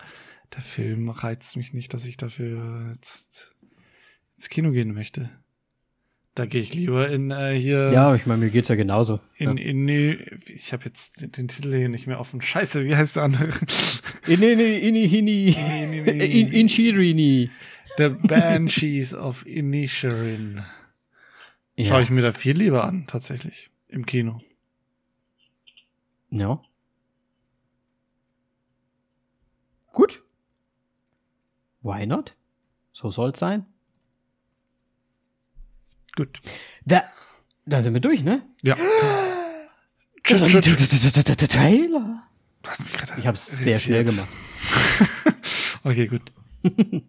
der 0.55 0.63
Film 0.63 1.11
reizt 1.11 1.57
mich 1.57 1.75
nicht, 1.75 1.93
dass 1.93 2.07
ich 2.07 2.17
dafür 2.17 2.93
jetzt 2.95 3.55
ins 4.37 4.49
Kino 4.49 4.71
gehen 4.71 4.95
möchte. 4.95 5.29
Da 6.39 6.47
gehe 6.47 6.61
ich 6.61 6.73
lieber 6.73 7.09
in 7.09 7.33
äh, 7.33 7.59
hier. 7.59 7.91
Ja, 7.91 8.15
ich 8.15 8.25
meine, 8.25 8.45
mir 8.45 8.51
geht's 8.51 8.69
ja 8.69 8.77
genauso. 8.77 9.19
In, 9.35 9.57
ja. 9.57 9.65
in, 9.65 9.89
ich 10.47 10.73
habe 10.73 10.85
jetzt 10.85 11.21
den, 11.21 11.33
den, 11.33 11.49
Titel 11.49 11.77
hier 11.77 11.89
nicht 11.89 12.07
mehr 12.07 12.21
offen. 12.21 12.41
Scheiße, 12.41 12.85
wie 12.85 12.95
heißt 12.95 13.17
der 13.17 13.25
andere? 13.25 13.49
In, 14.29 14.41
in, 14.45 14.61
in, 14.61 14.95
in, 14.95 16.21
in, 16.21 16.49
Inshirini. 16.53 17.51
The 17.97 18.11
Banshees 18.11 19.15
of 19.15 19.45
Inisherin. 19.47 20.63
Ja. 21.75 21.87
Schaue 21.87 22.03
ich 22.03 22.11
mir 22.11 22.23
da 22.23 22.31
viel 22.31 22.57
lieber 22.57 22.85
an, 22.85 23.09
tatsächlich. 23.09 23.71
Im 23.89 24.07
Kino. 24.07 24.41
Ja. 26.31 26.63
Gut. 29.93 30.23
Why 31.83 32.07
not? 32.07 32.37
So 32.93 33.11
soll's 33.11 33.41
sein. 33.41 33.67
Gut. 36.19 36.41
Da, 36.85 37.05
da 37.65 37.81
sind 37.81 37.95
wir 37.95 38.01
durch, 38.01 38.25
ne? 38.25 38.43
Ja. 38.63 38.75
Das 40.25 40.41
war 40.41 40.49
der 40.49 41.37
Trailer. 41.49 42.25
Ich 43.19 43.27
habe 43.29 43.37
es 43.37 43.47
sehr 43.47 43.77
schnell 43.77 44.03
gemacht. 44.03 44.27
okay, 45.85 46.09
gut. 46.09 46.23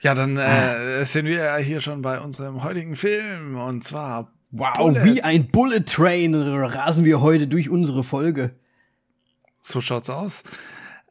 ja, 0.00 0.16
dann 0.16 0.36
äh, 0.36 1.06
sind 1.06 1.26
wir 1.26 1.56
hier 1.58 1.80
schon 1.80 2.02
bei 2.02 2.18
unserem 2.18 2.64
heutigen 2.64 2.96
Film 2.96 3.56
und 3.56 3.84
zwar 3.84 4.32
Wow, 4.50 4.76
Bullet. 4.76 5.04
wie 5.04 5.22
ein 5.22 5.46
Bullet 5.46 5.82
Train 5.82 6.34
rasen 6.34 7.04
wir 7.04 7.20
heute 7.20 7.46
durch 7.46 7.68
unsere 7.68 8.02
Folge. 8.02 8.56
So 9.60 9.80
schaut's 9.80 10.10
aus. 10.10 10.42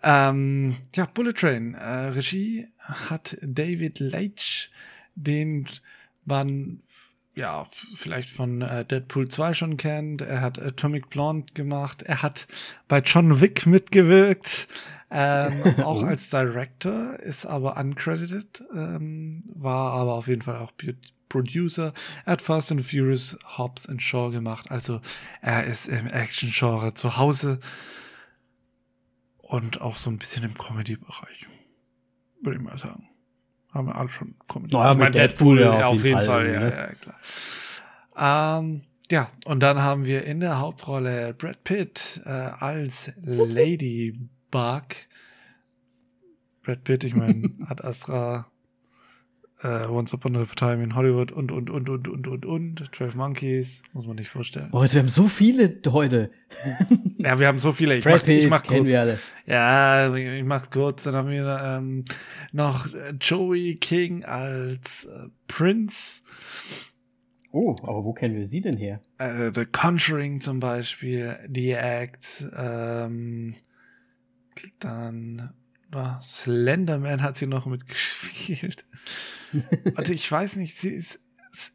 Ähm, 0.04 0.76
ja, 0.94 1.06
Bullet 1.06 1.32
Train. 1.32 1.76
Äh, 1.76 2.08
Regie 2.10 2.68
hat 2.78 3.38
David 3.42 4.02
Leitch, 4.02 4.70
den 5.16 5.66
man 6.30 6.82
ja 7.36 7.68
vielleicht 7.96 8.30
von 8.30 8.62
äh, 8.62 8.86
Deadpool 8.86 9.28
2 9.28 9.54
schon 9.54 9.78
kennt. 9.78 10.22
Er 10.22 10.42
hat 10.42 10.60
Atomic 10.60 11.10
Blonde 11.10 11.54
gemacht. 11.54 12.04
Er 12.04 12.22
hat 12.22 12.48
bei 12.88 13.00
John 13.00 13.42
Wick 13.42 13.66
mitgewirkt. 13.66 14.68
Ähm, 15.12 15.64
auch 15.84 16.04
als 16.04 16.30
Director, 16.30 17.20
ist 17.20 17.46
aber 17.46 17.78
uncredited, 17.78 18.64
ähm, 18.76 19.44
war 19.48 19.94
aber 19.94 20.14
auf 20.14 20.28
jeden 20.28 20.44
Fall 20.44 20.58
auch 20.58 20.72
Producer. 21.30 21.94
Er 22.26 22.34
hat 22.34 22.42
Fast 22.42 22.72
and 22.72 22.86
Furious, 22.86 23.38
Hobbs 23.58 23.88
and 23.88 24.02
Shaw 24.02 24.30
gemacht. 24.30 24.70
Also 24.70 25.02
er 25.42 25.66
ist 25.66 25.88
im 25.88 26.08
Action-Genre 26.08 26.94
zu 26.94 27.18
Hause 27.18 27.60
und 29.38 29.82
auch 29.82 29.98
so 29.98 30.12
ein 30.12 30.20
bisschen 30.20 30.44
im 30.44 30.56
Comedy-Bereich, 30.56 31.48
würde 32.42 32.60
ich 32.60 32.64
mal 32.64 32.78
sagen. 32.78 33.09
Haben 33.74 33.88
wir 33.88 33.96
alle 33.96 34.10
schon 34.10 34.36
kommentiert. 34.48 34.82
Naja, 34.82 34.94
mit 34.94 35.16
Deadpool, 35.16 35.58
Deadpool 35.58 35.80
ja, 35.80 35.88
auf, 35.88 36.04
jeden, 36.04 36.16
Fall. 36.16 36.26
Fall 36.26 36.54
ja, 36.54 36.70
ja, 36.70 36.94
klar. 36.96 38.60
Ähm, 38.60 38.82
ja, 39.12 39.30
und 39.46 39.62
dann 39.62 39.82
haben 39.82 40.06
wir 40.06 40.24
in 40.26 40.40
der 40.40 40.60
Hauptrolle 40.60 41.34
Brad 41.34 41.64
Pitt 41.64 42.22
äh, 42.26 42.30
als 42.30 43.12
Ladybug. 43.22 44.20
Brad 46.64 46.84
Pitt, 46.84 47.04
ich 47.04 47.16
meine, 47.16 47.52
hat 47.68 47.84
Astra 47.84 48.48
äh, 49.62 49.86
Once 49.88 50.14
Upon 50.14 50.36
a 50.36 50.46
Time 50.46 50.84
in 50.84 50.96
Hollywood 50.96 51.32
und, 51.32 51.52
und, 51.52 51.70
und, 51.70 51.90
und, 51.90 52.08
und, 52.08 52.28
und, 52.28 52.46
und. 52.46 52.90
12 52.96 53.16
Monkeys, 53.16 53.82
muss 53.94 54.08
man 54.08 54.16
nicht 54.16 54.30
vorstellen. 54.30 54.70
Oh, 54.72 54.82
wir 54.82 55.00
haben 55.00 55.10
so 55.10 55.28
viele 55.28 55.80
heute. 55.88 56.32
ja, 57.18 57.40
wir 57.40 57.48
haben 57.48 57.60
so 57.60 57.72
viele. 57.72 57.98
Ich 57.98 58.04
Brad 58.04 58.18
mach, 58.20 58.24
Pitt, 58.24 58.44
ich 58.44 58.50
mach 58.50 58.64
kurz. 58.64 58.86
Wir 58.86 59.02
alle. 59.02 59.20
Ja, 59.46 60.16
ich 60.16 60.44
mach 60.44 60.70
kurz. 60.70 61.04
Dann 61.04 61.16
haben 61.16 61.30
wir 61.30 61.62
ähm, 61.64 62.06
noch 62.52 62.88
Joey 63.20 63.76
King 63.76 64.24
als 64.24 65.06
äh, 65.06 65.28
Prince. 65.48 66.22
Oh, 67.52 67.76
aber 67.82 68.06
wo 68.06 68.14
kennen 68.14 68.36
wir 68.36 68.46
sie 68.46 68.62
denn 68.62 68.78
her? 68.78 69.02
Äh, 69.18 69.52
The 69.54 69.66
Conjuring 69.66 70.40
zum 70.40 70.60
Beispiel, 70.60 71.38
The 71.52 71.72
Act, 71.72 72.46
ähm, 72.56 73.56
dann 74.80 75.54
na, 75.92 76.22
Slenderman 76.22 77.24
hat 77.24 77.38
sie 77.38 77.48
noch 77.48 77.66
mitgespielt. 77.66 78.86
Und 79.96 80.10
ich 80.10 80.32
weiß 80.32 80.56
nicht, 80.58 80.78
sie 80.78 80.90
ist, 80.90 81.20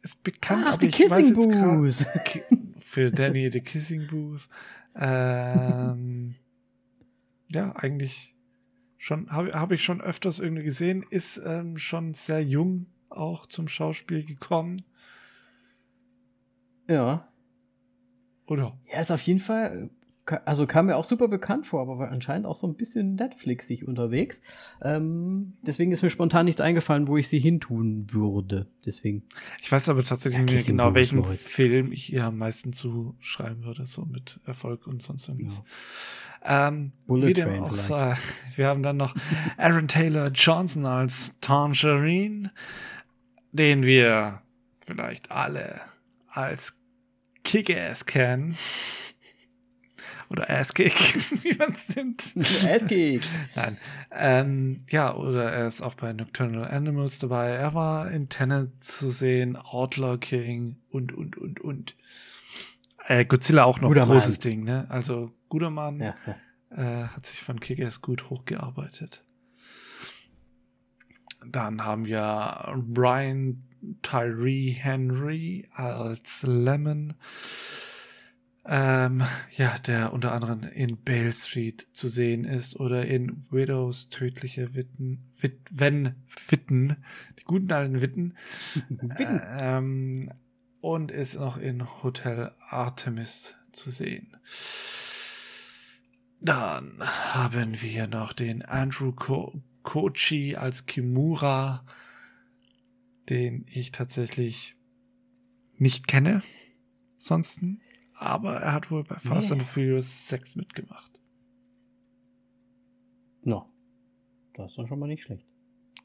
ist 0.01 0.23
bekannt, 0.23 0.63
Ach, 0.65 0.73
aber 0.73 0.77
die 0.79 0.87
ich 0.87 1.09
weiß 1.09 1.33
Kissing 1.33 1.51
jetzt 1.51 2.05
gerade 2.05 2.75
für 2.79 3.11
Danny 3.11 3.51
the 3.51 3.61
Kissing 3.61 4.07
Booth. 4.07 4.47
Ähm, 4.95 6.35
ja, 7.51 7.75
eigentlich 7.75 8.35
schon 8.97 9.29
habe 9.29 9.51
hab 9.53 9.71
ich 9.71 9.83
schon 9.83 10.01
öfters 10.01 10.39
irgendwie 10.39 10.63
gesehen, 10.63 11.05
ist 11.09 11.41
ähm, 11.45 11.77
schon 11.77 12.13
sehr 12.13 12.41
jung 12.43 12.87
auch 13.09 13.45
zum 13.45 13.67
Schauspiel 13.67 14.25
gekommen. 14.25 14.81
Ja. 16.87 17.27
Oder? 18.47 18.77
Ja, 18.91 18.99
ist 18.99 19.11
auf 19.11 19.21
jeden 19.21 19.39
Fall, 19.39 19.89
also 20.45 20.65
kam 20.65 20.87
mir 20.87 20.95
auch 20.95 21.05
super 21.05 21.27
bekannt 21.27 21.67
vor, 21.67 21.81
aber 21.81 21.99
war 21.99 22.09
anscheinend 22.09 22.47
auch 22.47 22.55
so 22.55 22.67
ein 22.67 22.75
bisschen 22.75 23.15
Netflixig 23.15 23.87
unterwegs. 23.87 24.41
Ähm, 24.81 25.53
deswegen 25.61 25.91
ist 25.91 26.01
mir 26.01 26.09
spontan 26.09 26.45
nichts 26.45 26.61
eingefallen, 26.61 27.07
wo 27.07 27.17
ich 27.17 27.27
sie 27.27 27.39
hintun 27.39 28.07
würde. 28.11 28.67
Deswegen. 28.85 29.23
Ich 29.61 29.71
weiß 29.71 29.89
aber 29.89 30.03
tatsächlich 30.03 30.39
Ja, 30.49 30.55
nicht 30.55 30.67
genau, 30.67 30.93
welchen 30.95 31.19
Leute. 31.19 31.37
Film 31.37 31.91
ich 31.91 32.11
ihr 32.11 32.25
am 32.25 32.37
meisten 32.37 32.73
zuschreiben 32.73 33.63
würde, 33.63 33.85
so 33.85 34.05
mit 34.05 34.39
Erfolg 34.45 34.87
und 34.87 35.01
sonst 35.01 35.27
irgendwas. 35.27 35.63
Ähm, 36.43 36.91
Bullet 37.07 37.27
wie 37.27 37.33
dem 37.33 37.49
Train 37.49 37.61
auch 37.61 37.75
sei, 37.75 38.15
wir 38.55 38.67
haben 38.67 38.83
dann 38.83 38.97
noch 38.97 39.15
Aaron 39.57 39.87
Taylor 39.87 40.29
Johnson 40.29 40.85
als 40.85 41.33
Tangerine, 41.41 42.51
den 43.51 43.83
wir 43.83 44.41
vielleicht 44.81 45.31
alle 45.31 45.81
als 46.27 46.77
Kick-Ass 47.43 48.05
kennen. 48.05 48.57
Oder 50.29 50.49
Ass-Kick, 50.49 50.93
wie 51.43 51.55
man 51.57 51.73
es 51.73 51.95
nennt. 51.95 52.33
es 52.35 52.87
geht. 52.87 53.23
Nein. 53.55 53.77
Ähm, 54.11 54.77
ja, 54.89 55.15
oder 55.15 55.51
er 55.51 55.67
ist 55.67 55.81
auch 55.81 55.93
bei 55.93 56.13
Nocturnal 56.13 56.69
Animals 56.69 57.19
dabei. 57.19 57.49
Er 57.49 57.73
war 57.73 58.09
in 58.11 58.29
Tenet 58.29 58.83
zu 58.83 59.11
sehen, 59.11 59.55
Outlaw 59.55 60.17
King 60.17 60.77
und, 60.89 61.13
und, 61.13 61.37
und, 61.37 61.61
und. 61.61 61.95
Äh, 63.07 63.25
Godzilla 63.25 63.65
auch 63.65 63.79
noch 63.79 63.89
Guter 63.89 64.03
ein 64.03 64.07
großes 64.07 64.39
Mann. 64.39 64.51
Ding, 64.51 64.63
ne? 64.63 64.85
Also, 64.89 65.31
guter 65.49 65.69
Mann. 65.69 65.99
Ja, 65.99 66.15
ja. 66.25 66.35
Äh, 66.75 67.07
hat 67.07 67.25
sich 67.25 67.41
von 67.41 67.59
Kick-Ass 67.59 68.01
gut 68.01 68.29
hochgearbeitet. 68.29 69.23
Dann 71.45 71.85
haben 71.85 72.05
wir 72.05 72.73
Brian 72.87 73.63
Tyree 74.01 74.71
Henry 74.71 75.69
als 75.73 76.43
Lemon. 76.43 77.13
Ähm, 78.67 79.23
ja, 79.55 79.77
der 79.77 80.11
unter 80.11 80.31
anderem 80.31 80.63
in 80.63 80.97
Bale 81.03 81.33
Street 81.33 81.87
zu 81.93 82.09
sehen 82.09 82.45
ist 82.45 82.79
oder 82.79 83.05
in 83.05 83.45
Widows 83.51 84.09
tödliche 84.09 84.73
Witten, 84.73 85.31
Wit, 85.39 85.59
wenn 85.71 86.15
Witten, 86.47 86.97
die 87.37 87.43
guten 87.43 87.71
alten 87.71 88.01
Witten. 88.01 88.33
Ähm, 89.19 90.31
und 90.81 91.11
ist 91.11 91.35
noch 91.35 91.57
in 91.57 92.03
Hotel 92.03 92.51
Artemis 92.67 93.53
zu 93.71 93.91
sehen. 93.91 94.35
Dann 96.41 96.99
haben 97.01 97.81
wir 97.81 98.07
noch 98.07 98.33
den 98.33 98.63
Andrew 98.63 99.11
Ko 99.11 99.61
Kochi 99.83 100.55
als 100.55 100.87
Kimura, 100.87 101.85
den 103.29 103.65
ich 103.67 103.91
tatsächlich 103.91 104.75
nicht 105.77 106.07
kenne. 106.07 106.41
Sonsten. 107.19 107.81
Aber 108.17 108.55
er 108.57 108.73
hat 108.73 108.91
wohl 108.91 109.03
bei 109.03 109.15
Fast 109.19 109.49
Nee. 109.51 109.57
and 109.57 109.63
Furious 109.63 110.27
6 110.29 110.55
mitgemacht. 110.55 111.21
No. 113.43 113.69
Das 114.53 114.71
ist 114.71 114.77
dann 114.77 114.87
schon 114.87 114.99
mal 114.99 115.07
nicht 115.07 115.23
schlecht. 115.23 115.45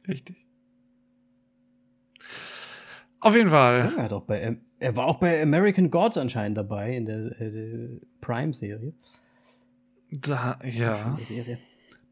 Richtig. 0.08 0.46
Auf 3.20 3.34
jeden 3.36 3.50
Fall. 3.50 3.92
Ja, 3.96 4.02
er, 4.04 4.12
auch 4.12 4.24
bei, 4.24 4.58
er 4.78 4.96
war 4.96 5.06
auch 5.06 5.18
bei 5.18 5.42
American 5.42 5.90
Gods 5.90 6.16
anscheinend 6.16 6.56
dabei 6.58 6.96
in 6.96 7.06
der, 7.06 7.40
äh, 7.40 8.00
Prime-Serie. 8.20 8.92
Da, 10.10 10.58
ja. 10.64 11.16
Serie. 11.22 11.58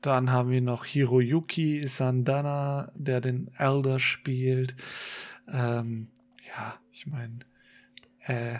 Dann 0.01 0.31
haben 0.31 0.51
wir 0.51 0.61
noch 0.61 0.85
Hiroyuki 0.85 1.87
Sandana, 1.87 2.93
der 2.95 3.21
den 3.21 3.51
Elder 3.59 3.99
spielt. 3.99 4.77
Ähm, 5.49 6.09
ja, 6.47 6.77
ich 6.93 7.07
meine, 7.07 7.41
äh, 8.21 8.59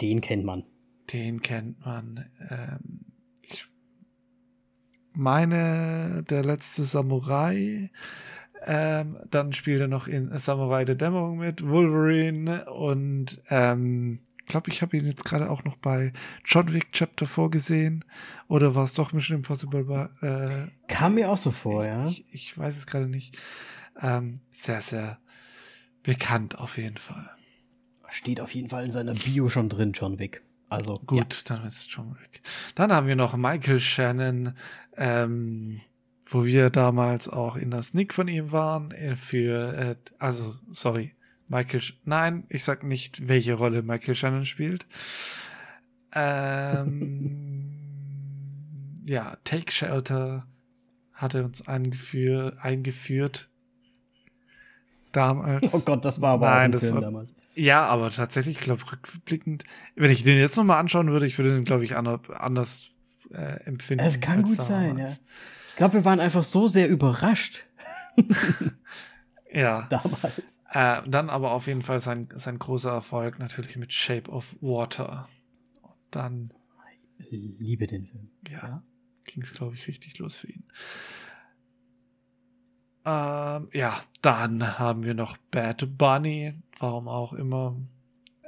Den 0.00 0.20
kennt 0.20 0.44
man. 0.44 0.64
Den 1.12 1.40
kennt 1.40 1.84
man. 1.84 2.28
Ähm, 2.50 3.00
ich 3.42 3.66
meine, 5.12 6.24
der 6.28 6.44
letzte 6.44 6.84
Samurai. 6.84 7.90
Ähm, 8.64 9.18
dann 9.30 9.52
spielt 9.52 9.80
er 9.80 9.88
noch 9.88 10.08
in 10.08 10.36
Samurai 10.38 10.84
der 10.84 10.94
Dämmerung 10.94 11.38
mit, 11.38 11.66
Wolverine 11.66 12.64
und 12.70 13.40
ähm, 13.48 14.20
ich 14.46 14.46
glaube, 14.46 14.70
ich 14.70 14.80
habe 14.80 14.96
ihn 14.96 15.06
jetzt 15.06 15.24
gerade 15.24 15.50
auch 15.50 15.64
noch 15.64 15.76
bei 15.76 16.12
John 16.44 16.72
Wick 16.72 16.92
Chapter 16.92 17.26
vorgesehen. 17.26 18.04
Oder 18.46 18.76
war 18.76 18.84
es 18.84 18.92
doch 18.92 19.12
Mission 19.12 19.38
Impossible 19.38 19.82
bei, 19.84 20.08
äh, 20.20 20.68
Kam 20.86 21.16
mir 21.16 21.30
auch 21.30 21.38
so 21.38 21.50
vor, 21.50 21.84
ja. 21.84 22.06
ich, 22.06 22.24
ich 22.30 22.56
weiß 22.56 22.76
es 22.76 22.86
gerade 22.86 23.08
nicht. 23.08 23.36
Ähm, 24.00 24.38
sehr, 24.52 24.82
sehr 24.82 25.18
bekannt 26.04 26.58
auf 26.58 26.78
jeden 26.78 26.96
Fall. 26.96 27.28
Steht 28.08 28.40
auf 28.40 28.54
jeden 28.54 28.68
Fall 28.68 28.84
in 28.84 28.92
seiner 28.92 29.14
Bio 29.14 29.48
schon 29.48 29.68
drin, 29.68 29.90
John 29.92 30.20
Wick. 30.20 30.42
Also 30.68 30.94
Gut, 31.06 31.48
dann 31.48 31.64
ist 31.64 31.76
es 31.78 31.86
John 31.88 32.16
Wick. 32.20 32.40
Dann 32.74 32.92
haben 32.92 33.06
wir 33.06 33.14
noch 33.16 33.36
Michael 33.36 33.78
Shannon, 33.80 34.54
ähm, 34.96 35.80
wo 36.26 36.44
wir 36.44 36.70
damals 36.70 37.28
auch 37.28 37.54
in 37.56 37.70
der 37.70 37.82
Sneak 37.84 38.12
von 38.12 38.26
ihm 38.28 38.50
waren. 38.50 38.90
äh, 38.90 39.14
Für, 39.14 39.74
äh, 39.74 39.96
also, 40.18 40.56
sorry, 40.72 41.14
Michael, 41.48 41.80
Sch 41.80 41.94
nein, 42.04 42.44
ich 42.48 42.64
sag 42.64 42.82
nicht, 42.82 43.28
welche 43.28 43.54
Rolle 43.54 43.82
Michael 43.82 44.16
Shannon 44.16 44.44
spielt. 44.44 44.86
Ähm, 46.12 47.72
ja, 49.04 49.36
Take 49.44 49.70
Shelter 49.70 50.46
hatte 51.12 51.44
uns 51.44 51.66
eingeführ, 51.66 52.56
eingeführt. 52.60 53.48
Damals. 55.12 55.72
Ja. 55.72 55.78
Oh 55.78 55.82
Gott, 55.82 56.04
das 56.04 56.20
war 56.20 56.34
aber 56.34 56.46
Nein, 56.50 56.70
auch 56.72 56.74
ein 56.74 56.80
Film 56.80 56.94
war- 56.96 57.00
damals. 57.02 57.34
Ja, 57.56 57.86
aber 57.86 58.10
tatsächlich, 58.10 58.58
ich 58.58 58.62
glaube, 58.62 58.82
rückblickend, 58.92 59.64
wenn 59.94 60.10
ich 60.10 60.22
den 60.22 60.38
jetzt 60.38 60.56
nochmal 60.56 60.78
anschauen 60.78 61.10
würde, 61.10 61.26
ich 61.26 61.36
würde 61.38 61.54
den, 61.54 61.64
glaube 61.64 61.84
ich, 61.84 61.96
ander, 61.96 62.20
anders 62.38 62.90
äh, 63.32 63.64
empfinden. 63.64 64.04
Es 64.04 64.20
kann 64.20 64.42
gut 64.42 64.56
sein, 64.56 64.98
ja. 64.98 65.04
damals. 65.04 65.20
Ich 65.70 65.76
glaube, 65.76 65.94
wir 65.94 66.04
waren 66.04 66.20
einfach 66.20 66.44
so 66.44 66.68
sehr 66.68 66.88
überrascht 66.88 67.64
Ja. 69.52 69.82
damals. 69.90 70.60
Äh, 70.70 71.02
dann 71.08 71.30
aber 71.30 71.52
auf 71.52 71.66
jeden 71.66 71.82
Fall 71.82 72.00
sein, 72.00 72.28
sein 72.34 72.58
großer 72.58 72.90
Erfolg 72.90 73.38
natürlich 73.38 73.76
mit 73.76 73.92
Shape 73.92 74.30
of 74.30 74.56
Water. 74.60 75.28
Und 75.82 75.94
dann 76.10 76.50
Liebe 77.30 77.86
den 77.86 78.06
Film. 78.06 78.28
ja, 78.48 78.52
Ja. 78.68 78.82
ging 79.24 79.42
es, 79.42 79.54
glaube 79.54 79.74
ich, 79.74 79.86
richtig 79.88 80.18
los 80.18 80.36
für 80.36 80.48
ihn. 80.48 80.64
Ähm, 83.06 83.68
ja, 83.72 84.00
dann 84.20 84.78
haben 84.80 85.04
wir 85.04 85.14
noch 85.14 85.36
Bad 85.52 85.96
Bunny, 85.96 86.54
warum 86.78 87.06
auch 87.06 87.32
immer, 87.32 87.76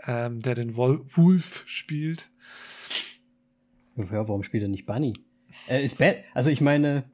ähm, 0.05 0.41
der 0.41 0.57
den 0.57 0.75
Wol 0.77 1.01
Wolf 1.15 1.63
spielt. 1.67 2.29
Ja, 3.97 4.07
warum 4.29 4.43
spielt 4.43 4.65
er 4.65 4.69
nicht 4.69 4.87
Bunny? 4.87 5.13
Äh, 5.69 5.85
ist 5.85 5.99
Bad, 5.99 6.17
also 6.35 6.51
ich 6.51 6.61
meine, 6.61 7.05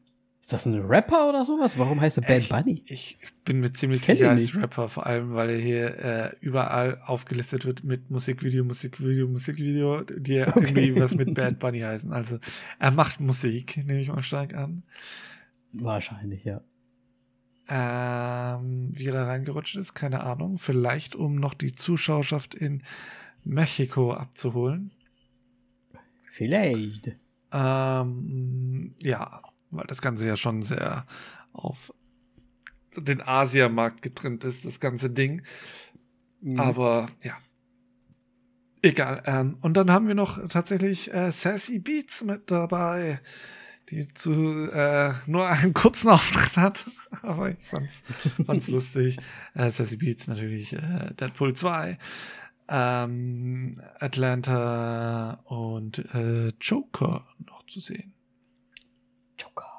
ist 0.41 0.53
das 0.53 0.67
ein 0.67 0.75
Rapper 0.81 1.29
oder 1.29 1.45
sowas? 1.45 1.79
Warum 1.79 2.01
heißt 2.01 2.19
er 2.19 2.23
Bad 2.23 2.39
Ich- 2.39 2.49
Bunny? 2.49 2.83
Ich 2.87 3.19
bin 3.45 3.61
mir 3.61 3.73
ziemlich 3.73 4.03
sicher 4.03 4.31
als 4.31 4.41
nicht. 4.43 4.57
Rapper, 4.57 4.89
vor 4.89 5.07
allem, 5.07 5.35
weil 5.35 5.51
er 5.51 5.59
hier 5.59 5.99
äh, 5.99 6.37
überall 6.41 7.01
aufgelistet 7.05 7.65
wird 7.65 7.85
mit 7.85 8.11
Musikvideo, 8.11 8.65
Musikvideo, 8.65 9.29
Musikvideo, 9.29 10.03
die 10.03 10.43
Okay. 10.43 10.61
irgendwie 10.61 10.97
was 10.97 11.15
mit 11.15 11.35
Bad 11.35 11.59
Bunny 11.59 11.81
heißen. 11.81 12.13
Also 12.13 12.39
er 12.79 12.91
macht 12.91 13.21
Musik, 13.21 13.77
nehme 13.79 14.01
ich 14.01 14.09
mal 14.09 14.23
stark 14.23 14.55
an. 14.55 14.83
Wahrscheinlich, 15.73 16.45
ja. 16.45 16.61
Ähm, 17.69 18.91
wie 18.95 19.07
er 19.07 19.15
da 19.15 19.27
reingerutscht 19.27 19.77
ist, 19.77 19.95
keine 19.95 20.21
Ahnung. 20.21 20.59
Vielleicht, 20.59 21.17
um 21.17 21.37
noch 21.37 21.55
die 21.55 21.75
Zuschauerschaft 21.75 22.55
in 22.55 22.83
Mexiko 23.45 24.13
abzuholen. 24.13 24.91
Vielleicht. 26.31 27.17
Ähm, 27.53 28.95
ja, 29.03 29.41
weil 29.71 29.87
das 29.87 30.03
Ganze 30.03 30.27
ja 30.27 30.37
schon 30.37 30.63
sehr 30.63 31.07
auf 31.53 31.93
den 32.97 33.21
Asiamarkt 33.23 34.03
getrimmt 34.03 34.45
ist, 34.45 34.65
das 34.65 34.81
ganze 34.81 35.11
Ding. 35.11 35.43
Mhm. 36.41 36.61
Aber 36.61 37.09
ja. 37.23 37.37
Egal. 38.83 39.23
Ähm, 39.27 39.57
und 39.63 39.75
dann 39.75 39.91
haben 39.91 40.07
wir 40.07 40.15
noch 40.15 40.47
tatsächlich 40.49 41.13
äh, 41.15 41.33
Sassy 41.33 41.79
Beats 41.79 42.23
mit 42.23 42.51
dabei, 42.51 43.21
die 43.91 44.09
zu 44.15 44.71
äh, 44.73 45.13
nur 45.27 45.49
einen 45.49 45.75
kurzen 45.75 46.09
Auftritt 46.11 46.57
hat. 46.57 46.85
Aber 47.23 47.51
ich 47.51 47.59
fand's, 47.67 48.03
fand's 48.45 48.69
lustig. 48.69 49.19
Äh, 49.55 49.71
Sassy 49.71 49.97
Beats 49.97 50.27
natürlich 50.27 50.73
äh, 50.73 51.13
Deadpool 51.19 51.55
2, 51.55 51.99
ähm, 52.69 53.75
Atlanta 53.99 55.41
und 55.45 55.99
äh, 56.15 56.49
Joker 56.61 57.27
noch 57.47 57.67
zu 57.67 57.81
sehen. 57.81 58.15
Joker. 59.39 59.71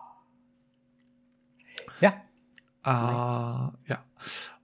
Ja. 2.00 2.22
Äh, 2.84 3.90
ja. 3.90 4.04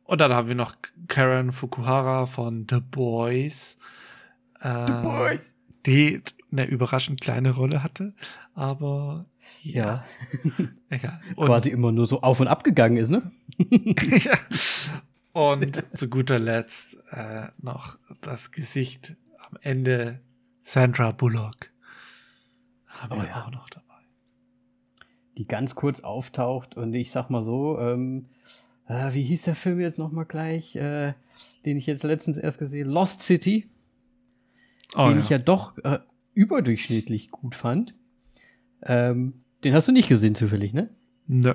Und 0.04 0.22
dann 0.22 0.34
haben 0.34 0.48
wir 0.48 0.56
noch 0.56 0.76
Karen 1.08 1.52
Fukuhara 1.52 2.26
von 2.26 2.68
The 2.70 2.80
Boys. 2.80 3.78
Äh, 4.60 4.88
The 4.88 4.94
Boys. 5.04 5.54
Die 5.86 6.22
eine 6.52 6.66
überraschend 6.66 7.22
kleine 7.22 7.52
Rolle 7.52 7.82
hatte, 7.82 8.14
aber 8.54 9.26
Ja. 9.64 10.06
egal. 10.89 11.22
Und, 11.36 11.48
Quasi 11.48 11.70
immer 11.70 11.92
nur 11.92 12.06
so 12.06 12.22
auf 12.22 12.39
und 12.39 12.48
ab 12.48 12.64
gegangen 12.64 12.98
ist, 12.98 13.10
ne? 13.10 13.32
ja. 13.60 14.38
Und 15.34 15.84
zu 15.94 16.10
guter 16.10 16.39
Letzt 16.39 16.98
äh, 17.12 17.48
noch 17.60 17.98
das 18.22 18.52
Gesicht 18.52 19.16
am 19.39 19.58
Ende 19.62 20.20
Sandra 20.64 21.12
Bullock. 21.12 21.72
Haben 22.88 23.20
Oh 23.20 23.22
wir 23.22 23.30
ja. 23.30 23.46
auch 23.46 23.52
noch 23.52 23.70
dabei. 23.70 23.86
Die 25.38 25.46
ganz 25.46 25.76
kurz 25.76 26.02
auftaucht 26.02 26.76
und 26.76 26.94
ich 26.94 27.12
sag 27.12 27.30
mal 27.30 27.44
so, 27.44 27.80
ähm, 27.80 28.28
äh, 28.88 29.14
wie 29.14 29.24
hieß 29.24 29.44
der 29.44 29.56
Film 29.56 29.80
jetzt 29.80 29.98
nochmal 29.98 30.26
gleich, 30.26 30.76
äh, 30.76 31.14
den 31.66 31.78
ich 31.78 31.86
jetzt 31.88 32.04
letztens 32.04 32.38
erst 32.38 32.60
gesehen 32.60 32.89
Lost 32.89 33.22
City, 33.22 33.70
Oh, 34.96 35.06
den 35.08 35.20
ich 35.20 35.30
ja 35.30 35.38
doch 35.38 35.78
äh, 35.80 36.00
überdurchschnittlich 36.34 37.32
gut 37.32 37.56
fand. 37.56 37.96
Ähm, 38.84 39.44
den 39.64 39.74
hast 39.74 39.88
du 39.88 39.92
nicht 39.92 40.10
gesehen 40.10 40.36
zufällig, 40.36 40.74
ne? 40.74 40.90
Nö. 41.28 41.54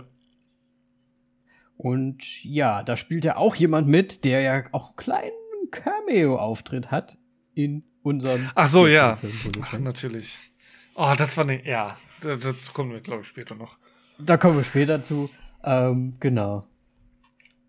Und 1.77 2.43
ja, 2.45 2.83
da 2.83 2.97
spielt 2.97 3.25
ja 3.25 3.37
auch 3.37 3.55
jemand 3.55 3.89
mit, 3.89 4.25
der 4.25 4.41
ja 4.41 4.65
auch 4.73 4.89
einen 4.89 4.97
kleinen 4.97 5.71
Cameo-Auftritt 5.71 6.91
hat 6.91 7.19
in 7.55 7.85
unserem. 8.03 8.49
Ach 8.55 8.69
so, 8.69 8.87
ja. 8.87 9.19
Ach, 9.63 9.79
natürlich. 9.79 10.39
Oh, 10.95 11.13
das 11.17 11.35
fand 11.35 11.51
ich, 11.51 11.65
ja, 11.67 11.97
da- 12.23 12.37
dazu 12.37 12.73
kommen 12.73 12.93
wir, 12.93 13.01
glaube 13.01 13.23
ich, 13.23 13.29
später 13.29 13.55
noch. 13.55 13.77
Da 14.19 14.39
kommen 14.39 14.57
wir 14.57 14.65
später 14.65 15.03
zu. 15.03 15.29
Ähm, 15.65 16.15
genau. 16.21 16.65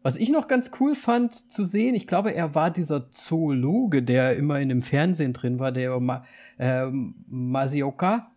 Was 0.04 0.16
ich 0.16 0.30
noch 0.30 0.48
ganz 0.48 0.72
cool 0.80 0.96
fand 0.96 1.52
zu 1.52 1.66
sehen, 1.66 1.94
ich 1.94 2.08
glaube, 2.08 2.34
er 2.34 2.56
war 2.56 2.72
dieser 2.72 3.12
Zoologe, 3.12 4.04
der 4.04 4.38
immer 4.38 4.62
in 4.62 4.70
dem 4.70 4.82
Fernsehen 4.84 5.34
drin 5.34 5.60
war, 5.60 5.74
der 5.74 6.00
Ma 6.00 6.24
ähm, 6.60 7.16
Masioka. 7.28 8.32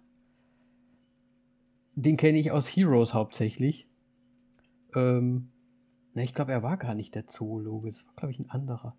Den 2.02 2.16
kenne 2.16 2.38
ich 2.38 2.50
aus 2.50 2.66
Heroes 2.68 3.14
hauptsächlich. 3.14 3.86
Ähm, 4.94 5.50
ne, 6.14 6.24
ich 6.24 6.34
glaube, 6.34 6.52
er 6.52 6.62
war 6.62 6.76
gar 6.76 6.94
nicht 6.94 7.14
der 7.14 7.26
Zoologe. 7.26 7.90
Das 7.90 8.06
war, 8.06 8.14
glaube 8.16 8.32
ich, 8.32 8.38
ein 8.38 8.50
anderer. 8.50 8.96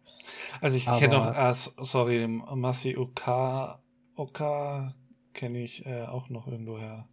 Also 0.62 0.78
ich 0.78 0.86
kenne 0.86 1.16
noch, 1.16 1.26
ah, 1.26 1.50
s- 1.50 1.74
sorry, 1.82 2.28
Masi 2.28 2.96
Oka, 2.98 3.82
Oka 4.16 4.94
kenne 5.34 5.60
ich 5.64 5.86
äh, 5.86 6.04
auch 6.04 6.30
noch 6.30 6.48
irgendwoher. 6.48 7.08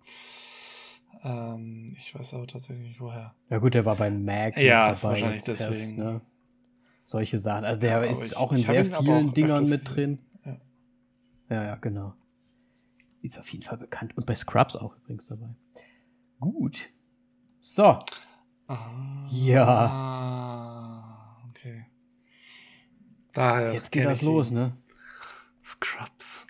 Ähm, 1.24 1.96
ich 1.98 2.14
weiß 2.14 2.34
aber 2.34 2.46
tatsächlich 2.46 2.86
nicht 2.88 3.00
woher. 3.00 3.34
Ja 3.48 3.58
gut, 3.58 3.74
der 3.74 3.84
war 3.84 3.96
bei 3.96 4.10
Mac. 4.10 4.56
Ja, 4.56 4.96
wahrscheinlich 5.02 5.42
deswegen. 5.44 5.96
ne? 5.96 6.20
Solche 7.06 7.38
Sachen. 7.38 7.64
Also 7.64 7.80
der 7.80 7.90
Ja, 7.90 8.02
ist 8.02 8.22
ich- 8.22 8.36
auch 8.36 8.52
in 8.52 8.58
sehr 8.58 8.84
vielen 8.84 9.28
auch 9.30 9.32
Dingern 9.32 9.68
mit 9.68 9.88
drin. 9.96 10.18
Ja. 10.44 10.56
Ja, 11.50 11.64
ja, 11.64 11.74
genau. 11.76 12.12
Ist 13.22 13.38
auf 13.38 13.48
jeden 13.52 13.64
Fall 13.64 13.78
bekannt. 13.78 14.16
Und 14.16 14.26
bei 14.26 14.34
Scrubs 14.34 14.76
auch 14.76 14.96
übrigens 14.96 15.26
dabei. 15.28 15.48
Gut. 16.40 16.78
So. 17.60 17.98
Ah, 18.66 19.28
Ja. 19.30 21.14
Okay. 21.50 21.86
Daher. 23.32 23.72
Jetzt 23.72 23.92
geht 23.92 24.06
das 24.06 24.22
los, 24.22 24.50
ihn. 24.50 24.54
ne? 24.54 24.76
Scrubs. 25.62 26.46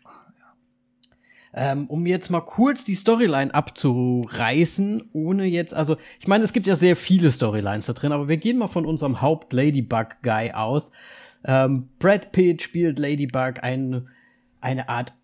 Ähm, 1.54 1.86
um 1.86 2.04
jetzt 2.06 2.28
mal 2.30 2.42
kurz 2.42 2.84
die 2.84 2.94
Storyline 2.94 3.52
abzureißen, 3.54 5.08
ohne 5.12 5.46
jetzt, 5.46 5.72
also 5.74 5.96
ich 6.20 6.28
meine, 6.28 6.44
es 6.44 6.52
gibt 6.52 6.66
ja 6.66 6.76
sehr 6.76 6.94
viele 6.94 7.30
Storylines 7.30 7.86
da 7.86 7.94
drin, 7.94 8.12
aber 8.12 8.28
wir 8.28 8.36
gehen 8.36 8.58
mal 8.58 8.68
von 8.68 8.84
unserem 8.84 9.22
Haupt-Ladybug-Guy 9.22 10.52
aus. 10.52 10.92
Ähm, 11.44 11.88
Brad 11.98 12.32
Pitt 12.32 12.62
spielt 12.62 12.98
Ladybug, 12.98 13.62
ein, 13.62 14.08
eine 14.60 14.88
Art 14.90 15.14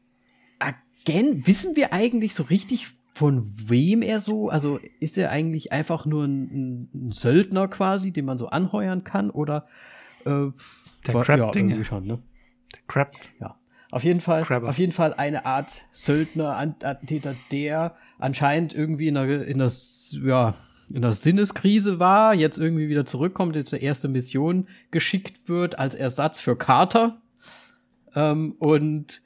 Agent. 1.07 1.47
Wissen 1.47 1.77
wir 1.77 1.93
eigentlich 1.93 2.35
so 2.35 2.43
richtig, 2.45 2.89
von 3.15 3.45
wem 3.69 4.03
er 4.03 4.21
so, 4.21 4.49
also 4.49 4.81
ist 5.01 5.17
er 5.19 5.31
eigentlich 5.31 5.73
einfach 5.73 6.05
nur 6.07 6.25
ein, 6.25 6.89
ein, 6.95 7.13
Söldner 7.13 7.69
quasi, 7.69 8.13
den 8.13 8.25
man 8.25 8.39
so 8.39 8.49
anheuern 8.49 9.05
kann, 9.05 9.31
oder 9.31 9.67
äh, 10.25 10.51
Der 11.07 11.15
wa- 11.15 11.23
Crab-Dinge. 11.23 11.71
irgendwie 11.73 11.85
schon, 11.85 12.07
ne? 12.07 12.19
Der 12.73 12.81
Crab. 12.89 13.13
Ja. 13.41 13.57
Auf 13.93 14.03
jeden 14.03 14.21
Fall, 14.21 14.43
Crabber. 14.43 14.69
auf 14.69 14.79
jeden 14.79 14.91
Fall 14.93 15.15
eine 15.15 15.47
Art 15.47 15.83
Söldner, 15.93 16.57
An- 16.57 16.75
Attentäter, 16.83 17.37
der 17.53 17.95
anscheinend 18.19 18.75
irgendwie 18.75 19.07
in 19.07 19.15
der, 19.15 19.47
in 19.47 19.59
das, 19.61 20.17
ja, 20.21 20.55
in 20.93 21.03
der 21.03 21.13
Sinneskrise 21.13 22.01
war, 22.01 22.35
jetzt 22.35 22.59
irgendwie 22.59 22.89
wieder 22.89 23.05
zurückkommt, 23.07 23.55
jetzt 23.55 23.71
zur 23.71 23.81
erste 23.81 24.09
Mission 24.09 24.67
geschickt 24.91 25.49
wird 25.49 25.79
als 25.79 25.95
Ersatz 25.95 26.41
für 26.41 26.57
Carter. 26.57 27.23
Ähm, 28.17 28.57
und 28.59 29.23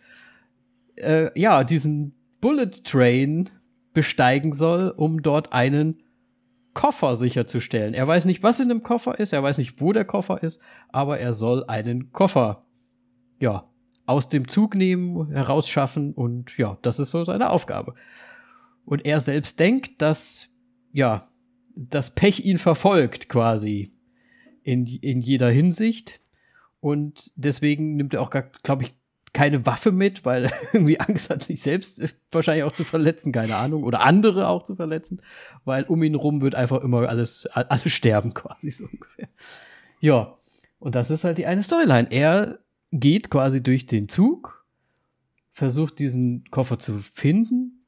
äh, 0.99 1.31
ja, 1.39 1.65
diesen 1.65 2.15
Bullet 2.41 2.85
Train 2.85 3.51
besteigen 3.93 4.53
soll, 4.53 4.91
um 4.91 5.23
dort 5.23 5.53
einen 5.53 5.99
Koffer 6.75 7.17
sicherzustellen. 7.17 7.95
Er 7.95 8.07
weiß 8.07 8.25
nicht, 8.25 8.43
was 8.43 8.61
in 8.61 8.69
dem 8.69 8.83
Koffer 8.83 9.19
ist, 9.19 9.33
er 9.33 9.43
weiß 9.43 9.59
nicht, 9.59 9.81
wo 9.81 9.93
der 9.93 10.05
Koffer 10.05 10.43
ist, 10.43 10.61
aber 10.91 11.19
er 11.19 11.35
soll 11.35 11.65
einen 11.67 12.13
Koffer, 12.13 12.65
ja, 13.41 13.69
aus 14.07 14.29
dem 14.29 14.49
Zug 14.49 14.75
nehmen, 14.75 15.31
herausschaffen 15.31 16.15
und 16.15 16.57
ja, 16.57 16.79
das 16.83 16.99
ist 16.99 17.11
so 17.11 17.25
seine 17.25 17.51
Aufgabe. 17.51 17.95
Und 18.85 19.05
er 19.05 19.21
selbst 19.21 19.61
denkt, 19.61 20.01
dass, 20.01 20.49
ja, 20.93 21.29
das 21.75 22.15
Pech 22.15 22.45
ihn 22.45 22.59
verfolgt 22.59 23.29
quasi 23.29 23.93
in, 24.63 24.87
in 24.87 25.21
jeder 25.21 25.51
Hinsicht. 25.51 26.21
Und 26.81 27.33
deswegen 27.37 27.97
nimmt 27.97 28.15
er 28.15 28.23
auch, 28.23 28.31
glaube 28.63 28.85
ich, 28.85 28.95
keine 29.33 29.65
Waffe 29.67 29.93
mit, 29.93 30.25
weil 30.25 30.47
er 30.47 30.53
irgendwie 30.73 31.01
Angst 31.01 31.31
hat, 31.31 31.43
sich 31.43 31.61
selbst 31.63 32.03
wahrscheinlich 32.33 32.65
auch 32.65 32.73
zu 32.73 32.85
verletzen, 32.85 33.33
keine 33.33 33.57
Ahnung, 33.57 33.85
oder 33.85 34.01
andere 34.01 34.49
auch 34.49 34.63
zu 34.63 34.77
verletzen, 34.77 35.23
weil 35.65 35.85
um 35.85 36.03
ihn 36.03 36.15
rum 36.15 36.41
wird 36.41 36.55
einfach 36.55 36.83
immer 36.83 37.09
alles, 37.09 37.47
a- 37.53 37.63
alle 37.69 37.89
sterben 37.91 38.35
quasi 38.35 38.71
so 38.71 38.85
ungefähr. 38.85 39.29
Ja, 40.01 40.37
und 40.79 40.95
das 40.95 41.11
ist 41.11 41.25
halt 41.25 41.39
die 41.39 41.47
eine 41.47 41.63
Storyline. 41.63 42.09
Er 42.11 42.59
geht 42.93 43.31
quasi 43.31 43.63
durch 43.63 43.87
den 43.87 44.09
Zug, 44.09 44.65
versucht 45.53 45.99
diesen 45.99 46.45
Koffer 46.51 46.79
zu 46.79 46.99
finden 47.15 47.85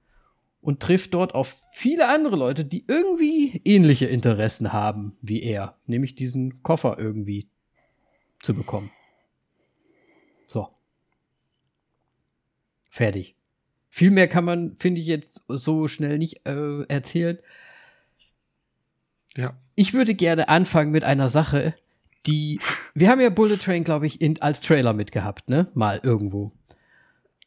und 0.60 0.80
trifft 0.80 1.14
dort 1.14 1.34
auf 1.34 1.64
viele 1.72 2.08
andere 2.08 2.36
Leute, 2.36 2.64
die 2.64 2.84
irgendwie 2.86 3.62
ähnliche 3.64 4.06
Interessen 4.06 4.72
haben 4.72 5.16
wie 5.22 5.42
er, 5.42 5.78
nämlich 5.86 6.14
diesen 6.16 6.62
Koffer 6.62 6.98
irgendwie 6.98 7.48
zu 8.42 8.54
bekommen. 8.54 8.90
So. 10.48 10.68
Fertig. 13.00 13.34
Viel 13.88 14.10
mehr 14.10 14.28
kann 14.28 14.44
man, 14.44 14.76
finde 14.78 15.00
ich, 15.00 15.06
jetzt 15.06 15.40
so 15.48 15.88
schnell 15.88 16.18
nicht 16.18 16.46
äh, 16.46 16.82
erzählen. 16.82 17.38
Ja. 19.38 19.54
Ich 19.74 19.94
würde 19.94 20.14
gerne 20.14 20.50
anfangen 20.50 20.92
mit 20.92 21.02
einer 21.02 21.30
Sache, 21.30 21.74
die. 22.26 22.60
Wir 22.92 23.08
haben 23.08 23.22
ja 23.22 23.30
Bullet 23.30 23.56
Train, 23.56 23.84
glaube 23.84 24.06
ich, 24.06 24.20
in, 24.20 24.42
als 24.42 24.60
Trailer 24.60 24.92
mitgehabt, 24.92 25.48
ne? 25.48 25.68
Mal 25.72 26.00
irgendwo. 26.02 26.52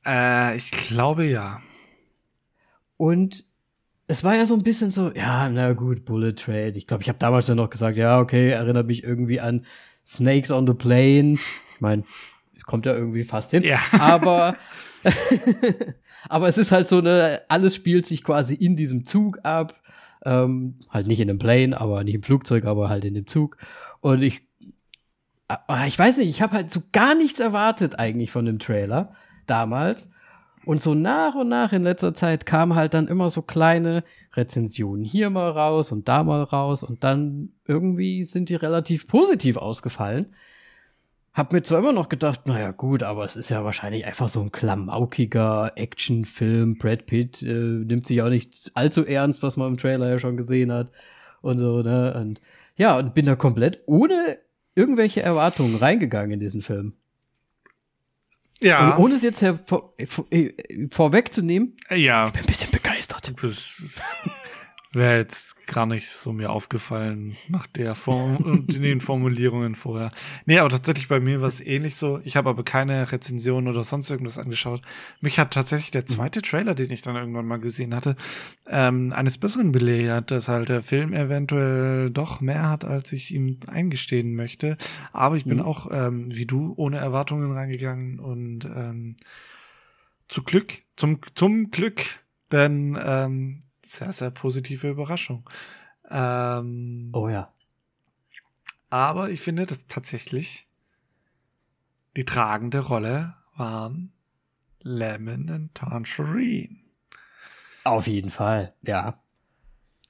Äh, 0.03 0.57
ich 0.57 0.71
glaube 0.71 1.25
ja. 1.25 1.61
Und 2.97 3.45
es 4.07 4.23
war 4.23 4.35
ja 4.35 4.47
so 4.47 4.55
ein 4.55 4.63
bisschen 4.63 4.89
so, 4.89 5.11
ja, 5.11 5.47
na 5.49 5.73
gut, 5.73 6.03
Bullet 6.03 6.33
Train. 6.33 6.73
Ich 6.73 6.87
glaube, 6.87 7.03
ich 7.03 7.09
habe 7.09 7.19
damals 7.19 7.47
ja 7.47 7.53
noch 7.53 7.69
gesagt, 7.69 7.95
ja, 7.95 8.19
okay, 8.19 8.49
erinnert 8.49 8.87
mich 8.87 9.03
irgendwie 9.03 9.39
an 9.39 9.67
Snakes 10.03 10.49
on 10.49 10.65
the 10.65 10.73
Plane. 10.73 11.37
Ich 11.75 11.79
meine, 11.79 12.05
kommt 12.65 12.87
ja 12.87 12.95
irgendwie 12.95 13.23
fast 13.23 13.51
hin. 13.51 13.61
Ja. 13.61 13.79
Aber, 13.99 14.55
aber 16.29 16.47
es 16.47 16.57
ist 16.57 16.71
halt 16.71 16.87
so 16.87 16.99
eine, 16.99 17.41
alles 17.49 17.75
spielt 17.75 18.05
sich 18.05 18.23
quasi 18.23 18.53
in 18.53 18.75
diesem 18.75 19.05
Zug 19.05 19.39
ab. 19.43 19.75
Ähm, 20.25 20.75
halt 20.89 21.07
nicht 21.07 21.19
in 21.19 21.29
einem 21.29 21.39
Plane, 21.39 21.79
aber 21.79 22.03
nicht 22.03 22.15
im 22.15 22.23
Flugzeug, 22.23 22.65
aber 22.65 22.89
halt 22.89 23.03
in 23.03 23.13
dem 23.13 23.27
Zug. 23.27 23.57
Und 23.99 24.21
ich, 24.21 24.47
ah, 25.47 25.85
ich 25.85 25.99
weiß 25.99 26.17
nicht, 26.17 26.29
ich 26.29 26.41
habe 26.41 26.53
halt 26.53 26.71
so 26.71 26.81
gar 26.91 27.15
nichts 27.15 27.39
erwartet 27.39 27.99
eigentlich 27.99 28.31
von 28.31 28.45
dem 28.45 28.59
Trailer 28.59 29.13
damals. 29.45 30.09
Und 30.65 30.81
so 30.81 30.93
nach 30.93 31.35
und 31.35 31.49
nach 31.49 31.73
in 31.73 31.83
letzter 31.83 32.13
Zeit 32.13 32.45
kamen 32.45 32.75
halt 32.75 32.93
dann 32.93 33.07
immer 33.07 33.29
so 33.29 33.41
kleine 33.41 34.03
Rezensionen 34.33 35.03
hier 35.03 35.29
mal 35.29 35.51
raus 35.51 35.91
und 35.91 36.07
da 36.07 36.23
mal 36.23 36.43
raus 36.43 36.83
und 36.83 37.03
dann 37.03 37.49
irgendwie 37.67 38.23
sind 38.23 38.47
die 38.47 38.55
relativ 38.55 39.07
positiv 39.07 39.57
ausgefallen. 39.57 40.33
Hab 41.33 41.51
mir 41.51 41.63
zwar 41.63 41.79
immer 41.79 41.93
noch 41.93 42.09
gedacht, 42.09 42.47
naja 42.47 42.71
gut, 42.71 43.01
aber 43.01 43.25
es 43.25 43.35
ist 43.35 43.49
ja 43.49 43.63
wahrscheinlich 43.63 44.05
einfach 44.05 44.29
so 44.29 44.39
ein 44.39 44.51
klamaukiger 44.51 45.71
Actionfilm. 45.75 46.77
Brad 46.77 47.07
Pitt 47.07 47.41
äh, 47.41 47.45
nimmt 47.45 48.05
sich 48.05 48.21
auch 48.21 48.29
nicht 48.29 48.71
allzu 48.75 49.03
ernst, 49.03 49.41
was 49.41 49.57
man 49.57 49.69
im 49.69 49.77
Trailer 49.77 50.09
ja 50.09 50.19
schon 50.19 50.37
gesehen 50.37 50.71
hat 50.71 50.91
und 51.41 51.57
so, 51.57 51.81
ne? 51.81 52.13
Und 52.13 52.39
ja, 52.75 52.99
und 52.99 53.15
bin 53.15 53.25
da 53.25 53.35
komplett 53.35 53.81
ohne 53.87 54.37
irgendwelche 54.75 55.21
Erwartungen 55.21 55.75
reingegangen 55.75 56.31
in 56.31 56.39
diesen 56.39 56.61
Film. 56.61 56.93
Ja. 58.61 58.91
Und 58.95 59.03
ohne 59.03 59.15
es 59.15 59.23
jetzt 59.23 59.41
her 59.41 59.59
vor, 59.65 59.93
vor, 60.07 60.25
äh, 60.31 60.53
vorwegzunehmen, 60.89 61.75
ja. 61.89 62.29
bin 62.29 62.41
ein 62.41 62.45
bisschen 62.45 62.71
begeistert. 62.71 63.33
Das 63.41 64.15
wäre 64.93 65.17
jetzt 65.17 65.52
gar 65.65 65.85
nicht 65.85 66.09
so 66.09 66.33
mir 66.33 66.51
aufgefallen 66.51 67.35
nach 67.47 67.67
der 67.67 67.95
Form 67.95 68.37
und 68.37 68.73
den 68.73 69.01
Formulierungen 69.01 69.75
vorher. 69.75 70.11
Nee, 70.45 70.59
aber 70.59 70.69
tatsächlich 70.69 71.07
bei 71.07 71.19
mir 71.19 71.41
war 71.41 71.47
es 71.47 71.61
ähnlich 71.61 71.95
so. 71.95 72.19
Ich 72.23 72.35
habe 72.35 72.49
aber 72.49 72.63
keine 72.63 73.11
Rezension 73.11 73.67
oder 73.67 73.83
sonst 73.83 74.09
irgendwas 74.09 74.37
angeschaut. 74.37 74.81
Mich 75.21 75.39
hat 75.39 75.51
tatsächlich 75.51 75.91
der 75.91 76.05
zweite 76.05 76.41
Trailer, 76.41 76.75
den 76.75 76.91
ich 76.91 77.01
dann 77.01 77.15
irgendwann 77.15 77.45
mal 77.45 77.59
gesehen 77.59 77.95
hatte, 77.95 78.15
ähm, 78.67 79.13
eines 79.13 79.37
Besseren 79.37 79.71
belehrt, 79.71 80.31
dass 80.31 80.47
halt 80.47 80.69
der 80.69 80.83
Film 80.83 81.13
eventuell 81.13 82.09
doch 82.09 82.41
mehr 82.41 82.69
hat, 82.69 82.85
als 82.85 83.11
ich 83.13 83.33
ihm 83.33 83.59
eingestehen 83.67 84.35
möchte. 84.35 84.77
Aber 85.11 85.37
ich 85.37 85.45
bin 85.45 85.57
mhm. 85.57 85.63
auch, 85.63 85.87
ähm, 85.91 86.33
wie 86.33 86.45
du, 86.45 86.73
ohne 86.77 86.97
Erwartungen 86.97 87.51
reingegangen 87.51 88.19
und 88.19 88.65
ähm, 88.65 89.15
zu 90.27 90.43
Glück, 90.43 90.81
zum, 90.95 91.19
zum 91.35 91.69
Glück, 91.71 92.03
denn 92.51 92.97
ähm, 93.03 93.59
sehr, 93.93 94.13
sehr 94.13 94.31
positive 94.31 94.89
Überraschung. 94.89 95.49
Ähm, 96.09 97.09
oh 97.13 97.29
ja. 97.29 97.51
Aber 98.89 99.29
ich 99.29 99.41
finde, 99.41 99.65
dass 99.65 99.87
tatsächlich 99.87 100.67
die 102.15 102.25
tragende 102.25 102.79
Rolle 102.79 103.35
waren 103.55 104.11
Lemon 104.81 105.49
und 105.49 105.73
Tangerine. 105.73 106.77
Auf 107.83 108.07
jeden 108.07 108.31
Fall, 108.31 108.73
ja. 108.81 109.19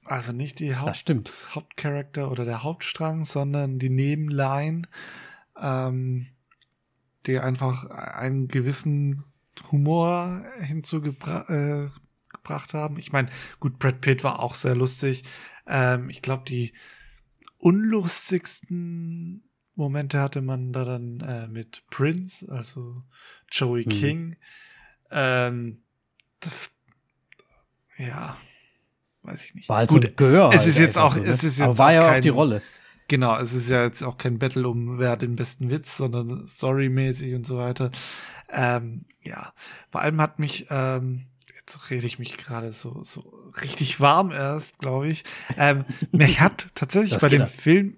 Also 0.04 0.32
nicht 0.32 0.58
die 0.58 0.76
Haupt 0.76 1.10
Hauptcharakter 1.54 2.30
oder 2.30 2.44
der 2.44 2.62
Hauptstrang, 2.62 3.24
sondern 3.24 3.78
die 3.78 3.88
Nebenline, 3.88 4.82
ähm, 5.58 6.26
die 7.26 7.38
einfach 7.38 7.88
einen 7.88 8.48
gewissen 8.48 9.24
Humor 9.70 10.44
hinzugebracht 10.60 11.48
äh, 11.48 11.88
gebracht 12.44 12.74
haben. 12.74 12.98
Ich 12.98 13.10
meine, 13.10 13.28
gut, 13.58 13.78
Brad 13.78 14.00
Pitt 14.00 14.22
war 14.22 14.38
auch 14.40 14.54
sehr 14.54 14.76
lustig. 14.76 15.24
Ähm, 15.66 16.10
ich 16.10 16.22
glaube, 16.22 16.44
die 16.46 16.72
unlustigsten 17.58 19.48
Momente 19.74 20.20
hatte 20.20 20.42
man 20.42 20.72
da 20.72 20.84
dann 20.84 21.20
äh, 21.20 21.48
mit 21.48 21.82
Prince, 21.90 22.46
also 22.48 23.02
Joey 23.50 23.84
mhm. 23.86 23.90
King. 23.90 24.36
Ähm, 25.10 25.82
ja, 27.96 28.36
weiß 29.22 29.44
ich 29.44 29.54
nicht. 29.54 29.68
War 29.68 29.78
halt 29.78 29.88
Gut, 29.88 30.04
so 30.04 30.08
Gehör. 30.14 30.52
Es 30.52 30.66
ist 30.66 30.78
jetzt 30.78 30.98
auch, 30.98 31.16
so, 31.16 31.22
ne? 31.22 31.28
es 31.28 31.42
ist 31.42 31.58
jetzt 31.58 31.68
Aber 31.68 31.78
war 31.78 31.92
ja 31.92 32.02
kein, 32.02 32.18
auch 32.18 32.22
die 32.22 32.28
Rolle. 32.28 32.62
Genau, 33.08 33.38
es 33.38 33.52
ist 33.52 33.68
ja 33.68 33.84
jetzt 33.84 34.02
auch 34.02 34.16
kein 34.16 34.38
Battle 34.38 34.66
um 34.68 34.98
wer 34.98 35.10
hat 35.10 35.22
den 35.22 35.36
besten 35.36 35.70
Witz, 35.70 35.96
sondern 35.96 36.46
storymäßig 36.46 37.34
und 37.34 37.44
so 37.44 37.58
weiter. 37.58 37.90
Ähm, 38.50 39.06
ja, 39.22 39.52
vor 39.90 40.00
allem 40.00 40.20
hat 40.20 40.38
mich 40.38 40.66
ähm, 40.70 41.26
jetzt 41.66 41.90
rede 41.90 42.06
ich 42.06 42.18
mich 42.18 42.36
gerade 42.36 42.72
so, 42.72 43.02
so 43.04 43.20
richtig 43.62 44.00
warm 44.00 44.30
erst, 44.30 44.78
glaube 44.78 45.08
ich. 45.08 45.24
Ähm, 45.56 45.84
mich 46.12 46.40
hat 46.40 46.68
tatsächlich 46.74 47.12
das 47.12 47.22
bei 47.22 47.28
dem 47.28 47.40
das. 47.40 47.54
Film 47.54 47.96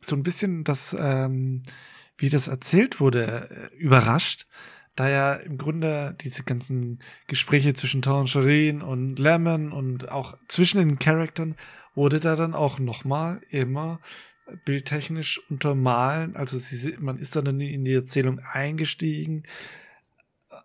so 0.00 0.16
ein 0.16 0.22
bisschen 0.22 0.64
das, 0.64 0.96
ähm, 0.98 1.62
wie 2.16 2.28
das 2.28 2.48
erzählt 2.48 3.00
wurde, 3.00 3.70
äh, 3.72 3.76
überrascht. 3.76 4.46
Da 4.96 5.08
ja 5.08 5.34
im 5.34 5.58
Grunde 5.58 6.16
diese 6.20 6.44
ganzen 6.44 7.00
Gespräche 7.26 7.74
zwischen 7.74 8.00
Tangerine 8.00 8.84
und 8.84 9.18
Lemon 9.18 9.72
und 9.72 10.08
auch 10.10 10.38
zwischen 10.48 10.78
den 10.78 10.98
Charaktern 10.98 11.56
wurde 11.94 12.20
da 12.20 12.36
dann 12.36 12.54
auch 12.54 12.78
nochmal 12.78 13.40
immer 13.50 14.00
bildtechnisch 14.64 15.40
untermalen. 15.50 16.36
Also 16.36 16.58
sie, 16.58 16.96
man 17.00 17.18
ist 17.18 17.34
dann 17.34 17.60
in 17.60 17.84
die 17.84 17.94
Erzählung 17.94 18.38
eingestiegen 18.38 19.42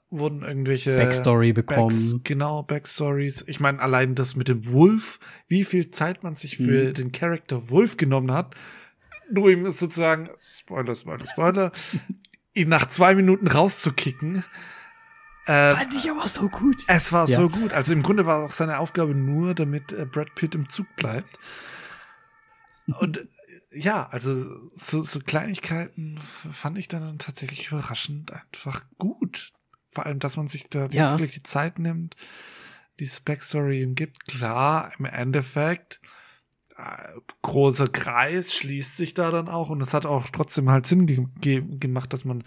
wurden 0.10 0.44
irgendwelche 0.44 0.96
Backstory 0.96 1.54
bekommen. 1.54 1.90
Backs, 1.90 2.24
genau, 2.24 2.64
Backstories. 2.64 3.44
Ich 3.48 3.60
meine, 3.60 3.80
allein 3.80 4.16
das 4.16 4.36
mit 4.36 4.48
dem 4.48 4.72
Wolf, 4.72 5.20
wie 5.48 5.64
viel 5.64 5.92
Zeit 5.92 6.24
man 6.24 6.36
sich 6.36 6.58
für 6.58 6.90
mhm. 6.90 6.94
den 6.94 7.12
Charakter 7.12 7.70
Wolf 7.70 7.98
genommen 7.98 8.32
hat, 8.32 8.56
nur 9.32 9.50
ihm 9.50 9.66
sozusagen, 9.72 10.30
Spoiler, 10.40 10.96
Spoiler, 10.96 11.26
Spoiler, 11.28 11.72
ihn 12.54 12.70
nach 12.70 12.88
zwei 12.88 13.14
Minuten 13.16 13.48
rauszukicken. 13.48 14.44
Äh, 15.46 15.76
Fand 15.76 15.94
ich 15.94 16.10
aber 16.10 16.28
so 16.28 16.50
gut. 16.50 16.84
Es 16.88 17.12
war 17.12 17.28
ja. 17.30 17.38
so 17.38 17.50
gut. 17.50 17.74
Also 17.74 17.94
im 17.94 18.04
Grunde 18.04 18.26
war 18.26 18.46
auch 18.46 18.52
seine 18.52 18.80
Aufgabe 18.80 19.14
nur, 19.14 19.54
damit 19.54 19.92
äh, 19.94 20.06
Brad 20.06 20.34
Pitt 20.36 20.56
im 20.56 20.70
Zug 20.70 20.88
bleibt. 20.96 21.40
Und 23.00 23.28
ja, 23.72 24.08
also 24.08 24.46
so, 24.76 25.02
so 25.02 25.20
Kleinigkeiten 25.20 26.20
fand 26.52 26.78
ich 26.78 26.88
dann 26.88 27.20
tatsächlich 27.20 27.68
überraschend 27.68 28.32
einfach 28.34 28.84
gut. 28.98 29.54
Vor 30.00 30.06
allem, 30.06 30.20
dass 30.20 30.38
man 30.38 30.48
sich 30.48 30.70
da 30.70 30.88
ja. 30.92 31.12
wirklich 31.12 31.34
die 31.34 31.44
Zeit 31.44 31.78
nimmt, 31.78 32.16
diese 33.02 33.20
Backstory 33.20 33.82
ihm 33.82 33.96
gibt. 33.96 34.30
Klar, 34.30 34.94
im 34.98 35.04
Endeffekt, 35.04 36.00
äh, 36.78 37.20
großer 37.42 37.90
Kreis 37.90 38.54
schließt 38.54 38.96
sich 38.96 39.14
da 39.14 39.30
dann 39.30 39.50
auch 39.50 39.70
und 39.70 39.82
es 39.82 39.94
hat 39.94 40.06
auch 40.06 40.30
trotzdem 40.30 40.70
halt 40.70 40.88
Sinn 40.88 41.06
ge 41.06 41.26
ge 41.42 41.62
gemacht, 41.80 42.14
dass 42.14 42.24
man 42.24 42.46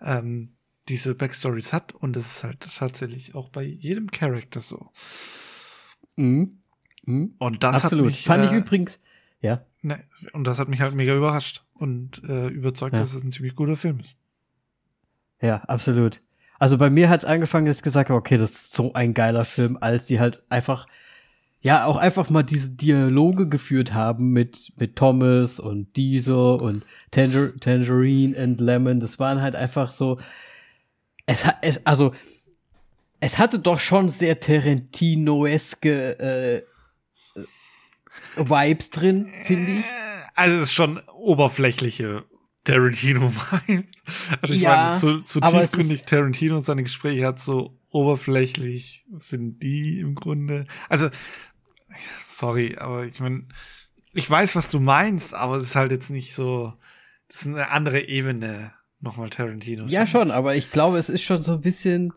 ähm, 0.00 0.52
diese 0.88 1.16
Backstories 1.16 1.72
hat 1.72 1.92
und 1.92 2.16
es 2.16 2.36
ist 2.36 2.44
halt 2.44 2.60
tatsächlich 2.60 3.34
auch 3.34 3.48
bei 3.48 3.64
jedem 3.64 4.08
Charakter 4.12 4.60
so. 4.60 4.92
Mhm. 6.14 6.60
Mhm. 7.04 7.34
Und 7.38 7.64
das 7.64 7.82
Absolut. 7.82 8.04
hat 8.04 8.12
mich, 8.12 8.24
fand 8.24 8.44
ich 8.44 8.52
äh, 8.52 8.58
übrigens, 8.58 9.00
ja. 9.40 9.64
Ne, 9.80 10.04
und 10.34 10.44
das 10.44 10.60
hat 10.60 10.68
mich 10.68 10.80
halt 10.80 10.94
mega 10.94 11.16
überrascht 11.16 11.64
und 11.74 12.22
äh, 12.28 12.46
überzeugt, 12.46 12.92
ja. 12.92 13.00
dass 13.00 13.12
es 13.12 13.24
ein 13.24 13.32
ziemlich 13.32 13.56
guter 13.56 13.74
Film 13.74 13.98
ist. 13.98 14.16
Ja, 15.40 15.56
absolut. 15.64 16.20
Also 16.62 16.78
bei 16.78 16.90
mir 16.90 17.08
hat 17.08 17.18
es 17.18 17.24
angefangen, 17.24 17.66
dass 17.66 17.78
ich 17.78 17.82
gesagt 17.82 18.08
habe, 18.08 18.20
okay, 18.20 18.38
das 18.38 18.52
ist 18.52 18.74
so 18.74 18.92
ein 18.92 19.14
geiler 19.14 19.44
Film, 19.44 19.78
als 19.80 20.06
die 20.06 20.20
halt 20.20 20.44
einfach, 20.48 20.86
ja, 21.60 21.86
auch 21.86 21.96
einfach 21.96 22.30
mal 22.30 22.44
diese 22.44 22.70
Dialoge 22.70 23.48
geführt 23.48 23.94
haben 23.94 24.28
mit, 24.30 24.72
mit 24.76 24.94
Thomas 24.94 25.58
und 25.58 25.96
Diesel 25.96 26.36
und 26.36 26.84
Tanger 27.10 27.50
Tangerine 27.58 28.38
and 28.38 28.60
Lemon. 28.60 29.00
Das 29.00 29.18
waren 29.18 29.42
halt 29.42 29.56
einfach 29.56 29.90
so, 29.90 30.20
es 31.26 31.44
hat, 31.44 31.56
es, 31.62 31.84
also, 31.84 32.12
es 33.18 33.38
hatte 33.38 33.58
doch 33.58 33.80
schon 33.80 34.08
sehr 34.08 34.38
Tarantino-eske 34.38 36.18
äh, 37.34 37.42
Vibes 38.36 38.90
drin, 38.90 39.32
finde 39.42 39.72
ich. 39.72 39.84
Also 40.36 40.54
es 40.58 40.62
ist 40.62 40.74
schon 40.74 41.00
oberflächliche 41.08 42.22
Tarantino-Vibes. 42.64 43.92
Also 44.40 44.54
ich 44.54 44.60
ja, 44.60 44.86
meine, 44.86 44.96
so, 44.96 45.20
so 45.24 45.40
tiefgründig 45.40 46.04
Tarantino 46.04 46.56
und 46.56 46.62
seine 46.62 46.82
Gespräche 46.82 47.26
hat, 47.26 47.38
so 47.38 47.78
oberflächlich 47.90 49.04
sind 49.16 49.62
die 49.62 50.00
im 50.00 50.14
Grunde. 50.14 50.66
Also, 50.88 51.10
sorry, 52.26 52.76
aber 52.78 53.04
ich 53.04 53.20
meine, 53.20 53.46
ich 54.14 54.28
weiß, 54.28 54.56
was 54.56 54.68
du 54.68 54.80
meinst, 54.80 55.34
aber 55.34 55.56
es 55.56 55.64
ist 55.64 55.76
halt 55.76 55.92
jetzt 55.92 56.10
nicht 56.10 56.34
so, 56.34 56.72
das 57.28 57.42
ist 57.42 57.46
eine 57.46 57.68
andere 57.70 58.00
Ebene, 58.00 58.72
nochmal 59.00 59.30
Tarantino. 59.30 59.86
Ja, 59.86 60.06
schon, 60.06 60.30
aber 60.30 60.56
ich 60.56 60.70
glaube, 60.70 60.98
es 60.98 61.08
ist 61.08 61.22
schon 61.22 61.42
so 61.42 61.52
ein 61.52 61.60
bisschen, 61.60 62.12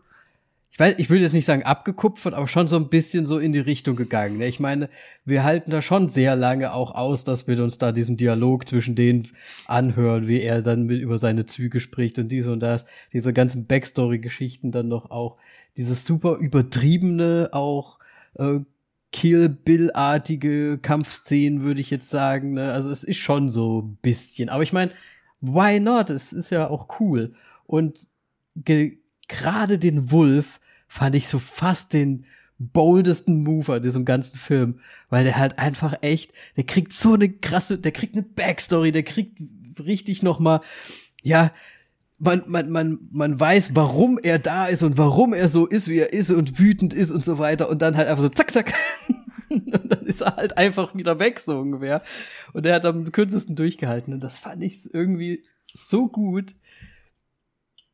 ich 0.76 0.80
weiß, 0.80 0.94
ich 0.98 1.08
würde 1.08 1.22
jetzt 1.22 1.32
nicht 1.32 1.46
sagen 1.46 1.62
abgekupfert, 1.62 2.34
aber 2.34 2.46
schon 2.48 2.68
so 2.68 2.76
ein 2.76 2.90
bisschen 2.90 3.24
so 3.24 3.38
in 3.38 3.54
die 3.54 3.60
Richtung 3.60 3.96
gegangen. 3.96 4.36
Ne? 4.36 4.46
Ich 4.46 4.60
meine, 4.60 4.90
wir 5.24 5.42
halten 5.42 5.70
da 5.70 5.80
schon 5.80 6.10
sehr 6.10 6.36
lange 6.36 6.74
auch 6.74 6.94
aus, 6.94 7.24
dass 7.24 7.48
wir 7.48 7.64
uns 7.64 7.78
da 7.78 7.92
diesen 7.92 8.18
Dialog 8.18 8.68
zwischen 8.68 8.94
denen 8.94 9.28
anhören, 9.64 10.28
wie 10.28 10.42
er 10.42 10.60
dann 10.60 10.84
mit, 10.84 11.00
über 11.00 11.18
seine 11.18 11.46
Züge 11.46 11.80
spricht 11.80 12.18
und 12.18 12.28
dies 12.28 12.46
und 12.46 12.60
das, 12.60 12.84
diese 13.10 13.32
ganzen 13.32 13.64
Backstory-Geschichten 13.64 14.70
dann 14.70 14.88
noch 14.88 15.10
auch, 15.10 15.38
dieses 15.78 16.04
super 16.04 16.36
übertriebene 16.36 17.48
auch 17.52 17.98
äh, 18.34 18.58
Kill 19.12 19.48
Bill-artige 19.48 20.76
Kampfszenen, 20.76 21.62
würde 21.62 21.80
ich 21.80 21.88
jetzt 21.88 22.10
sagen. 22.10 22.52
Ne? 22.52 22.70
Also 22.70 22.90
es 22.90 23.02
ist 23.02 23.16
schon 23.16 23.48
so 23.48 23.80
ein 23.80 23.96
bisschen. 24.02 24.50
Aber 24.50 24.62
ich 24.62 24.74
meine, 24.74 24.90
why 25.40 25.80
not? 25.80 26.10
Es 26.10 26.34
ist 26.34 26.50
ja 26.50 26.68
auch 26.68 27.00
cool. 27.00 27.32
Und 27.64 28.08
gerade 29.26 29.78
den 29.78 30.12
Wolf 30.12 30.60
fand 30.88 31.14
ich 31.14 31.28
so 31.28 31.38
fast 31.38 31.92
den 31.92 32.26
boldesten 32.58 33.42
Move 33.42 33.74
an 33.74 33.82
diesem 33.82 34.04
ganzen 34.04 34.38
Film, 34.38 34.80
weil 35.10 35.24
der 35.24 35.36
halt 35.36 35.58
einfach 35.58 35.98
echt, 36.00 36.32
der 36.56 36.64
kriegt 36.64 36.92
so 36.92 37.14
eine 37.14 37.28
krasse, 37.28 37.78
der 37.78 37.92
kriegt 37.92 38.14
eine 38.14 38.22
Backstory, 38.22 38.92
der 38.92 39.02
kriegt 39.02 39.40
richtig 39.78 40.22
noch 40.22 40.40
mal, 40.40 40.62
ja, 41.22 41.52
man, 42.18 42.44
man, 42.46 42.70
man, 42.70 42.98
man 43.10 43.38
weiß, 43.38 43.74
warum 43.74 44.18
er 44.18 44.38
da 44.38 44.66
ist 44.66 44.82
und 44.82 44.96
warum 44.96 45.34
er 45.34 45.48
so 45.48 45.66
ist, 45.66 45.88
wie 45.88 45.98
er 45.98 46.12
ist 46.12 46.30
und 46.30 46.58
wütend 46.58 46.94
ist 46.94 47.10
und 47.10 47.24
so 47.24 47.38
weiter 47.38 47.68
und 47.68 47.82
dann 47.82 47.96
halt 47.96 48.08
einfach 48.08 48.22
so 48.22 48.30
zack, 48.30 48.50
zack. 48.50 48.72
und 49.50 49.92
dann 49.92 50.06
ist 50.06 50.22
er 50.22 50.36
halt 50.36 50.56
einfach 50.56 50.94
wieder 50.94 51.18
weg, 51.18 51.38
so 51.38 51.58
ungefähr. 51.58 52.02
Und 52.54 52.64
er 52.64 52.76
hat 52.76 52.86
am 52.86 53.12
kürzesten 53.12 53.54
durchgehalten 53.54 54.14
und 54.14 54.20
das 54.20 54.38
fand 54.38 54.62
ich 54.62 54.92
irgendwie 54.94 55.44
so 55.74 56.08
gut. 56.08 56.54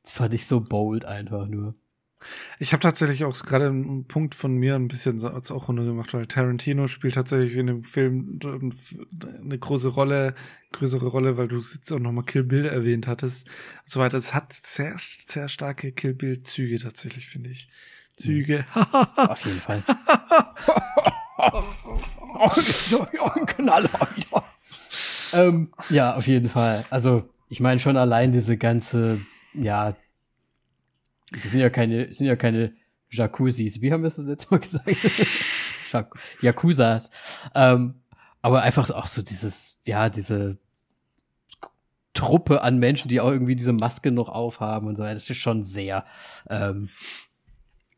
Das 0.04 0.12
fand 0.12 0.34
ich 0.34 0.46
so 0.46 0.60
bold 0.60 1.04
einfach 1.04 1.48
nur. 1.48 1.74
Ich 2.58 2.72
habe 2.72 2.82
tatsächlich 2.82 3.24
auch 3.24 3.38
gerade 3.42 3.66
einen 3.66 4.04
Punkt 4.06 4.34
von 4.34 4.54
mir 4.54 4.74
ein 4.74 4.88
bisschen 4.88 5.22
als 5.24 5.50
auch 5.50 5.68
Runde 5.68 5.84
gemacht, 5.84 6.12
weil 6.14 6.26
Tarantino 6.26 6.86
spielt 6.86 7.14
tatsächlich 7.14 7.56
in 7.56 7.66
dem 7.66 7.84
Film 7.84 8.38
eine 9.40 9.58
große 9.58 9.88
Rolle, 9.88 10.34
größere 10.72 11.06
Rolle, 11.06 11.36
weil 11.36 11.48
du 11.48 11.56
jetzt 11.56 11.92
auch 11.92 11.98
nochmal 11.98 12.24
Kill 12.24 12.44
Bill 12.44 12.66
erwähnt 12.66 13.06
hattest 13.06 13.48
und 13.48 13.90
so 13.90 14.00
weiter. 14.00 14.18
Es 14.18 14.34
hat 14.34 14.52
sehr, 14.52 14.96
sehr 15.26 15.48
starke 15.48 15.92
Kill 15.92 16.14
Bill 16.14 16.42
Züge 16.42 16.78
tatsächlich, 16.78 17.28
finde 17.28 17.50
ich. 17.50 17.68
Züge. 18.16 18.64
Auf 19.16 19.44
jeden 19.44 19.60
Fall. 19.60 19.82
ein 23.34 23.46
Knaller. 23.46 23.88
ähm, 25.32 25.70
ja, 25.90 26.14
auf 26.14 26.26
jeden 26.26 26.48
Fall. 26.48 26.84
Also, 26.90 27.28
ich 27.48 27.60
meine 27.60 27.80
schon 27.80 27.96
allein 27.96 28.32
diese 28.32 28.56
ganze, 28.56 29.20
ja, 29.54 29.96
das 31.32 31.50
sind 31.50 31.60
ja 31.60 31.70
keine, 31.70 32.12
sind 32.12 32.26
ja 32.26 32.36
keine 32.36 32.74
Jacuzzis. 33.10 33.80
Wie 33.80 33.92
haben 33.92 34.02
wir 34.02 34.08
es 34.08 34.16
das 34.16 34.26
letzte 34.26 34.50
Mal 34.50 34.60
gesagt? 34.60 34.88
Yakuzas. 36.40 37.10
Ähm, 37.54 37.94
aber 38.40 38.62
einfach 38.62 38.90
auch 38.90 39.06
so 39.06 39.22
dieses, 39.22 39.78
ja, 39.84 40.08
diese 40.08 40.58
Truppe 42.14 42.62
an 42.62 42.78
Menschen, 42.78 43.08
die 43.08 43.20
auch 43.20 43.30
irgendwie 43.30 43.56
diese 43.56 43.72
Maske 43.72 44.10
noch 44.10 44.28
aufhaben 44.28 44.88
und 44.88 44.96
so. 44.96 45.04
Das 45.04 45.28
ist 45.28 45.36
schon 45.38 45.62
sehr, 45.62 46.04
ähm, 46.48 46.88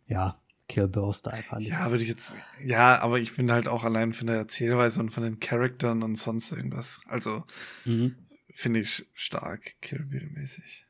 ja, 0.06 0.38
Kill 0.68 0.88
Bill 0.88 1.12
Style 1.12 1.42
fand 1.42 1.62
ich. 1.62 1.68
Ja, 1.68 1.90
würde 1.90 2.02
ich 2.02 2.08
jetzt, 2.08 2.32
ja, 2.62 2.98
aber 3.00 3.18
ich 3.18 3.32
finde 3.32 3.52
halt 3.52 3.68
auch 3.68 3.84
allein 3.84 4.12
von 4.12 4.26
der 4.26 4.36
Erzählweise 4.36 5.00
und 5.00 5.10
von 5.10 5.22
den 5.22 5.40
Charaktern 5.40 6.02
und 6.02 6.16
sonst 6.16 6.52
irgendwas. 6.52 7.00
Also, 7.06 7.44
mhm. 7.84 8.16
finde 8.50 8.80
ich 8.80 9.06
stark, 9.14 9.74
Kill 9.80 10.04
Bill 10.04 10.28
mäßig. 10.30 10.86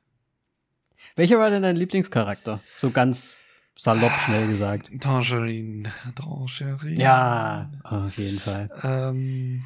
Welcher 1.17 1.39
war 1.39 1.51
denn 1.51 1.63
dein 1.63 1.77
Lieblingscharakter? 1.77 2.61
So 2.81 2.91
ganz 2.91 3.37
salopp 3.77 4.13
schnell 4.25 4.49
gesagt. 4.49 4.91
Tangerine. 5.01 5.91
Tangerine. 6.15 7.01
Ja, 7.01 7.71
auf 7.83 8.17
jeden 8.19 8.39
Fall. 8.39 8.69
Ähm, 8.83 9.65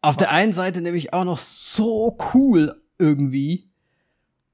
auf 0.00 0.16
der 0.16 0.30
einen 0.30 0.52
Seite 0.52 0.80
nämlich 0.80 1.12
auch 1.12 1.24
noch 1.24 1.38
so 1.38 2.16
cool 2.34 2.80
irgendwie. 2.98 3.68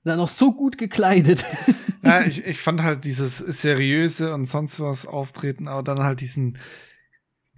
Dann 0.05 0.19
noch 0.19 0.29
so 0.29 0.53
gut 0.53 0.79
gekleidet. 0.79 1.45
Ja, 2.03 2.21
ich, 2.25 2.45
ich 2.45 2.61
fand 2.61 2.85
halt 2.85 3.05
dieses 3.05 3.39
seriöse 3.39 4.33
und 4.33 4.47
sonst 4.47 4.79
was 4.79 5.07
auftreten, 5.07 5.67
aber 5.67 5.83
dann 5.83 6.05
halt 6.05 6.21
diesen, 6.21 6.57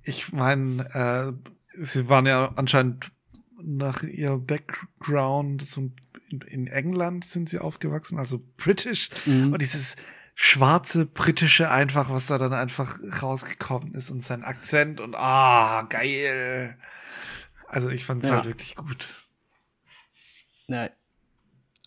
ich 0.04 0.32
meine, 0.32 0.86
äh, 0.94 1.82
sie 1.84 2.08
waren 2.08 2.24
ja 2.24 2.52
anscheinend 2.56 3.12
nach 3.60 4.02
ihr 4.02 4.38
Background 4.38 5.60
so 5.60 5.90
in, 6.30 6.40
in 6.42 6.66
England 6.66 7.24
sind 7.24 7.48
sie 7.48 7.58
aufgewachsen, 7.58 8.18
also 8.18 8.40
british 8.56 9.10
mhm. 9.26 9.52
und 9.52 9.62
dieses 9.62 9.96
schwarze 10.34 11.04
britische 11.04 11.70
einfach, 11.70 12.10
was 12.10 12.26
da 12.26 12.38
dann 12.38 12.52
einfach 12.52 13.00
rausgekommen 13.22 13.94
ist 13.94 14.10
und 14.10 14.22
sein 14.22 14.44
Akzent 14.44 15.00
und 15.00 15.16
ah, 15.16 15.82
geil. 15.88 16.76
Also 17.66 17.90
ich 17.90 18.04
fand 18.04 18.22
es 18.22 18.30
ja. 18.30 18.36
halt 18.36 18.44
wirklich 18.46 18.76
gut. 18.76 19.08
Ja. 20.68 20.90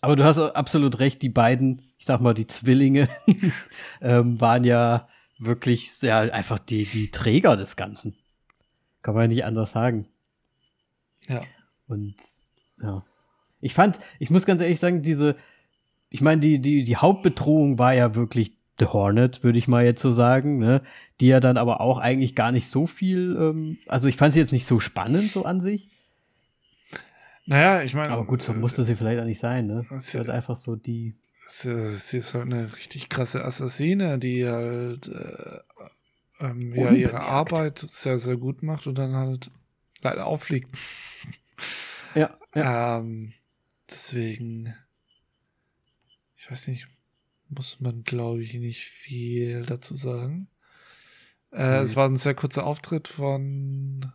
Aber 0.02 0.16
du 0.16 0.24
hast 0.24 0.38
absolut 0.38 0.98
recht, 0.98 1.22
die 1.22 1.28
beiden, 1.28 1.80
ich 1.96 2.06
sag 2.06 2.20
mal, 2.20 2.34
die 2.34 2.46
Zwillinge, 2.46 3.08
ähm, 4.00 4.40
waren 4.40 4.64
ja 4.64 5.08
wirklich 5.38 5.92
sehr 5.92 6.34
einfach 6.34 6.58
die, 6.58 6.84
die 6.84 7.10
Träger 7.10 7.56
des 7.56 7.76
Ganzen. 7.76 8.16
Kann 9.00 9.14
man 9.14 9.22
ja 9.22 9.28
nicht 9.28 9.44
anders 9.44 9.72
sagen. 9.72 10.08
Ja. 11.28 11.40
Und 11.86 12.16
ja. 12.82 13.04
Ich 13.62 13.72
fand, 13.72 13.98
ich 14.18 14.28
muss 14.28 14.44
ganz 14.44 14.60
ehrlich 14.60 14.80
sagen, 14.80 15.00
diese, 15.00 15.36
ich 16.10 16.20
meine, 16.20 16.42
die, 16.42 16.58
die, 16.58 16.84
die 16.84 16.96
Hauptbedrohung 16.96 17.78
war 17.78 17.94
ja 17.94 18.14
wirklich 18.14 18.58
The 18.78 18.86
Hornet, 18.86 19.42
würde 19.42 19.58
ich 19.58 19.68
mal 19.68 19.84
jetzt 19.84 20.02
so 20.02 20.12
sagen, 20.12 20.58
ne? 20.58 20.82
Die 21.20 21.28
ja 21.28 21.40
dann 21.40 21.56
aber 21.56 21.80
auch 21.80 21.98
eigentlich 21.98 22.34
gar 22.34 22.52
nicht 22.52 22.68
so 22.68 22.86
viel, 22.86 23.36
ähm, 23.38 23.78
also 23.86 24.08
ich 24.08 24.16
fand 24.16 24.34
sie 24.34 24.40
jetzt 24.40 24.52
nicht 24.52 24.66
so 24.66 24.80
spannend 24.80 25.30
so 25.30 25.44
an 25.44 25.60
sich. 25.60 25.88
Naja, 27.46 27.82
ich 27.82 27.94
meine. 27.94 28.12
Aber 28.12 28.24
gut, 28.24 28.42
so 28.42 28.52
musste 28.52 28.84
sie 28.84 28.94
vielleicht 28.94 29.20
auch 29.20 29.24
nicht 29.24 29.40
sein, 29.40 29.66
ne? 29.66 29.86
Sie 29.98 30.18
hat 30.18 30.28
einfach 30.28 30.56
so 30.56 30.76
die. 30.76 31.14
Sie 31.46 32.18
ist 32.18 32.34
halt 32.34 32.46
eine 32.46 32.74
richtig 32.76 33.08
krasse 33.08 33.44
Assassine, 33.44 34.18
die 34.18 34.46
halt 34.46 35.08
äh, 35.08 35.58
ähm, 36.40 36.74
ja, 36.74 36.90
ihre 36.92 37.20
Arbeit 37.20 37.84
sehr, 37.88 38.18
sehr 38.18 38.36
gut 38.36 38.62
macht 38.62 38.86
und 38.86 38.96
dann 38.96 39.14
halt 39.14 39.50
leider 40.02 40.26
auffliegt. 40.26 40.70
Ja. 42.14 42.36
ja. 42.54 42.98
Ähm, 42.98 43.32
deswegen 43.92 44.74
ich 46.42 46.50
weiß 46.50 46.66
nicht, 46.68 46.88
muss 47.48 47.78
man, 47.78 48.02
glaube 48.02 48.42
ich, 48.42 48.54
nicht 48.54 48.86
viel 48.86 49.64
dazu 49.64 49.94
sagen. 49.94 50.48
Äh, 51.52 51.78
mhm. 51.78 51.84
Es 51.84 51.94
war 51.94 52.08
ein 52.08 52.16
sehr 52.16 52.34
kurzer 52.34 52.66
Auftritt 52.66 53.06
von. 53.06 54.10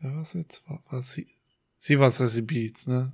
Wer 0.00 0.14
war 0.14 0.22
es 0.22 0.32
jetzt? 0.32 0.66
War, 0.66 0.82
war 0.88 1.02
sie? 1.02 1.28
Sie 1.76 1.98
war 1.98 2.10
Sassy 2.10 2.40
Beats, 2.40 2.86
ne? 2.86 3.12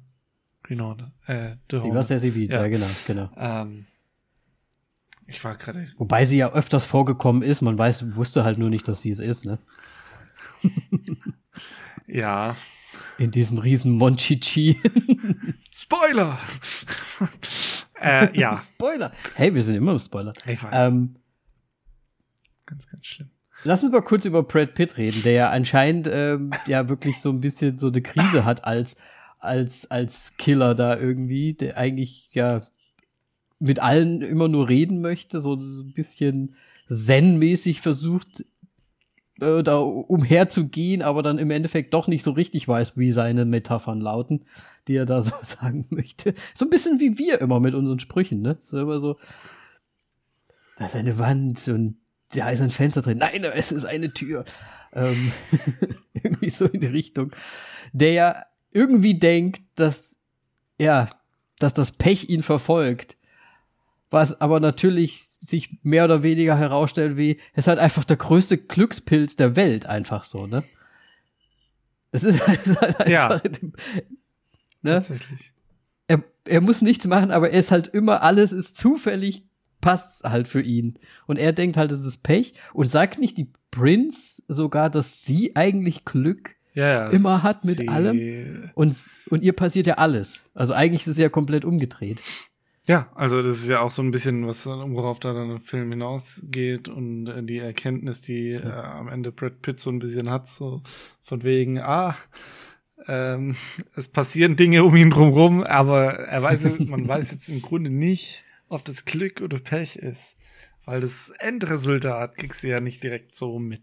Green 0.63 0.81
Hornet. 0.81 1.11
Äh, 1.27 1.57
The 1.69 1.81
Sie 1.81 1.91
war 1.91 2.03
Sassy 2.05 2.31
Beats, 2.31 2.53
ja, 2.53 2.63
ja 2.63 2.69
genau, 2.69 2.91
genau. 3.09 3.31
Ähm, 3.37 3.87
ich 5.27 5.43
war 5.43 5.57
gerade. 5.57 5.93
Wobei 5.97 6.27
sie 6.27 6.37
ja 6.37 6.53
öfters 6.53 6.87
vorgekommen 6.87 7.43
ist, 7.43 7.61
man 7.61 7.77
weiß, 7.77 8.15
wusste 8.15 8.45
halt 8.45 8.59
nur 8.59 8.71
nicht, 8.71 8.87
dass 8.87 9.03
sie 9.03 9.11
es 9.11 9.19
ist, 9.19 9.47
ne? 9.47 9.59
ja. 12.07 12.57
In 13.19 13.31
diesem 13.31 13.59
riesen 13.59 13.93
Monchichi. 13.93 14.81
Spoiler! 15.71 16.39
äh, 18.01 18.39
ja. 18.39 18.57
Spoiler. 18.57 19.13
Hey, 19.35 19.55
wir 19.55 19.63
sind 19.63 19.77
immer 19.77 19.93
im 19.93 19.99
Spoiler. 19.99 20.33
Ich 20.47 20.63
weiß. 20.63 20.71
Ähm, 20.73 21.17
ganz, 22.67 22.87
ganz 22.87 23.07
schlimm. 23.07 23.31
Lass 23.65 23.83
uns 23.83 23.93
mal 23.93 24.03
kurz 24.03 24.25
über 24.25 24.43
Brad 24.43 24.75
Pitt 24.75 24.97
reden, 24.97 25.23
der 25.23 25.33
ja 25.33 25.51
anscheinend 25.51 26.09
ähm, 26.11 26.51
ja 26.67 26.89
wirklich 26.89 27.21
so 27.21 27.31
ein 27.31 27.41
bisschen 27.41 27.79
so 27.79 27.89
eine 27.89 28.03
Krise 28.03 28.45
hat 28.45 28.65
als, 28.65 28.97
als, 29.39 29.91
als 29.91 30.37
Killer 30.37 30.75
da 30.75 30.97
irgendwie, 30.97 31.55
der 31.55 31.77
eigentlich 31.77 32.29
ja 32.33 32.63
mit 33.59 33.81
allen 33.81 34.23
immer 34.23 34.49
nur 34.49 34.69
reden 34.69 35.01
möchte, 35.01 35.41
so 35.41 35.55
ein 35.55 35.93
bisschen 35.95 36.57
zen-mäßig 36.89 37.81
versucht, 37.81 38.45
äh, 39.41 39.63
da 39.63 39.79
umherzugehen, 39.79 41.03
aber 41.03 41.23
dann 41.23 41.39
im 41.39 41.51
Endeffekt 41.51 41.95
doch 41.95 42.09
nicht 42.09 42.23
so 42.23 42.31
richtig 42.33 42.67
weiß, 42.67 42.97
wie 42.97 43.11
seine 43.11 43.45
Metaphern 43.45 44.01
lauten, 44.01 44.45
die 44.89 44.97
er 44.97 45.07
da 45.07 45.23
so 45.23 45.33
sagen 45.43 45.87
möchte. 45.91 46.35
So 46.55 46.65
ein 46.65 46.71
bisschen 46.71 47.01
wie 47.01 47.19
wir 47.19 47.41
immer 47.41 47.61
mit 47.61 47.75
unseren 47.75 47.99
Sprüchen, 47.99 48.43
ne? 48.43 48.59
So 48.63 48.79
immer 48.79 49.01
so, 49.01 49.19
da 50.79 50.87
ist 50.87 50.97
eine 50.97 51.19
Wand 51.19 51.67
und 51.69 51.97
da 52.35 52.51
ist 52.51 52.61
ein 52.61 52.71
Fenster 52.71 53.03
drin. 53.03 53.19
Nein, 53.19 53.45
es 53.45 53.73
ist 53.73 53.85
eine 53.85 54.13
Tür. 54.13 54.45
Ähm, 54.93 55.33
irgendwie 56.15 56.51
so 56.51 56.67
in 56.67 56.81
die 56.81 56.87
Richtung. 56.87 57.33
Der 57.93 58.13
ja 58.13 58.43
irgendwie 58.73 59.19
denkt, 59.19 59.63
dass, 59.77 60.19
ja, 60.79 61.09
dass 61.59 61.73
das 61.73 61.93
Pech 61.93 62.29
ihn 62.29 62.43
verfolgt. 62.43 63.16
Was 64.11 64.41
aber 64.41 64.61
natürlich 64.61 65.23
sich 65.41 65.79
mehr 65.83 66.05
oder 66.05 66.23
weniger 66.23 66.57
herausstellt, 66.57 67.17
wie 67.17 67.39
es 67.53 67.65
ist 67.65 67.69
halt 67.69 67.79
einfach 67.79 68.05
der 68.05 68.17
größte 68.17 68.59
Glückspilz 68.59 69.37
der 69.37 69.57
Welt, 69.57 69.87
einfach 69.87 70.25
so, 70.25 70.47
ne? 70.47 70.65
Das 72.13 72.25
ist, 72.25 72.41
ist 72.65 72.81
halt 72.81 73.01
einfach. 73.01 73.07
Ja. 73.07 73.43
Ne? 74.83 74.93
Tatsächlich. 74.93 75.53
Er, 76.09 76.23
er 76.45 76.61
muss 76.61 76.83
nichts 76.83 77.07
machen, 77.07 77.31
aber 77.31 77.51
er 77.51 77.61
ist 77.61 77.71
halt 77.71 77.89
immer, 77.89 78.23
alles 78.23 78.53
ist 78.53 78.77
zufällig, 78.77 79.45
passt 79.81 80.25
halt 80.25 80.49
für 80.49 80.63
ihn. 80.63 80.99
Und 81.27 81.39
er 81.39 81.53
denkt 81.53 81.77
halt, 81.77 81.91
es 81.91 82.05
ist 82.05 82.23
Pech 82.23 82.55
und 82.73 82.89
sagt 82.89 83.19
nicht 83.19 83.37
die 83.37 83.51
Prince 83.71 84.43
sogar, 84.49 84.89
dass 84.91 85.23
sie 85.23 85.57
eigentlich 85.57 86.05
Glück 86.05 86.55
ja, 86.75 87.09
immer 87.09 87.43
hat 87.43 87.65
mit 87.65 87.89
allem. 87.89 88.71
Und, 88.75 88.97
und 89.31 89.43
ihr 89.43 89.55
passiert 89.55 89.87
ja 89.87 89.95
alles. 89.95 90.41
Also 90.55 90.75
eigentlich 90.75 91.03
ist 91.03 91.09
es 91.09 91.19
ja 91.19 91.29
komplett 91.29 91.65
umgedreht. 91.65 92.23
Ja, 92.89 93.11
also 93.15 93.43
das 93.43 93.59
ist 93.59 93.69
ja 93.69 93.81
auch 93.81 93.91
so 93.91 94.01
ein 94.01 94.13
bisschen, 94.13 94.47
was 94.47 94.65
worauf 94.67 95.19
da 95.19 95.33
dann 95.33 95.49
der 95.49 95.61
Film 95.61 95.91
hinausgeht 95.91 96.89
und 96.89 97.27
äh, 97.27 97.43
die 97.43 97.59
Erkenntnis, 97.59 98.23
die 98.23 98.53
äh, 98.53 98.65
am 98.65 99.09
Ende 99.09 99.33
Brad 99.33 99.61
Pitt 99.61 99.81
so 99.81 99.91
ein 99.91 99.99
bisschen 99.99 100.31
hat, 100.31 100.49
so 100.49 100.83
von 101.21 101.43
wegen, 101.43 101.81
ah, 101.81 102.17
ähm, 103.09 103.57
es 103.97 104.07
passieren 104.09 104.57
Dinge 104.57 104.85
um 104.85 104.95
ihn 104.95 105.11
drumherum, 105.11 105.65
aber 105.65 106.15
er 106.15 106.43
weiß, 106.43 106.79
man 106.81 107.09
weiß 107.09 107.33
jetzt 107.33 107.49
im 107.49 107.61
Grunde 107.61 107.91
nicht, 107.91 108.45
ob 108.69 108.85
das 108.85 109.05
Glück 109.05 109.41
oder 109.41 109.59
Pech 109.59 109.97
ist, 109.97 110.37
weil 110.85 111.01
das 111.01 111.33
Endresultat 111.41 112.37
kriegst 112.37 112.63
du 112.63 112.69
ja 112.69 112.81
nicht 112.81 113.03
direkt 113.03 113.35
so 113.35 113.59
mit. 113.59 113.83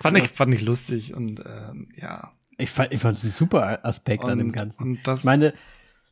Fand 0.00 0.18
ich, 0.18 0.28
fand 0.28 0.54
ich 0.54 0.62
lustig 0.62 1.14
und 1.14 1.40
ähm, 1.46 1.88
ja. 1.96 2.32
Ich 2.58 2.70
fand, 2.70 2.92
ich 2.92 3.00
fand 3.00 3.16
es 3.16 3.24
ein 3.24 3.30
super 3.30 3.84
Aspekt 3.84 4.24
und, 4.24 4.30
an 4.30 4.38
dem 4.38 4.52
Ganzen. 4.52 4.82
Und 4.82 5.06
das, 5.06 5.20
ich 5.20 5.24
meine, 5.24 5.54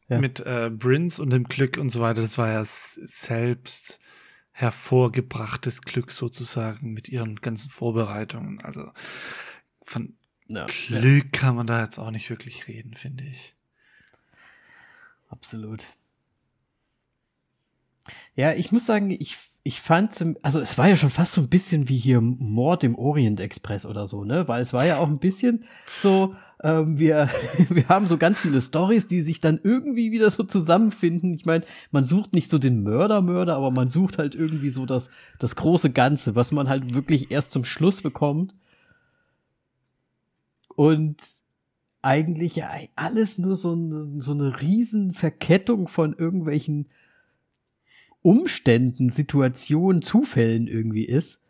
ja. 0.09 0.19
mit 0.19 0.41
äh, 0.41 0.71
Prince 0.71 1.23
und 1.23 1.31
dem 1.31 1.45
Glück 1.45 1.77
und 1.77 1.91
so 1.91 2.01
weiter. 2.01 2.21
Das 2.21 2.39
war 2.39 2.49
ja 2.49 2.65
selbst 2.65 4.01
hervorgebrachtes 4.53 5.83
Glück 5.83 6.11
sozusagen 6.11 6.93
mit 6.93 7.09
ihren 7.09 7.37
ganzen 7.37 7.71
Vorbereitungen. 7.71 8.61
Also 8.61 8.91
von 9.83 10.17
ja, 10.49 10.67
Glück 10.67 11.25
ja. 11.25 11.41
kann 11.41 11.55
man 11.55 11.67
da 11.67 11.83
jetzt 11.83 11.99
auch 11.99 12.11
nicht 12.11 12.29
wirklich 12.31 12.67
reden, 12.67 12.95
finde 12.95 13.25
ich. 13.25 13.55
Absolut. 15.29 15.85
Ja, 18.35 18.55
ich 18.55 18.73
muss 18.73 18.87
sagen, 18.87 19.11
ich, 19.11 19.37
ich 19.69 19.83
fand, 19.83 20.25
also 20.41 20.61
es 20.61 20.79
war 20.79 20.89
ja 20.89 20.97
schon 20.97 21.11
fast 21.11 21.33
so 21.33 21.43
ein 21.43 21.51
bisschen 21.51 21.91
wie 21.91 21.99
hier 21.99 22.23
Mord 22.23 22.85
im 22.85 22.95
Orient 22.95 23.39
Express 23.39 23.85
oder 23.85 24.09
so, 24.09 24.25
ne? 24.25 24.49
Weil 24.49 24.63
es 24.63 24.73
war 24.73 24.87
ja 24.87 24.97
auch 24.97 25.09
ein 25.09 25.19
bisschen 25.19 25.65
so, 26.01 26.35
ähm, 26.63 26.99
wir, 26.99 27.29
wir 27.69 27.87
haben 27.87 28.07
so 28.07 28.17
ganz 28.17 28.41
viele 28.41 28.63
Stories, 28.63 29.07
die 29.07 29.21
sich 29.21 29.43
dann 29.43 29.61
irgendwie 29.63 30.11
wieder 30.11 30.31
so 30.31 30.43
zusammenfinden. 30.43 31.35
Ich 31.35 31.45
meine, 31.45 31.67
man 31.91 32.05
sucht 32.05 32.33
nicht 32.33 32.49
so 32.49 32.57
den 32.57 32.83
Mörder, 32.83 33.21
Mörder, 33.21 33.57
aber 33.57 33.71
man 33.71 33.89
sucht 33.89 34.17
halt 34.17 34.35
irgendwie 34.35 34.71
so 34.71 34.87
das, 34.87 35.11
das 35.39 35.55
große 35.55 35.91
Ganze, 35.91 36.35
was 36.35 36.51
man 36.51 36.71
halt 36.71 36.95
wirklich 36.95 37.31
erst 37.31 37.51
zum 37.51 37.67
Schluss 37.67 38.01
bekommt. 38.01 38.55
Und 40.77 41.23
eigentlich 42.01 42.57
ja 42.57 42.71
alles 42.97 43.37
nur 43.37 43.55
so, 43.55 43.77
so 44.17 44.33
eine 44.33 44.63
riesen 44.63 45.13
Verkettung 45.13 45.89
von 45.89 46.15
irgendwelchen 46.15 46.87
Umständen, 48.29 49.09
Situationen, 49.09 50.03
Zufällen 50.03 50.67
irgendwie 50.69 51.07
ist. 51.07 51.41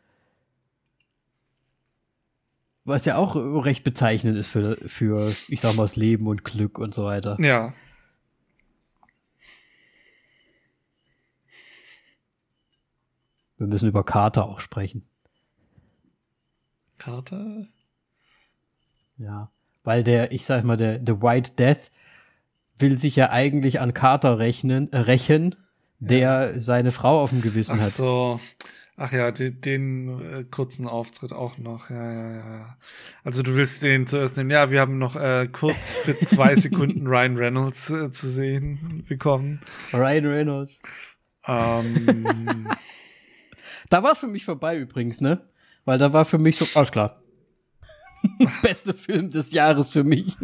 Was 2.85 3.05
ja 3.05 3.17
auch 3.17 3.35
recht 3.35 3.83
bezeichnend 3.83 4.39
ist 4.39 4.47
für, 4.47 4.77
für, 4.87 5.35
ich 5.49 5.61
sag 5.61 5.75
mal, 5.75 5.83
das 5.83 5.97
Leben 5.97 6.29
und 6.29 6.45
Glück 6.45 6.79
und 6.79 6.95
so 6.95 7.03
weiter. 7.03 7.37
Ja. 7.41 7.75
Wir 13.57 13.67
müssen 13.67 13.89
über 13.89 14.05
Carter 14.05 14.47
auch 14.47 14.61
sprechen. 14.61 15.05
Carter? 16.99 17.67
Ja. 19.17 19.51
Weil 19.83 20.05
der, 20.05 20.31
ich 20.31 20.47
sag 20.47 20.63
mal, 20.63 20.77
der, 20.77 21.01
der 21.01 21.21
White 21.23 21.55
Death 21.59 21.91
will 22.79 22.97
sich 22.97 23.17
ja 23.17 23.31
eigentlich 23.31 23.81
an 23.81 23.95
Carter 23.95 24.39
rechnen, 24.39 24.93
äh, 24.93 24.99
rächen, 24.99 25.57
der 25.99 26.53
ja. 26.55 26.61
seine 26.61 26.93
Frau 26.93 27.23
auf 27.23 27.31
dem 27.31 27.43
Gewissen 27.43 27.77
Ach 27.79 27.83
hat. 27.83 27.91
so. 27.91 28.41
Ach 29.01 29.13
ja, 29.13 29.31
den, 29.31 29.61
den 29.61 30.21
äh, 30.21 30.45
kurzen 30.45 30.89
Auftritt 30.89 31.33
auch 31.33 31.57
noch. 31.57 31.89
Ja, 31.89 32.13
ja, 32.13 32.37
ja. 32.37 32.77
Also 33.23 33.45
du 33.45 33.55
willst 33.55 33.81
den 33.81 34.09
zuerst 34.09 34.37
nehmen. 34.37 34.51
Ja, 34.51 34.73
wir 34.73 34.81
haben 34.81 34.99
noch 34.99 35.15
äh, 35.15 35.49
kurz 35.53 35.97
für 35.97 36.19
zwei 36.27 36.55
Sekunden 36.57 37.07
Ryan 37.07 37.37
Reynolds 37.37 37.91
äh, 37.91 38.11
zu 38.11 38.29
sehen 38.29 39.05
bekommen. 39.09 39.61
Ryan 39.93 40.27
Reynolds. 40.27 40.81
Ähm, 41.47 42.69
da 43.89 44.03
war 44.03 44.13
es 44.13 44.19
für 44.19 44.27
mich 44.27 44.45
vorbei 44.45 44.77
übrigens, 44.77 45.21
ne? 45.21 45.49
Weil 45.85 45.99
da 45.99 46.13
war 46.13 46.25
für 46.25 46.39
mich 46.39 46.57
so, 46.57 46.67
alles 46.75 46.91
klar. 46.91 47.23
Beste 48.63 48.95
Film 48.95 49.31
des 49.31 49.53
Jahres 49.53 49.91
für 49.91 50.03
mich. 50.03 50.37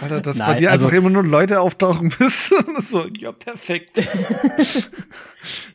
Alter, 0.00 0.20
dass 0.20 0.38
Nein, 0.38 0.48
bei 0.48 0.58
dir 0.58 0.70
also, 0.70 0.86
einfach 0.86 0.96
immer 0.96 1.10
nur 1.10 1.24
Leute 1.24 1.60
auftauchen 1.60 2.12
müssen. 2.18 2.56
so, 2.86 3.06
ja, 3.18 3.32
perfekt. 3.32 4.02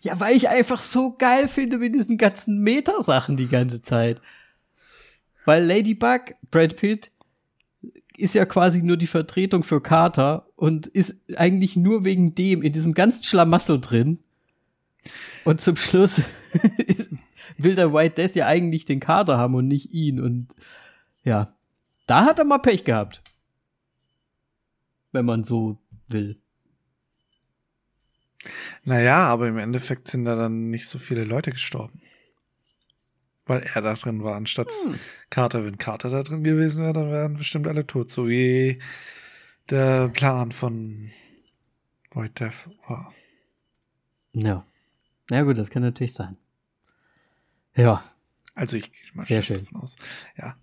ja, 0.01 0.19
weil 0.19 0.35
ich 0.35 0.49
einfach 0.49 0.81
so 0.81 1.15
geil 1.17 1.47
finde 1.47 1.77
mit 1.77 1.95
diesen 1.95 2.17
ganzen 2.17 2.61
Metasachen 2.61 3.37
die 3.37 3.47
ganze 3.47 3.81
Zeit. 3.81 4.21
Weil 5.45 5.65
Ladybug, 5.65 6.35
Brad 6.51 6.75
Pitt, 6.75 7.11
ist 8.17 8.35
ja 8.35 8.45
quasi 8.45 8.81
nur 8.81 8.97
die 8.97 9.07
Vertretung 9.07 9.63
für 9.63 9.81
Carter 9.81 10.47
und 10.57 10.87
ist 10.87 11.15
eigentlich 11.37 11.77
nur 11.77 12.03
wegen 12.03 12.35
dem 12.35 12.61
in 12.61 12.73
diesem 12.73 12.93
ganzen 12.93 13.23
Schlamassel 13.23 13.79
drin. 13.79 14.19
Und 15.45 15.61
zum 15.61 15.77
Schluss 15.77 16.21
will 17.57 17.75
der 17.75 17.93
White 17.93 18.15
Death 18.15 18.35
ja 18.35 18.45
eigentlich 18.45 18.83
den 18.83 18.99
Carter 18.99 19.37
haben 19.37 19.55
und 19.55 19.69
nicht 19.69 19.93
ihn. 19.93 20.19
Und 20.19 20.49
ja, 21.23 21.53
da 22.07 22.25
hat 22.25 22.39
er 22.39 22.45
mal 22.45 22.57
Pech 22.57 22.83
gehabt 22.83 23.21
wenn 25.11 25.25
man 25.25 25.43
so 25.43 25.79
will. 26.07 26.39
Naja, 28.83 29.27
aber 29.27 29.47
im 29.47 29.57
Endeffekt 29.57 30.07
sind 30.07 30.25
da 30.25 30.35
dann 30.35 30.69
nicht 30.69 30.87
so 30.87 30.97
viele 30.97 31.25
Leute 31.25 31.51
gestorben. 31.51 32.01
Weil 33.45 33.63
er 33.73 33.81
da 33.81 33.95
drin 33.95 34.23
war, 34.23 34.35
anstatt 34.35 34.71
hm. 34.83 34.95
Carter. 35.29 35.65
Wenn 35.65 35.77
Carter 35.77 36.09
da 36.09 36.23
drin 36.23 36.43
gewesen 36.43 36.83
wäre, 36.83 36.93
dann 36.93 37.11
wären 37.11 37.33
bestimmt 37.33 37.67
alle 37.67 37.85
tot. 37.85 38.11
So 38.11 38.27
wie 38.27 38.79
der 39.69 40.09
Plan 40.09 40.51
von 40.51 41.11
White 42.13 42.33
Death 42.45 42.69
war. 42.87 43.13
Ja. 44.33 44.65
Ja 45.29 45.43
gut, 45.43 45.57
das 45.57 45.69
kann 45.69 45.81
natürlich 45.83 46.13
sein. 46.13 46.37
Ja. 47.75 48.03
Also 48.55 48.77
ich 48.77 48.91
gehe 48.91 49.01
mal 49.13 49.25
Sehr 49.25 49.41
schön. 49.41 49.59
davon 49.59 49.81
aus. 49.81 49.95
Ja. 50.37 50.55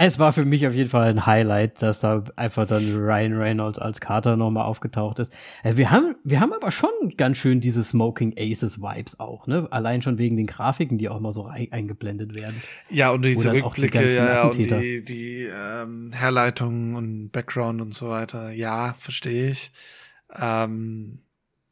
Es 0.00 0.20
war 0.20 0.32
für 0.32 0.44
mich 0.44 0.64
auf 0.64 0.74
jeden 0.74 0.88
Fall 0.88 1.10
ein 1.10 1.26
Highlight, 1.26 1.82
dass 1.82 1.98
da 1.98 2.22
einfach 2.36 2.68
dann 2.68 2.94
Ryan 2.94 3.32
Reynolds 3.32 3.80
als 3.80 4.00
Carter 4.00 4.36
nochmal 4.36 4.64
aufgetaucht 4.64 5.18
ist. 5.18 5.32
Äh, 5.64 5.76
wir 5.76 5.90
haben, 5.90 6.14
wir 6.22 6.38
haben 6.38 6.52
aber 6.52 6.70
schon 6.70 6.90
ganz 7.16 7.36
schön 7.38 7.60
diese 7.60 7.82
Smoking 7.82 8.32
Aces 8.38 8.80
Vibes 8.80 9.18
auch, 9.18 9.48
ne? 9.48 9.66
Allein 9.72 10.00
schon 10.00 10.16
wegen 10.16 10.36
den 10.36 10.46
Grafiken, 10.46 10.98
die 10.98 11.08
auch 11.08 11.18
mal 11.18 11.32
so 11.32 11.46
eingeblendet 11.46 12.38
werden. 12.38 12.62
Ja, 12.88 13.10
und 13.10 13.24
diese 13.24 13.52
Rückblicke, 13.52 14.06
die 14.06 14.14
ja, 14.14 14.42
und 14.44 14.56
die, 14.56 15.02
die 15.02 15.48
ähm, 15.52 16.12
Herleitungen 16.14 16.94
und 16.94 17.30
Background 17.30 17.80
und 17.82 17.92
so 17.92 18.08
weiter. 18.08 18.52
Ja, 18.52 18.94
verstehe 18.96 19.50
ich. 19.50 19.72
Ähm, 20.32 21.22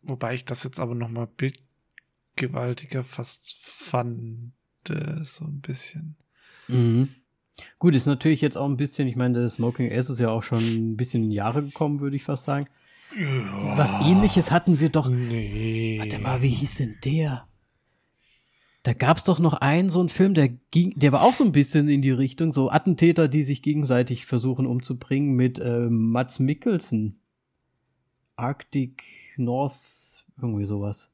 wobei 0.02 0.34
ich 0.34 0.44
das 0.44 0.64
jetzt 0.64 0.80
aber 0.80 0.96
nochmal 0.96 1.28
bildgewaltiger 1.28 3.04
fast 3.04 3.56
fand, 3.60 4.52
äh, 4.88 5.22
so 5.22 5.44
ein 5.44 5.60
bisschen. 5.60 6.16
Mhm. 6.66 7.10
Gut, 7.78 7.94
ist 7.94 8.06
natürlich 8.06 8.40
jetzt 8.40 8.56
auch 8.56 8.66
ein 8.66 8.76
bisschen, 8.76 9.08
ich 9.08 9.16
meine, 9.16 9.40
das 9.42 9.54
Smoking 9.54 9.90
Ace 9.90 10.10
ist 10.10 10.20
ja 10.20 10.30
auch 10.30 10.42
schon 10.42 10.58
ein 10.58 10.96
bisschen 10.96 11.24
in 11.24 11.30
Jahre 11.30 11.62
gekommen, 11.62 12.00
würde 12.00 12.16
ich 12.16 12.24
fast 12.24 12.44
sagen. 12.44 12.66
Ja. 13.18 13.76
Was 13.76 13.92
ähnliches 14.04 14.50
hatten 14.50 14.80
wir 14.80 14.90
doch. 14.90 15.08
Nee. 15.08 15.96
Warte 15.98 16.18
mal, 16.18 16.42
wie 16.42 16.48
hieß 16.48 16.76
denn 16.76 16.96
der? 17.04 17.46
Da 18.82 18.92
gab 18.92 19.16
es 19.16 19.24
doch 19.24 19.40
noch 19.40 19.54
einen, 19.54 19.90
so 19.90 19.98
einen 20.00 20.08
Film, 20.08 20.34
der 20.34 20.48
ging, 20.70 20.92
der 20.96 21.10
war 21.12 21.22
auch 21.22 21.34
so 21.34 21.42
ein 21.44 21.52
bisschen 21.52 21.88
in 21.88 22.02
die 22.02 22.10
Richtung, 22.12 22.52
so 22.52 22.70
Attentäter, 22.70 23.26
die 23.26 23.42
sich 23.42 23.62
gegenseitig 23.62 24.26
versuchen 24.26 24.66
umzubringen 24.66 25.34
mit 25.34 25.58
äh, 25.58 25.88
Mats 25.88 26.38
Mikkelsen. 26.38 27.18
Arctic 28.36 29.02
North, 29.36 30.24
irgendwie 30.40 30.66
sowas. 30.66 31.08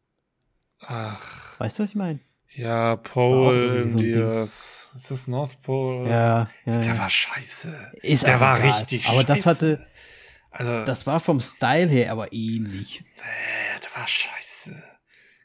Ach. 0.80 1.58
Weißt 1.58 1.78
du, 1.78 1.84
was 1.84 1.90
ich 1.90 1.96
meine? 1.96 2.18
Ja, 2.54 2.96
Pole 2.96 3.88
so 3.88 3.98
Indias. 3.98 4.90
Ist 4.94 5.10
das 5.10 5.26
North 5.26 5.62
Pole? 5.62 6.08
Ja, 6.10 6.50
ja, 6.66 6.78
Der 6.78 6.98
war 6.98 7.08
scheiße. 7.08 7.92
Ist 8.02 8.26
der 8.26 8.40
war 8.40 8.58
egal. 8.58 8.70
richtig 8.70 9.06
aber 9.06 9.22
scheiße. 9.22 9.26
das 9.26 9.46
hatte. 9.46 9.86
Also, 10.50 10.84
das 10.84 11.06
war 11.06 11.18
vom 11.20 11.40
Style 11.40 11.88
her 11.88 12.12
aber 12.12 12.32
ähnlich. 12.32 13.02
Nee, 13.16 13.80
der 13.82 13.98
war 13.98 14.06
scheiße. 14.06 14.82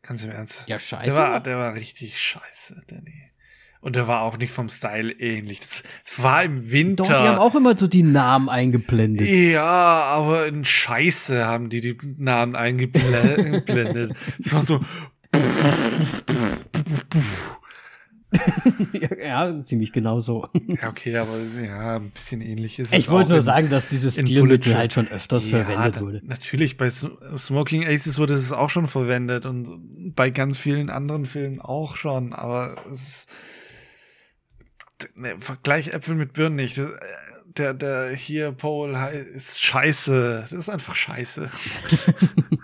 Ganz 0.01 0.23
im 0.25 0.31
Ernst. 0.31 0.67
Ja, 0.67 0.79
scheiße. 0.79 1.05
Der 1.05 1.15
war, 1.15 1.39
der 1.39 1.57
war 1.57 1.75
richtig 1.75 2.19
scheiße, 2.19 2.83
Danny. 2.87 3.31
Und 3.79 3.95
der 3.95 4.07
war 4.07 4.21
auch 4.23 4.37
nicht 4.37 4.51
vom 4.51 4.69
Style 4.69 5.11
ähnlich. 5.11 5.59
Das, 5.59 5.83
das 6.03 6.23
war 6.23 6.43
im 6.43 6.71
Winter. 6.71 7.03
Doch, 7.03 7.07
die 7.07 7.13
haben 7.13 7.37
auch 7.37 7.55
immer 7.55 7.77
so 7.77 7.87
die 7.87 8.03
Namen 8.03 8.49
eingeblendet. 8.49 9.27
Ja, 9.27 9.63
aber 9.63 10.47
in 10.47 10.65
Scheiße 10.65 11.45
haben 11.45 11.69
die 11.69 11.79
die 11.79 11.97
Namen 12.17 12.55
eingeblendet. 12.55 14.13
das 14.39 14.53
war 14.53 14.61
so, 14.63 14.81
ja, 19.21 19.63
ziemlich 19.63 19.93
genau 19.93 20.19
so. 20.19 20.47
Ja, 20.67 20.89
okay, 20.89 21.15
aber 21.17 21.31
ja, 21.63 21.95
ein 21.97 22.11
bisschen 22.11 22.41
ähnlich 22.41 22.77
ist 22.79 22.91
ich 22.91 22.99
es. 22.99 23.05
Ich 23.05 23.09
wollte 23.09 23.31
nur 23.31 23.41
sagen, 23.41 23.69
dass 23.69 23.87
dieses 23.89 24.15
Stilmittel 24.15 24.75
halt 24.75 24.93
schon 24.93 25.07
öfters 25.07 25.49
ja, 25.49 25.63
verwendet 25.63 26.01
wurde. 26.01 26.21
Natürlich, 26.25 26.77
bei 26.77 26.89
Smoking 26.89 27.85
Aces 27.85 28.19
wurde 28.19 28.33
es 28.33 28.51
auch 28.51 28.69
schon 28.69 28.87
verwendet 28.87 29.45
und 29.45 30.13
bei 30.15 30.29
ganz 30.29 30.57
vielen 30.57 30.89
anderen 30.89 31.25
Filmen 31.25 31.61
auch 31.61 31.95
schon, 31.95 32.33
aber 32.33 32.75
es 32.91 33.07
ist. 33.07 33.29
Ne, 35.15 35.35
Vergleich 35.37 35.89
Äpfel 35.89 36.15
mit 36.15 36.33
Birnen 36.33 36.55
nicht. 36.55 36.81
Der, 37.45 37.73
der 37.73 38.09
hier, 38.13 38.51
Paul, 38.51 38.95
ist 39.33 39.59
scheiße. 39.59 40.39
Das 40.41 40.51
ist 40.51 40.69
einfach 40.69 40.95
scheiße. 40.95 41.49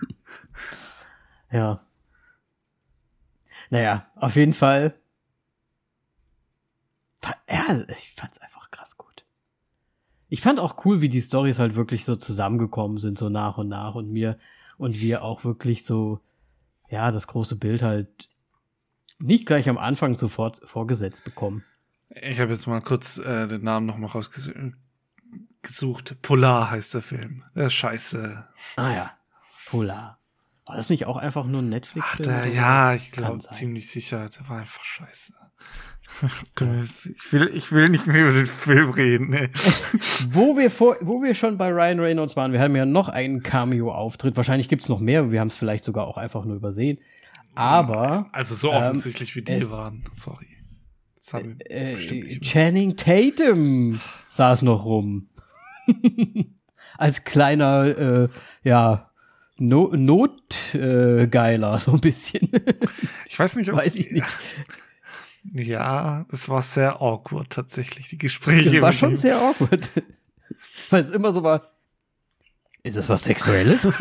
ja. 1.51 1.81
Naja, 3.73 4.05
auf 4.17 4.35
jeden 4.35 4.53
Fall. 4.53 4.93
Ja, 7.49 7.83
ich 7.87 8.13
fand's 8.15 8.37
einfach 8.37 8.69
krass 8.69 8.97
gut. 8.97 9.25
Ich 10.29 10.41
fand 10.41 10.59
auch 10.59 10.85
cool, 10.85 11.01
wie 11.01 11.09
die 11.09 11.21
Stories 11.21 11.57
halt 11.57 11.73
wirklich 11.73 12.05
so 12.05 12.15
zusammengekommen 12.15 12.99
sind, 12.99 13.17
so 13.17 13.29
nach 13.29 13.57
und 13.57 13.69
nach 13.69 13.95
und 13.95 14.11
mir 14.11 14.37
und 14.77 15.01
wir 15.01 15.23
auch 15.23 15.43
wirklich 15.43 15.85
so, 15.85 16.19
ja, 16.87 17.09
das 17.09 17.25
große 17.25 17.55
Bild 17.55 17.81
halt 17.81 18.29
nicht 19.17 19.47
gleich 19.47 19.67
am 19.67 19.79
Anfang 19.79 20.17
sofort 20.17 20.61
vorgesetzt 20.65 21.23
bekommen. 21.23 21.63
Ich 22.09 22.39
habe 22.39 22.51
jetzt 22.51 22.67
mal 22.67 22.79
kurz 22.79 23.17
äh, 23.17 23.47
den 23.47 23.63
Namen 23.63 23.87
noch 23.87 23.97
mal 23.97 24.05
rausgesucht. 24.05 24.77
Polar 26.21 26.69
heißt 26.69 26.93
der 26.93 27.01
Film. 27.01 27.43
Der 27.55 27.65
ist 27.65 27.73
scheiße. 27.73 28.47
Ah 28.75 28.93
ja, 28.93 29.17
Polar. 29.65 30.19
War 30.65 30.77
das 30.77 30.89
nicht 30.89 31.05
auch 31.05 31.17
einfach 31.17 31.45
nur 31.45 31.61
ein 31.61 31.69
Netflix-Film? 31.69 32.53
Ja, 32.53 32.93
ich 32.95 33.11
glaube 33.11 33.39
ziemlich 33.39 33.89
sicher. 33.89 34.29
Der 34.29 34.49
war 34.49 34.59
einfach 34.59 34.83
scheiße. 34.83 35.33
Ich 36.59 37.33
will, 37.33 37.49
ich 37.53 37.71
will 37.71 37.89
nicht 37.89 38.05
mehr 38.05 38.27
über 38.27 38.33
den 38.33 38.45
Film 38.45 38.91
reden. 38.91 39.29
Nee. 39.31 39.49
wo, 40.29 40.55
wir 40.57 40.69
vor, 40.69 40.97
wo 41.01 41.23
wir 41.23 41.33
schon 41.33 41.57
bei 41.57 41.69
Ryan 41.69 41.99
Reynolds 41.99 42.35
waren, 42.35 42.53
wir 42.53 42.59
haben 42.59 42.75
ja 42.75 42.85
noch 42.85 43.09
einen 43.09 43.41
Cameo-Auftritt. 43.41 44.37
Wahrscheinlich 44.37 44.69
gibt 44.69 44.83
es 44.83 44.89
noch 44.89 44.99
mehr, 44.99 45.31
wir 45.31 45.39
haben 45.39 45.47
es 45.47 45.55
vielleicht 45.55 45.83
sogar 45.83 46.05
auch 46.05 46.17
einfach 46.17 46.45
nur 46.45 46.55
übersehen. 46.55 46.99
Aber. 47.55 48.29
Also 48.31 48.53
so 48.55 48.71
offensichtlich 48.71 49.35
ähm, 49.35 49.47
wie 49.47 49.59
die 49.59 49.71
waren. 49.71 50.03
Sorry. 50.13 50.47
Äh, 51.69 51.93
äh, 51.93 52.39
Channing 52.41 52.97
Tatum 52.97 54.01
saß 54.29 54.63
noch 54.63 54.85
rum. 54.85 55.29
Als 56.97 57.23
kleiner, 57.23 57.85
äh, 57.85 58.29
ja, 58.63 59.09
no 59.63 59.91
Notgeiler, 59.95 61.75
äh, 61.75 61.79
so 61.79 61.93
ein 61.93 62.01
bisschen. 62.01 62.49
ich 63.27 63.37
weiß 63.37 63.55
nicht, 63.55 63.69
ob. 63.69 63.77
Weiß 63.77 63.95
ich 63.95 64.11
nicht. 64.11 64.27
Ja, 65.51 66.25
es 66.31 66.47
war 66.47 66.61
sehr 66.61 67.01
awkward 67.01 67.49
tatsächlich, 67.49 68.07
die 68.07 68.17
Gespräche. 68.17 68.71
Das 68.71 68.81
war 68.81 68.93
schon 68.93 69.11
ihm. 69.11 69.17
sehr 69.17 69.41
awkward. 69.41 69.89
Weil 70.89 71.03
es 71.03 71.11
immer 71.11 71.31
so 71.31 71.43
war. 71.43 71.73
Ist 72.83 72.97
das 72.97 73.09
was 73.09 73.23
Sexuelles? 73.23 73.83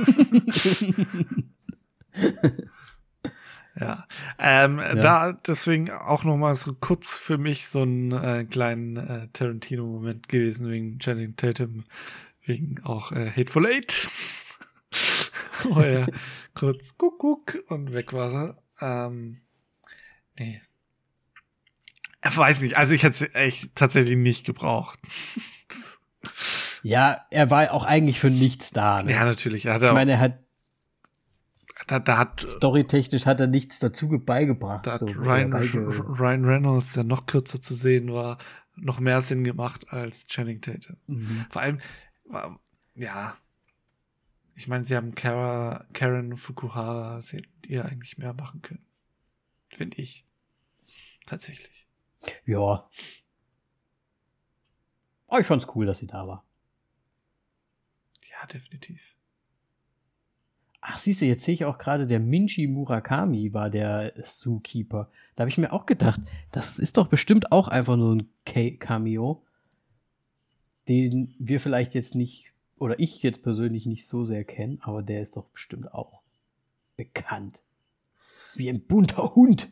ja. 3.79 4.07
Ähm, 4.39 4.79
ja. 4.79 4.95
Da 4.95 5.33
deswegen 5.33 5.91
auch 5.91 6.25
noch 6.25 6.37
mal 6.37 6.55
so 6.57 6.75
kurz 6.75 7.17
für 7.17 7.39
mich 7.39 7.69
so 7.69 7.83
einen 7.83 8.13
äh, 8.13 8.45
kleinen 8.45 8.97
äh, 8.97 9.29
Tarantino-Moment 9.33 10.29
gewesen 10.29 10.69
wegen 10.69 10.99
Channing 10.99 11.37
Tatum, 11.37 11.85
wegen 12.45 12.81
auch 12.83 13.13
äh, 13.13 13.31
Hateful 13.31 13.67
Eight. 13.67 14.11
Wo 15.65 15.81
er 15.81 16.07
kurz 16.55 16.97
guck 16.97 17.63
und 17.69 17.93
weg 17.93 18.13
war. 18.13 18.63
Ähm, 18.81 19.43
nee, 20.39 20.63
ich 22.25 22.37
weiß 22.37 22.61
nicht, 22.63 22.77
also 22.77 22.95
ich 22.95 23.03
hätte 23.03 23.25
es 23.25 23.35
echt 23.35 23.75
tatsächlich 23.75 24.17
nicht 24.17 24.47
gebraucht. 24.47 24.99
Ja, 26.83 27.27
er 27.31 27.51
war 27.51 27.73
auch 27.73 27.85
eigentlich 27.85 28.21
für 28.21 28.31
nichts 28.31 28.71
da. 28.71 29.03
Ne? 29.03 29.13
Ja, 29.13 29.25
natürlich. 29.25 29.67
Er 29.67 29.75
hat 29.75 29.83
ich 29.83 29.93
meine, 29.93 30.13
er 30.13 30.21
hat 30.21 30.39
da, 31.89 31.99
da 31.99 32.17
hat 32.17 32.47
storytechnisch 32.49 33.27
hat 33.27 33.41
er 33.41 33.49
nichts 33.49 33.81
dazu 33.81 34.09
beigebracht. 34.09 34.87
Da 34.87 34.93
hat 34.93 35.01
so, 35.01 35.07
Ryan, 35.07 35.53
Ryan 35.53 36.45
Reynolds, 36.45 36.93
der 36.93 37.03
noch 37.03 37.27
kürzer 37.27 37.61
zu 37.61 37.75
sehen 37.75 38.13
war, 38.13 38.39
noch 38.77 39.01
mehr 39.01 39.21
Sinn 39.21 39.43
gemacht 39.43 39.87
als 39.91 40.27
Channing 40.29 40.61
Tatum. 40.61 40.97
Mhm. 41.09 41.47
Vor 41.51 41.63
allem, 41.63 41.81
ja, 42.95 43.37
ich 44.55 44.69
meine, 44.69 44.85
sie 44.85 44.97
haben 44.97 45.15
Kara, 45.15 45.87
Karen 45.93 46.37
Fukuhara, 46.37 47.23
sie 47.23 47.43
ihr 47.67 47.85
eigentlich 47.85 48.19
mehr 48.19 48.35
machen 48.35 48.63
können. 48.63 48.85
Finde 49.69 49.99
ich. 49.99 50.27
Tatsächlich. 51.27 51.87
Ja. 52.45 52.89
Aber 55.29 55.41
ich 55.41 55.47
fand's 55.47 55.67
cool, 55.75 55.87
dass 55.87 55.99
sie 55.99 56.07
da 56.07 56.27
war. 56.27 56.45
Ja, 58.31 58.47
definitiv. 58.47 59.17
Ach, 60.85 60.99
siehst 60.99 61.21
du, 61.21 61.27
jetzt 61.27 61.45
sehe 61.45 61.55
ich 61.55 61.65
auch 61.65 61.79
gerade, 61.79 62.09
der 62.09 62.19
Minji 62.19 62.67
Murakami 62.67 63.55
war 63.55 63.71
der 63.71 64.15
Zookeeper. 64.25 65.09
Da 65.37 65.43
habe 65.43 65.49
ich 65.49 65.57
mir 65.57 65.73
auch 65.73 65.87
gedacht, 65.87 66.21
das 66.51 66.79
ist 66.79 66.97
doch 66.97 67.07
bestimmt 67.07 67.53
auch 67.53 67.69
einfach 67.69 67.97
nur 67.97 68.17
ein 68.17 68.79
Cameo, 68.79 69.45
den 70.89 71.35
wir 71.39 71.61
vielleicht 71.61 71.95
jetzt 71.95 72.17
nicht, 72.17 72.52
oder 72.83 72.99
ich 72.99 73.23
jetzt 73.23 73.45
persönlich 73.45 73.87
nicht 73.87 74.07
so 74.07 74.25
sehr 74.25 74.43
kennen, 74.43 74.81
aber 74.83 75.03
der 75.03 75.23
ist 75.23 75.37
doch 75.37 75.45
bestimmt 75.45 75.95
auch 75.95 76.21
bekannt. 76.97 77.61
Wie 78.55 78.69
ein 78.69 78.83
bunter 78.83 79.37
Hund. 79.37 79.71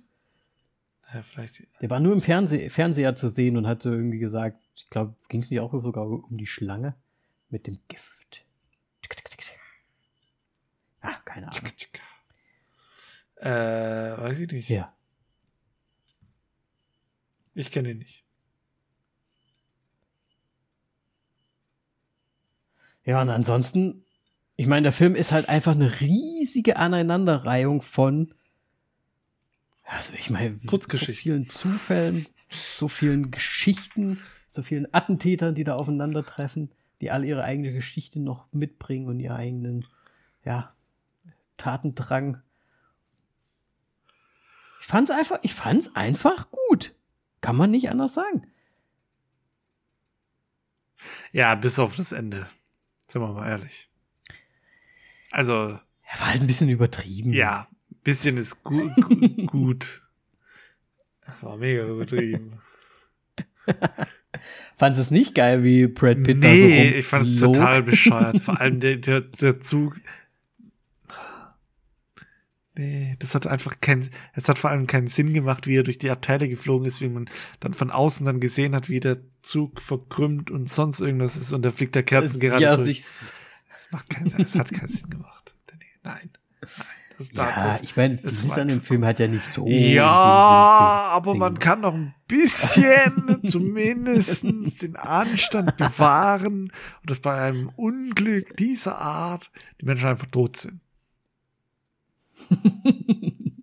Ja, 1.12 1.24
vielleicht. 1.24 1.66
Der 1.80 1.90
war 1.90 1.98
nur 1.98 2.12
im 2.12 2.20
Fernseh 2.20 2.68
Fernseher 2.70 3.16
zu 3.16 3.28
sehen 3.28 3.56
und 3.56 3.66
hatte 3.66 3.90
irgendwie 3.90 4.20
gesagt, 4.20 4.64
ich 4.76 4.88
glaube, 4.90 5.16
ging 5.28 5.42
es 5.42 5.50
nicht 5.50 5.58
auch 5.58 5.72
sogar 5.82 6.06
um 6.06 6.38
die 6.38 6.46
Schlange 6.46 6.94
mit 7.48 7.66
dem 7.66 7.80
Gift. 7.88 8.44
Ah, 11.00 11.18
keine 11.24 11.48
Ahnung. 11.48 11.72
Äh, 13.36 13.50
weiß 14.20 14.38
ich 14.38 14.52
nicht. 14.52 14.68
Ja. 14.68 14.94
Ich 17.54 17.72
kenne 17.72 17.90
ihn 17.90 17.98
nicht. 17.98 18.24
Ja, 23.04 23.20
und 23.22 23.30
ansonsten, 23.30 24.04
ich 24.56 24.66
meine, 24.66 24.82
der 24.84 24.92
Film 24.92 25.14
ist 25.14 25.32
halt 25.32 25.48
einfach 25.48 25.74
eine 25.74 26.00
riesige 26.00 26.76
Aneinanderreihung 26.76 27.82
von 27.82 28.34
also 29.90 30.14
ich 30.14 30.30
meine, 30.30 30.60
so 30.70 30.78
vielen 31.12 31.48
Zufällen, 31.50 32.26
so 32.48 32.86
vielen 32.86 33.32
Geschichten, 33.32 34.20
so 34.48 34.62
vielen 34.62 34.92
Attentätern, 34.94 35.56
die 35.56 35.64
da 35.64 35.74
aufeinandertreffen, 35.74 36.70
die 37.00 37.10
alle 37.10 37.26
ihre 37.26 37.42
eigene 37.42 37.72
Geschichte 37.72 38.20
noch 38.20 38.46
mitbringen 38.52 39.08
und 39.08 39.18
ihren 39.18 39.36
eigenen, 39.36 39.86
ja, 40.44 40.72
Tatendrang. 41.56 42.40
Ich 44.80 44.86
fand's 44.86 45.10
einfach, 45.10 45.40
ich 45.42 45.54
fand's 45.54 45.94
einfach 45.96 46.48
gut. 46.50 46.94
Kann 47.40 47.56
man 47.56 47.72
nicht 47.72 47.90
anders 47.90 48.14
sagen. 48.14 48.46
Ja, 51.32 51.56
bis 51.56 51.80
auf 51.80 51.96
das 51.96 52.12
Ende. 52.12 52.46
Sind 53.10 53.22
wir 53.22 53.32
mal 53.32 53.48
ehrlich. 53.48 53.88
Also. 55.32 55.52
Er 55.52 56.20
war 56.20 56.28
halt 56.28 56.42
ein 56.42 56.46
bisschen 56.46 56.68
übertrieben. 56.68 57.32
Ja, 57.32 57.66
bisschen 58.04 58.36
ist 58.36 58.62
gut. 58.62 58.92
gut. 59.46 60.02
War 61.40 61.56
mega 61.56 61.88
übertrieben. 61.88 62.60
Fandest 64.76 64.98
du 64.98 65.02
es 65.02 65.10
nicht 65.10 65.34
geil, 65.34 65.64
wie 65.64 65.88
Brad 65.88 66.22
Pitt 66.22 66.38
nee, 66.38 66.84
da 66.86 66.92
so 66.92 66.98
ich 66.98 67.06
fand 67.06 67.28
es 67.28 67.40
total 67.40 67.82
bescheuert. 67.82 68.42
Vor 68.42 68.60
allem 68.60 68.78
der, 68.80 68.96
der, 68.98 69.22
der 69.22 69.60
Zug. 69.60 70.00
Nee, 72.80 73.14
das 73.18 73.34
hat 73.34 73.46
einfach 73.46 73.78
keinen, 73.82 74.08
es 74.32 74.48
hat 74.48 74.58
vor 74.58 74.70
allem 74.70 74.86
keinen 74.86 75.06
Sinn 75.06 75.34
gemacht, 75.34 75.66
wie 75.66 75.76
er 75.76 75.82
durch 75.82 75.98
die 75.98 76.10
Abteile 76.10 76.48
geflogen 76.48 76.86
ist, 76.88 77.02
wie 77.02 77.10
man 77.10 77.28
dann 77.60 77.74
von 77.74 77.90
außen 77.90 78.24
dann 78.24 78.40
gesehen 78.40 78.74
hat, 78.74 78.88
wie 78.88 79.00
der 79.00 79.18
Zug 79.42 79.82
verkrümmt 79.82 80.50
und 80.50 80.70
sonst 80.70 81.00
irgendwas 81.00 81.36
ist 81.36 81.52
und 81.52 81.60
da 81.60 81.72
fliegt 81.72 81.94
der 81.94 82.04
Kerzen 82.04 82.40
gerade 82.40 82.62
ja, 82.62 82.76
durch. 82.76 83.02
Das 83.02 83.90
macht 83.90 84.08
keinen 84.08 84.30
Sinn, 84.30 84.44
das 84.44 84.54
hat 84.54 84.72
keinen 84.72 84.88
Sinn 84.88 85.10
gemacht. 85.10 85.54
Nein, 86.02 86.30
nein. 86.62 86.78
Das, 87.18 87.28
ja, 87.34 87.68
das, 87.68 87.82
ich 87.82 87.94
meine, 87.98 88.16
vieles 88.16 88.50
an 88.52 88.68
dem 88.68 88.80
Film 88.80 89.04
hat 89.04 89.18
ja 89.18 89.28
nicht 89.28 89.44
so. 89.44 89.66
Ja, 89.66 90.06
aber 90.06 91.34
man 91.34 91.58
kann 91.58 91.82
noch 91.82 91.92
ein 91.92 92.14
bisschen 92.28 93.42
zumindest 93.46 94.42
den 94.42 94.96
Anstand 94.96 95.76
bewahren 95.76 96.72
und 97.02 97.10
dass 97.10 97.18
bei 97.18 97.38
einem 97.42 97.68
Unglück 97.76 98.56
dieser 98.56 98.96
Art 98.96 99.50
die 99.82 99.84
Menschen 99.84 100.08
einfach 100.08 100.28
tot 100.28 100.56
sind. 100.56 100.80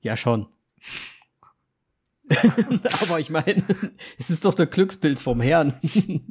ja, 0.00 0.16
schon. 0.16 0.46
aber 3.00 3.18
ich 3.18 3.30
meine, 3.30 3.62
es 4.18 4.30
ist 4.30 4.44
doch 4.44 4.54
der 4.54 4.66
Glücksbild 4.66 5.18
vom 5.18 5.40
Herrn. 5.40 5.74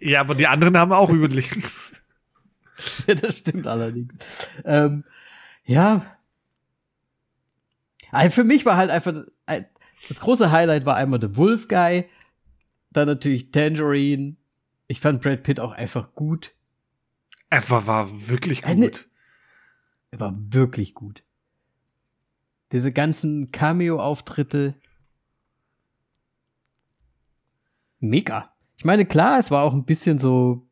ja, 0.00 0.20
aber 0.20 0.34
die 0.34 0.46
anderen 0.46 0.76
haben 0.76 0.92
auch 0.92 1.10
überlegt. 1.10 1.58
das 3.06 3.38
stimmt 3.38 3.66
allerdings. 3.66 4.14
Ähm, 4.64 5.04
ja. 5.64 6.18
Also 8.10 8.34
für 8.34 8.44
mich 8.44 8.66
war 8.66 8.76
halt 8.76 8.90
einfach 8.90 9.24
das 10.08 10.20
große 10.20 10.52
Highlight 10.52 10.86
war 10.86 10.96
einmal 10.96 11.20
The 11.20 11.36
Wolf 11.36 11.68
Guy, 11.68 12.08
dann 12.90 13.08
natürlich 13.08 13.50
Tangerine. 13.50 14.36
Ich 14.88 15.00
fand 15.00 15.22
Brad 15.22 15.42
Pitt 15.42 15.58
auch 15.58 15.72
einfach 15.72 16.14
gut. 16.14 16.52
Er 17.50 17.68
war, 17.70 17.86
war 17.86 18.28
wirklich 18.28 18.62
gut. 18.62 18.70
Eine, 18.70 18.90
er 20.10 20.20
war 20.20 20.34
wirklich 20.38 20.94
gut. 20.94 21.22
Diese 22.72 22.92
ganzen 22.92 23.52
Cameo-Auftritte. 23.52 24.74
Mega. 28.00 28.50
Ich 28.76 28.84
meine, 28.84 29.06
klar, 29.06 29.38
es 29.38 29.50
war 29.50 29.64
auch 29.64 29.72
ein 29.72 29.84
bisschen 29.84 30.18
so 30.18 30.66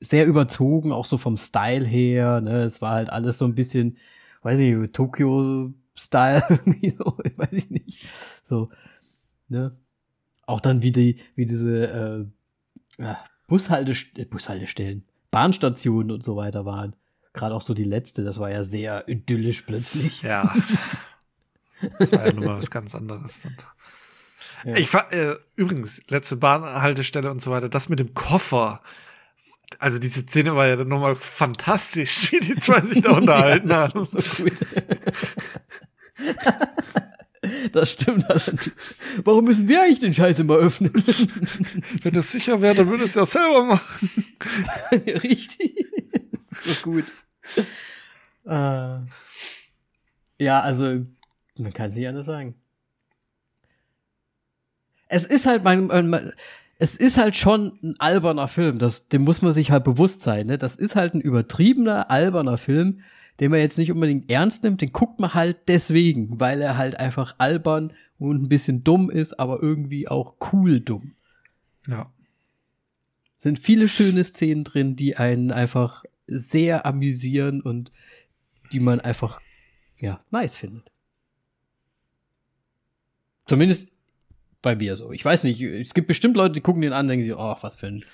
sehr 0.00 0.26
überzogen, 0.26 0.92
auch 0.92 1.04
so 1.04 1.16
vom 1.16 1.36
Style 1.36 1.86
her. 1.86 2.40
Ne? 2.40 2.62
Es 2.62 2.82
war 2.82 2.94
halt 2.94 3.10
alles 3.10 3.38
so 3.38 3.44
ein 3.44 3.54
bisschen, 3.54 3.98
weiß 4.42 4.58
ich 4.58 4.74
nicht, 4.74 4.92
Tokyo-Style, 4.92 6.60
so, 6.98 7.18
weiß 7.36 7.52
ich 7.52 7.70
nicht. 7.70 8.06
So, 8.44 8.70
ne? 9.48 9.76
Auch 10.44 10.60
dann 10.60 10.82
wie 10.82 10.92
die, 10.92 11.16
wie 11.36 11.46
diese 11.46 12.28
äh, 12.98 13.14
Bushaltest 13.46 14.18
äh, 14.18 14.24
Bushaltestellen, 14.24 15.04
Bahnstationen 15.30 16.10
und 16.10 16.22
so 16.22 16.36
weiter 16.36 16.64
waren. 16.64 16.96
Gerade 17.32 17.54
auch 17.54 17.62
so 17.62 17.74
die 17.74 17.84
letzte, 17.84 18.24
das 18.24 18.38
war 18.38 18.50
ja 18.50 18.64
sehr 18.64 19.08
idyllisch 19.08 19.62
plötzlich. 19.62 20.22
Ja. 20.22 20.54
Das 21.98 22.12
war 22.12 22.26
ja 22.26 22.32
nun 22.32 22.44
mal 22.44 22.58
was 22.58 22.70
ganz 22.70 22.94
anderes. 22.94 23.42
Ja. 24.64 24.76
Ich 24.76 24.92
war, 24.92 25.12
äh, 25.12 25.36
übrigens, 25.56 26.00
letzte 26.08 26.36
Bahnhaltestelle 26.36 27.30
und 27.30 27.42
so 27.42 27.50
weiter, 27.50 27.68
das 27.68 27.88
mit 27.88 27.98
dem 27.98 28.14
Koffer, 28.14 28.80
also 29.78 29.98
diese 29.98 30.20
Szene 30.20 30.54
war 30.54 30.66
ja 30.66 30.76
dann 30.76 30.88
nochmal 30.88 31.16
fantastisch, 31.16 32.32
wie 32.32 32.40
die 32.40 32.56
zwei 32.56 32.80
sich 32.82 33.02
da 33.02 33.10
unterhalten 33.16 33.70
ja, 33.70 33.88
haben. 33.88 34.04
So 34.04 34.20
gut. 34.42 34.52
Das 37.72 37.92
stimmt 37.92 38.30
allerdings. 38.30 38.70
Warum 39.24 39.44
müssen 39.46 39.66
wir 39.66 39.82
eigentlich 39.82 40.00
den 40.00 40.14
Scheiß 40.14 40.38
immer 40.38 40.54
öffnen? 40.54 40.92
Wenn 42.02 42.14
das 42.14 42.30
sicher 42.30 42.60
wäre, 42.60 42.76
dann 42.76 42.88
würde 42.88 43.04
es 43.04 43.14
ja 43.14 43.26
selber 43.26 43.64
machen. 43.64 44.10
Richtig. 44.92 45.74
so 46.64 46.74
gut. 46.82 47.04
Äh, 48.44 48.98
ja, 50.38 50.60
also, 50.60 51.06
man 51.56 51.72
kann 51.72 51.90
es 51.90 51.96
nicht 51.96 52.08
anders 52.08 52.26
sagen. 52.26 52.56
Es 55.06 55.24
ist 55.24 55.46
halt 55.46 55.62
mein, 55.62 55.86
mein, 55.86 56.32
es 56.78 56.96
ist 56.96 57.18
halt 57.18 57.36
schon 57.36 57.78
ein 57.82 57.94
alberner 58.00 58.48
Film. 58.48 58.80
Das, 58.80 59.06
dem 59.08 59.22
muss 59.22 59.42
man 59.42 59.52
sich 59.52 59.70
halt 59.70 59.84
bewusst 59.84 60.22
sein. 60.22 60.48
Ne? 60.48 60.58
Das 60.58 60.74
ist 60.74 60.96
halt 60.96 61.14
ein 61.14 61.20
übertriebener, 61.20 62.10
alberner 62.10 62.58
Film, 62.58 63.02
den 63.38 63.52
man 63.52 63.60
jetzt 63.60 63.78
nicht 63.78 63.92
unbedingt 63.92 64.28
ernst 64.30 64.64
nimmt. 64.64 64.80
Den 64.80 64.92
guckt 64.92 65.20
man 65.20 65.34
halt 65.34 65.68
deswegen, 65.68 66.40
weil 66.40 66.60
er 66.60 66.76
halt 66.76 66.98
einfach 66.98 67.36
albern 67.38 67.92
und 68.18 68.42
ein 68.42 68.48
bisschen 68.48 68.82
dumm 68.82 69.10
ist, 69.10 69.38
aber 69.38 69.62
irgendwie 69.62 70.08
auch 70.08 70.34
cool 70.52 70.80
dumm. 70.80 71.14
Ja. 71.86 72.10
Sind 73.38 73.58
viele 73.58 73.86
schöne 73.86 74.24
Szenen 74.24 74.64
drin, 74.64 74.96
die 74.96 75.16
einen 75.16 75.52
einfach 75.52 76.04
sehr 76.26 76.86
amüsieren 76.86 77.60
und 77.60 77.92
die 78.72 78.80
man 78.80 79.00
einfach, 79.00 79.40
ja, 79.98 80.24
nice 80.30 80.56
findet. 80.56 80.90
Zumindest 83.46 83.88
bei 84.62 84.76
mir 84.76 84.96
so. 84.96 85.12
Ich 85.12 85.24
weiß 85.24 85.44
nicht, 85.44 85.60
es 85.60 85.94
gibt 85.94 86.08
bestimmt 86.08 86.36
Leute, 86.36 86.54
die 86.54 86.60
gucken 86.60 86.82
den 86.82 86.92
an 86.92 87.06
und 87.06 87.08
denken 87.08 87.24
sich, 87.24 87.34
oh, 87.34 87.56
was 87.60 87.76
für 87.76 87.88
ein 87.88 88.04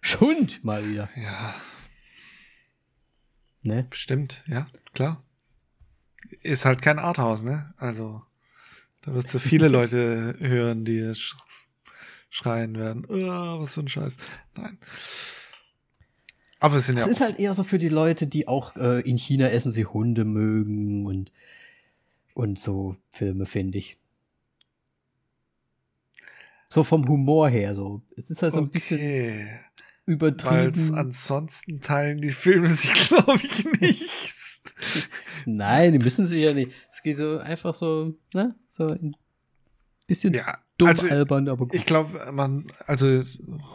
Schund 0.00 0.64
mal 0.64 0.88
wieder. 0.88 1.08
Ja. 1.16 1.54
Ne? 3.62 3.86
Bestimmt, 3.88 4.42
ja, 4.46 4.66
klar. 4.94 5.22
Ist 6.40 6.64
halt 6.64 6.82
kein 6.82 6.98
Arthouse, 6.98 7.44
ne? 7.44 7.74
Also, 7.76 8.22
da 9.02 9.14
wirst 9.14 9.32
du 9.34 9.38
viele 9.38 9.68
Leute 9.68 10.36
hören, 10.40 10.84
die 10.84 11.14
sch 11.14 11.36
schreien 12.30 12.78
werden, 12.78 13.04
oh, 13.08 13.60
was 13.60 13.74
für 13.74 13.80
ein 13.80 13.88
Scheiß. 13.88 14.16
Nein. 14.56 14.78
Aber 16.62 16.76
es 16.76 16.86
sind 16.86 16.96
ja. 16.96 17.02
Es 17.02 17.08
ist 17.08 17.20
halt 17.20 17.40
eher 17.40 17.54
so 17.54 17.64
für 17.64 17.80
die 17.80 17.88
Leute, 17.88 18.28
die 18.28 18.46
auch 18.46 18.76
äh, 18.76 19.00
in 19.00 19.16
China 19.16 19.48
essen 19.48 19.72
sie 19.72 19.84
Hunde 19.84 20.24
mögen 20.24 21.06
und, 21.06 21.32
und 22.34 22.56
so 22.56 22.94
Filme, 23.10 23.46
finde 23.46 23.78
ich. 23.78 23.98
So 26.68 26.84
vom 26.84 27.08
Humor 27.08 27.48
her, 27.48 27.74
so. 27.74 28.00
Es 28.16 28.30
ist 28.30 28.42
halt 28.42 28.54
so 28.54 28.60
ein 28.60 28.70
bisschen 28.70 28.98
okay. 28.98 29.60
übertrieben. 30.06 30.54
Weil's 30.54 30.92
ansonsten 30.92 31.80
teilen 31.80 32.20
die 32.20 32.30
Filme 32.30 32.70
sich, 32.70 32.94
glaube 33.08 33.40
ich, 33.42 33.64
nicht. 33.80 34.62
Nein, 35.44 35.94
die 35.94 35.98
müssen 35.98 36.26
sie 36.26 36.44
ja 36.44 36.54
nicht. 36.54 36.70
Es 36.92 37.02
geht 37.02 37.16
so 37.16 37.38
einfach 37.38 37.74
so, 37.74 38.14
ne? 38.34 38.54
So 38.70 38.86
ein 38.86 39.16
bisschen 40.06 40.32
ja, 40.32 40.58
dumm 40.82 40.88
also, 40.88 41.08
albern, 41.08 41.48
aber 41.48 41.66
gut. 41.66 41.74
Ich 41.74 41.84
glaube, 41.84 42.30
man, 42.32 42.66
also 42.86 43.22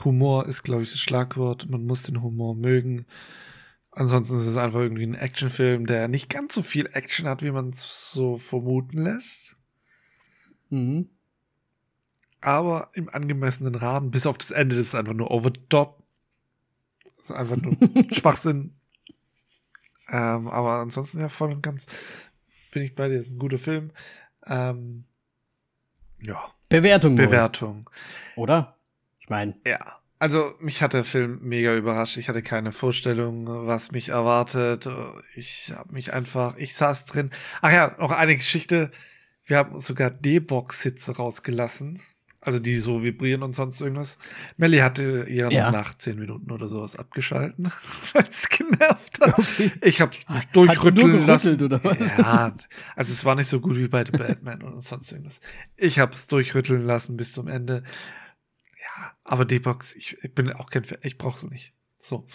Humor 0.03 0.45
ist, 0.47 0.63
glaube 0.63 0.83
ich, 0.83 0.91
das 0.91 0.99
Schlagwort. 0.99 1.69
Man 1.69 1.85
muss 1.85 2.03
den 2.03 2.21
Humor 2.21 2.55
mögen. 2.55 3.05
Ansonsten 3.91 4.35
ist 4.35 4.45
es 4.45 4.57
einfach 4.57 4.79
irgendwie 4.79 5.05
ein 5.05 5.15
Actionfilm, 5.15 5.87
der 5.87 6.07
nicht 6.07 6.29
ganz 6.29 6.53
so 6.53 6.61
viel 6.61 6.87
Action 6.93 7.27
hat, 7.27 7.41
wie 7.41 7.51
man 7.51 7.69
es 7.69 8.11
so 8.11 8.37
vermuten 8.37 8.99
lässt. 9.03 9.55
Mhm. 10.69 11.09
Aber 12.41 12.91
im 12.93 13.09
angemessenen 13.09 13.75
Rahmen, 13.75 14.11
bis 14.11 14.27
auf 14.27 14.37
das 14.37 14.51
Ende, 14.51 14.75
das 14.75 14.87
ist 14.87 14.95
einfach 14.95 15.13
nur 15.13 15.31
over 15.31 15.49
the 15.49 15.61
top. 15.69 16.03
Das 17.03 17.29
ist 17.29 17.31
einfach 17.31 17.57
nur 17.57 17.75
Schwachsinn. 18.11 18.75
Ähm, 20.09 20.47
aber 20.47 20.75
ansonsten 20.75 21.19
ja 21.19 21.27
voll 21.27 21.51
und 21.51 21.63
ganz 21.63 21.87
bin 22.71 22.83
ich 22.83 22.95
bei 22.95 23.09
dir. 23.09 23.17
Das 23.17 23.27
ist 23.27 23.33
ein 23.33 23.39
guter 23.39 23.57
Film. 23.57 23.91
Ähm, 24.45 25.05
ja. 26.21 26.53
Bewertung. 26.69 27.15
Bewertung. 27.15 27.89
Oder? 28.35 28.77
Ich 29.19 29.29
meine. 29.29 29.55
Ja. 29.65 29.79
Also 30.19 30.55
mich 30.59 30.81
hat 30.81 30.93
der 30.93 31.03
Film 31.03 31.39
mega 31.43 31.75
überrascht. 31.75 32.17
Ich 32.17 32.27
hatte 32.27 32.41
keine 32.41 32.71
Vorstellung, 32.71 33.45
was 33.67 33.91
mich 33.91 34.09
erwartet. 34.09 34.89
Ich 35.35 35.71
habe 35.75 35.93
mich 35.93 36.11
einfach, 36.11 36.57
ich 36.57 36.75
saß 36.75 37.05
drin. 37.05 37.29
Ach 37.61 37.71
ja, 37.71 37.95
noch 37.99 38.11
eine 38.11 38.35
Geschichte. 38.35 38.91
Wir 39.45 39.57
haben 39.57 39.79
sogar 39.79 40.09
D-Box-Sitze 40.09 41.15
rausgelassen. 41.15 42.01
Also 42.47 42.59
die 42.59 42.79
so 42.79 43.03
vibrieren 43.03 43.43
und 43.43 43.53
sonst 43.57 43.81
irgendwas. 43.81 44.17
Melly 44.55 44.77
hatte 44.77 45.25
ihre 45.27 45.51
Ja. 45.51 45.69
nach 45.69 45.97
zehn 45.97 46.17
Minuten 46.17 46.49
oder 46.49 46.69
sowas 46.69 46.95
abgeschalten, 46.95 47.69
weil 48.13 48.23
es 48.29 48.47
genervt 48.47 49.19
hat. 49.19 49.37
Okay. 49.37 49.69
Ich 49.81 49.99
habe 49.99 50.15
mich 50.29 50.45
durchrütteln 50.53 51.25
lassen. 51.25 51.61
oder 51.61 51.83
was? 51.83 52.17
Ja, 52.17 52.55
also 52.95 53.11
es 53.11 53.25
war 53.25 53.35
nicht 53.35 53.47
so 53.47 53.59
gut 53.59 53.75
wie 53.75 53.89
bei 53.89 54.05
The 54.05 54.11
Batman 54.11 54.63
oder 54.63 54.79
sonst 54.79 55.11
irgendwas. 55.11 55.41
Ich 55.75 55.99
habe 55.99 56.13
es 56.13 56.27
durchrütteln 56.27 56.83
lassen 56.85 57.17
bis 57.17 57.33
zum 57.33 57.49
Ende. 57.49 57.83
Ja, 58.79 59.11
aber 59.25 59.43
D-Box, 59.43 59.95
ich, 59.95 60.17
ich 60.23 60.33
bin 60.33 60.49
auch 60.53 60.69
kein 60.69 60.85
Fan, 60.85 60.99
ich 61.01 61.17
brauche 61.17 61.37
sie 61.37 61.47
nicht. 61.47 61.73
So. 61.99 62.27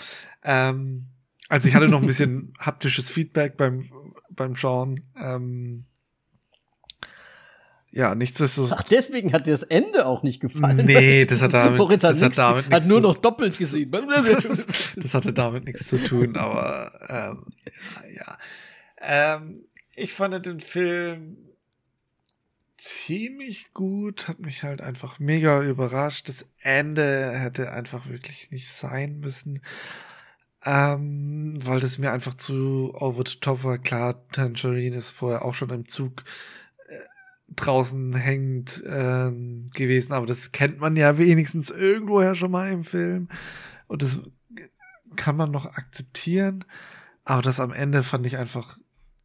Ähm, 0.44 1.06
also 1.48 1.68
ich 1.68 1.74
hatte 1.74 1.88
noch 1.88 2.02
ein 2.02 2.06
bisschen 2.06 2.52
haptisches 2.58 3.08
Feedback 3.08 3.56
beim, 3.56 3.88
beim 4.28 4.56
Schauen. 4.56 5.00
Ähm, 5.16 5.86
ja, 7.92 8.14
nichtsdestotrotz. 8.14 8.78
Ach, 8.78 8.82
deswegen 8.84 9.34
hat 9.34 9.46
dir 9.46 9.50
das 9.50 9.64
Ende 9.64 10.06
auch 10.06 10.22
nicht 10.22 10.40
gefallen. 10.40 10.86
Nee, 10.86 11.26
das 11.26 11.42
hat 11.42 11.52
damit, 11.52 11.76
Moritz 11.76 12.02
hat, 12.02 12.12
das 12.12 12.22
hat 12.22 12.38
damit 12.38 12.64
hat 12.64 12.70
nichts 12.72 12.88
nur 12.88 13.02
noch 13.02 13.18
doppelt 13.18 13.58
gesehen. 13.58 13.90
das 14.96 15.12
hatte 15.12 15.34
damit 15.34 15.66
nichts 15.66 15.88
zu 15.88 15.98
tun, 16.02 16.38
aber 16.38 16.90
ähm, 17.10 17.46
ja. 18.16 18.38
Ähm, 18.98 19.66
ich 19.94 20.14
fand 20.14 20.46
den 20.46 20.60
Film 20.60 21.36
ziemlich 22.78 23.74
gut, 23.74 24.26
hat 24.26 24.40
mich 24.40 24.62
halt 24.62 24.80
einfach 24.80 25.18
mega 25.18 25.62
überrascht. 25.62 26.30
Das 26.30 26.46
Ende 26.62 27.30
hätte 27.32 27.72
einfach 27.72 28.08
wirklich 28.08 28.50
nicht 28.50 28.70
sein 28.70 29.20
müssen. 29.20 29.60
Ähm, 30.64 31.58
weil 31.58 31.80
das 31.80 31.98
mir 31.98 32.12
einfach 32.12 32.34
zu 32.34 32.94
over 32.94 33.24
the 33.26 33.36
top 33.40 33.64
war. 33.64 33.76
Klar, 33.78 34.26
Tangerine 34.28 34.96
ist 34.96 35.10
vorher 35.10 35.44
auch 35.44 35.54
schon 35.54 35.70
im 35.70 35.88
Zug 35.88 36.24
draußen 37.56 38.14
hängend 38.14 38.82
ähm, 38.86 39.66
gewesen, 39.74 40.12
aber 40.12 40.26
das 40.26 40.52
kennt 40.52 40.80
man 40.80 40.96
ja 40.96 41.18
wenigstens 41.18 41.70
irgendwoher 41.70 42.34
schon 42.34 42.50
mal 42.50 42.70
im 42.72 42.84
Film. 42.84 43.28
Und 43.86 44.02
das 44.02 44.20
kann 45.16 45.36
man 45.36 45.50
noch 45.50 45.66
akzeptieren. 45.66 46.64
Aber 47.24 47.42
das 47.42 47.60
am 47.60 47.72
Ende 47.72 48.02
fand 48.02 48.26
ich 48.26 48.36
einfach 48.36 48.78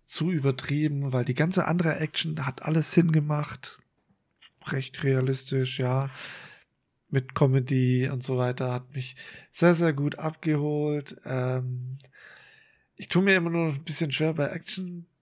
zu 0.05 0.31
übertrieben, 0.31 1.11
weil 1.11 1.25
die 1.25 1.35
ganze 1.35 1.65
andere 1.65 1.97
Action 1.97 2.45
hat 2.45 2.63
alles 2.63 2.91
Sinn 2.91 3.11
gemacht. 3.11 3.79
Recht 4.67 5.03
realistisch, 5.03 5.79
ja. 5.79 6.09
Mit 7.09 7.35
Comedy 7.35 8.09
und 8.09 8.23
so 8.23 8.37
weiter 8.37 8.73
hat 8.73 8.93
mich 8.93 9.15
sehr, 9.51 9.75
sehr 9.75 9.93
gut 9.93 10.19
abgeholt. 10.19 11.17
Ähm, 11.23 11.97
ich 12.95 13.07
tue 13.07 13.21
mir 13.21 13.35
immer 13.35 13.49
nur 13.49 13.69
ein 13.69 13.83
bisschen 13.83 14.11
schwer 14.11 14.33
bei 14.33 14.47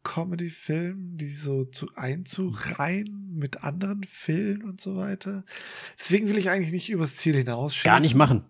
Action-Comedy-Filmen, 0.06 1.18
die 1.18 1.34
so 1.34 1.66
zu 1.66 1.93
einzureihen 1.95 3.36
mit 3.36 3.64
anderen 3.64 4.03
Filmen 4.03 4.64
und 4.64 4.80
so 4.80 4.95
weiter. 4.95 5.43
Deswegen 5.99 6.30
will 6.30 6.38
ich 6.38 6.49
eigentlich 6.49 6.72
nicht 6.72 6.89
übers 6.89 7.18
Ziel 7.18 7.36
hinaus 7.36 7.82
Gar 7.84 7.99
nicht 7.99 8.16
machen. 8.16 8.45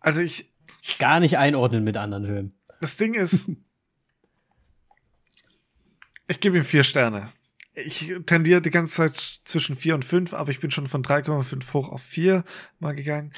Also 0.00 0.20
ich, 0.20 0.52
Gar 0.98 1.20
nicht 1.20 1.38
einordnen 1.38 1.84
mit 1.84 1.96
anderen 1.96 2.26
Filmen. 2.26 2.54
Das 2.80 2.96
Ding 2.96 3.14
ist, 3.14 3.48
ich 6.28 6.40
gebe 6.40 6.56
ihm 6.56 6.64
vier 6.64 6.84
Sterne. 6.84 7.32
Ich 7.74 8.12
tendiere 8.26 8.60
die 8.60 8.70
ganze 8.70 8.94
Zeit 8.94 9.16
zwischen 9.44 9.76
vier 9.76 9.94
und 9.94 10.04
fünf, 10.04 10.34
aber 10.34 10.50
ich 10.50 10.60
bin 10.60 10.70
schon 10.70 10.86
von 10.86 11.02
3,5 11.02 11.72
hoch 11.72 11.88
auf 11.88 12.02
vier 12.02 12.44
mal 12.80 12.94
gegangen. 12.94 13.32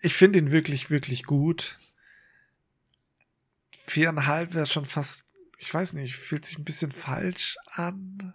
Ich 0.00 0.14
finde 0.14 0.38
ihn 0.38 0.50
wirklich, 0.50 0.90
wirklich 0.90 1.24
gut. 1.24 1.78
Viereinhalb 3.70 4.52
wäre 4.52 4.66
schon 4.66 4.84
fast, 4.84 5.25
ich 5.56 5.72
weiß 5.72 5.94
nicht, 5.94 6.16
fühlt 6.16 6.44
sich 6.44 6.58
ein 6.58 6.64
bisschen 6.64 6.90
falsch 6.90 7.56
an. 7.74 8.34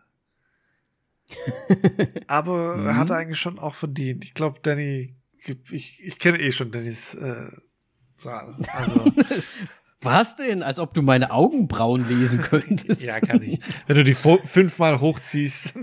aber 2.28 2.76
er 2.86 2.98
hat 2.98 3.08
Mhm. 3.10 3.14
eigentlich 3.16 3.40
schon 3.40 3.60
auch 3.60 3.76
verdient. 3.76 4.24
Ich 4.24 4.34
glaube, 4.34 4.60
Danny, 4.62 5.16
ich, 5.72 6.02
ich 6.04 6.20
kenne 6.20 6.40
eh 6.40 6.52
schon 6.52 6.72
Dannys 6.72 7.14
äh, 7.16 7.50
Zahl. 8.18 8.56
Also. 8.74 9.12
Was 10.04 10.36
denn? 10.36 10.64
Als 10.64 10.80
ob 10.80 10.94
du 10.96 11.04
meine 11.04 11.30
Augenbrauen 11.32 12.08
lesen 12.08 12.42
könntest. 12.42 13.04
Ja, 13.04 13.20
kann 13.20 13.42
ich. 13.44 13.60
Wenn 13.88 13.96
du 13.98 14.04
die 14.04 14.16
fünfmal 14.16 15.00
hochziehst, 15.00 15.74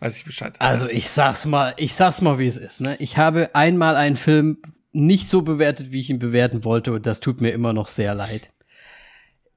weiß 0.00 0.16
ich 0.18 0.24
Bescheid. 0.24 0.60
Also 0.60 0.86
ich 0.88 1.08
sag's 1.08 1.46
mal, 1.46 1.74
ich 1.78 1.94
sag's 1.94 2.20
mal, 2.20 2.38
wie 2.38 2.46
es 2.46 2.58
ist. 2.58 2.80
Ne? 2.82 2.96
Ich 2.98 3.16
habe 3.16 3.54
einmal 3.54 3.96
einen 3.96 4.16
Film 4.16 4.58
nicht 4.92 5.28
so 5.30 5.42
bewertet, 5.42 5.92
wie 5.92 6.00
ich 6.00 6.10
ihn 6.10 6.18
bewerten 6.18 6.64
wollte, 6.64 6.92
und 6.92 7.06
das 7.06 7.20
tut 7.20 7.40
mir 7.40 7.50
immer 7.52 7.72
noch 7.72 7.88
sehr 7.88 8.14
leid. 8.14 8.50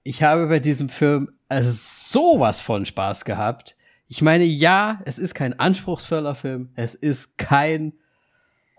Ich 0.04 0.24
habe 0.24 0.48
bei 0.48 0.60
diesem 0.60 0.90
Film 0.90 1.32
also 1.48 1.72
sowas 1.72 2.62
von 2.62 2.86
Spaß 2.86 3.26
gehabt. 3.26 3.76
Ich 4.08 4.22
meine, 4.22 4.46
ja, 4.46 5.02
es 5.06 5.20
ist 5.20 5.34
kein 5.34 5.60
anspruchsvoller 5.60 6.36
Film, 6.36 6.70
es 6.76 6.96
ist 6.96 7.38
kein 7.38 7.94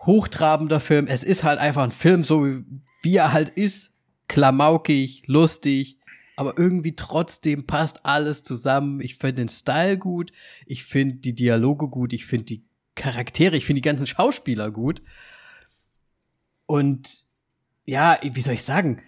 hochtrabender 0.01 0.81
Film, 0.81 1.07
es 1.07 1.23
ist 1.23 1.45
halt 1.45 1.59
einfach 1.59 1.85
ein 1.85 1.93
Film, 1.93 2.25
so 2.25 2.45
wie, 2.45 2.65
wie 3.03 3.17
er 3.17 3.33
halt 3.33 3.51
ist, 3.51 3.93
klamaukig, 4.29 5.25
lustig, 5.27 5.99
aber 6.37 6.57
irgendwie 6.57 6.97
trotzdem 6.97 7.67
passt 7.67 8.07
alles 8.07 8.43
zusammen. 8.43 9.01
Ich 9.01 9.19
finde 9.19 9.43
den 9.43 9.49
Style 9.49 9.99
gut, 9.99 10.33
ich 10.67 10.85
finde 10.85 11.17
die 11.17 11.35
Dialoge 11.35 11.89
gut, 11.89 12.13
ich 12.13 12.25
finde 12.25 12.47
die 12.47 12.65
Charaktere, 12.95 13.57
ich 13.57 13.67
finde 13.67 13.83
die 13.83 13.89
ganzen 13.89 14.07
Schauspieler 14.07 14.71
gut. 14.71 15.03
Und 16.67 17.27
ja, 17.85 18.19
wie 18.23 18.41
soll 18.41 18.55
ich 18.55 18.63
sagen? 18.63 19.03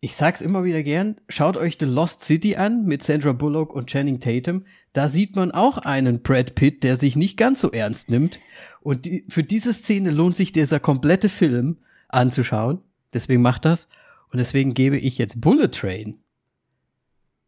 Ich 0.00 0.14
sag's 0.14 0.40
immer 0.40 0.64
wieder 0.64 0.82
gern, 0.82 1.20
schaut 1.28 1.58
euch 1.58 1.76
The 1.78 1.84
Lost 1.86 2.22
City 2.22 2.56
an 2.56 2.86
mit 2.86 3.02
Sandra 3.02 3.32
Bullock 3.32 3.74
und 3.74 3.90
Channing 3.90 4.18
Tatum. 4.18 4.64
Da 4.94 5.08
sieht 5.08 5.36
man 5.36 5.52
auch 5.52 5.76
einen 5.78 6.22
Brad 6.22 6.54
Pitt, 6.54 6.82
der 6.82 6.96
sich 6.96 7.16
nicht 7.16 7.36
ganz 7.36 7.60
so 7.60 7.70
ernst 7.70 8.10
nimmt. 8.10 8.38
Und 8.80 9.04
die, 9.04 9.26
für 9.28 9.44
diese 9.44 9.74
Szene 9.74 10.10
lohnt 10.10 10.36
sich 10.36 10.52
dieser 10.52 10.80
komplette 10.80 11.28
Film 11.28 11.78
anzuschauen. 12.08 12.80
Deswegen 13.12 13.42
macht 13.42 13.66
das. 13.66 13.88
Und 14.32 14.38
deswegen 14.38 14.72
gebe 14.72 14.96
ich 14.96 15.18
jetzt 15.18 15.40
Bullet 15.40 15.68
Train 15.68 16.18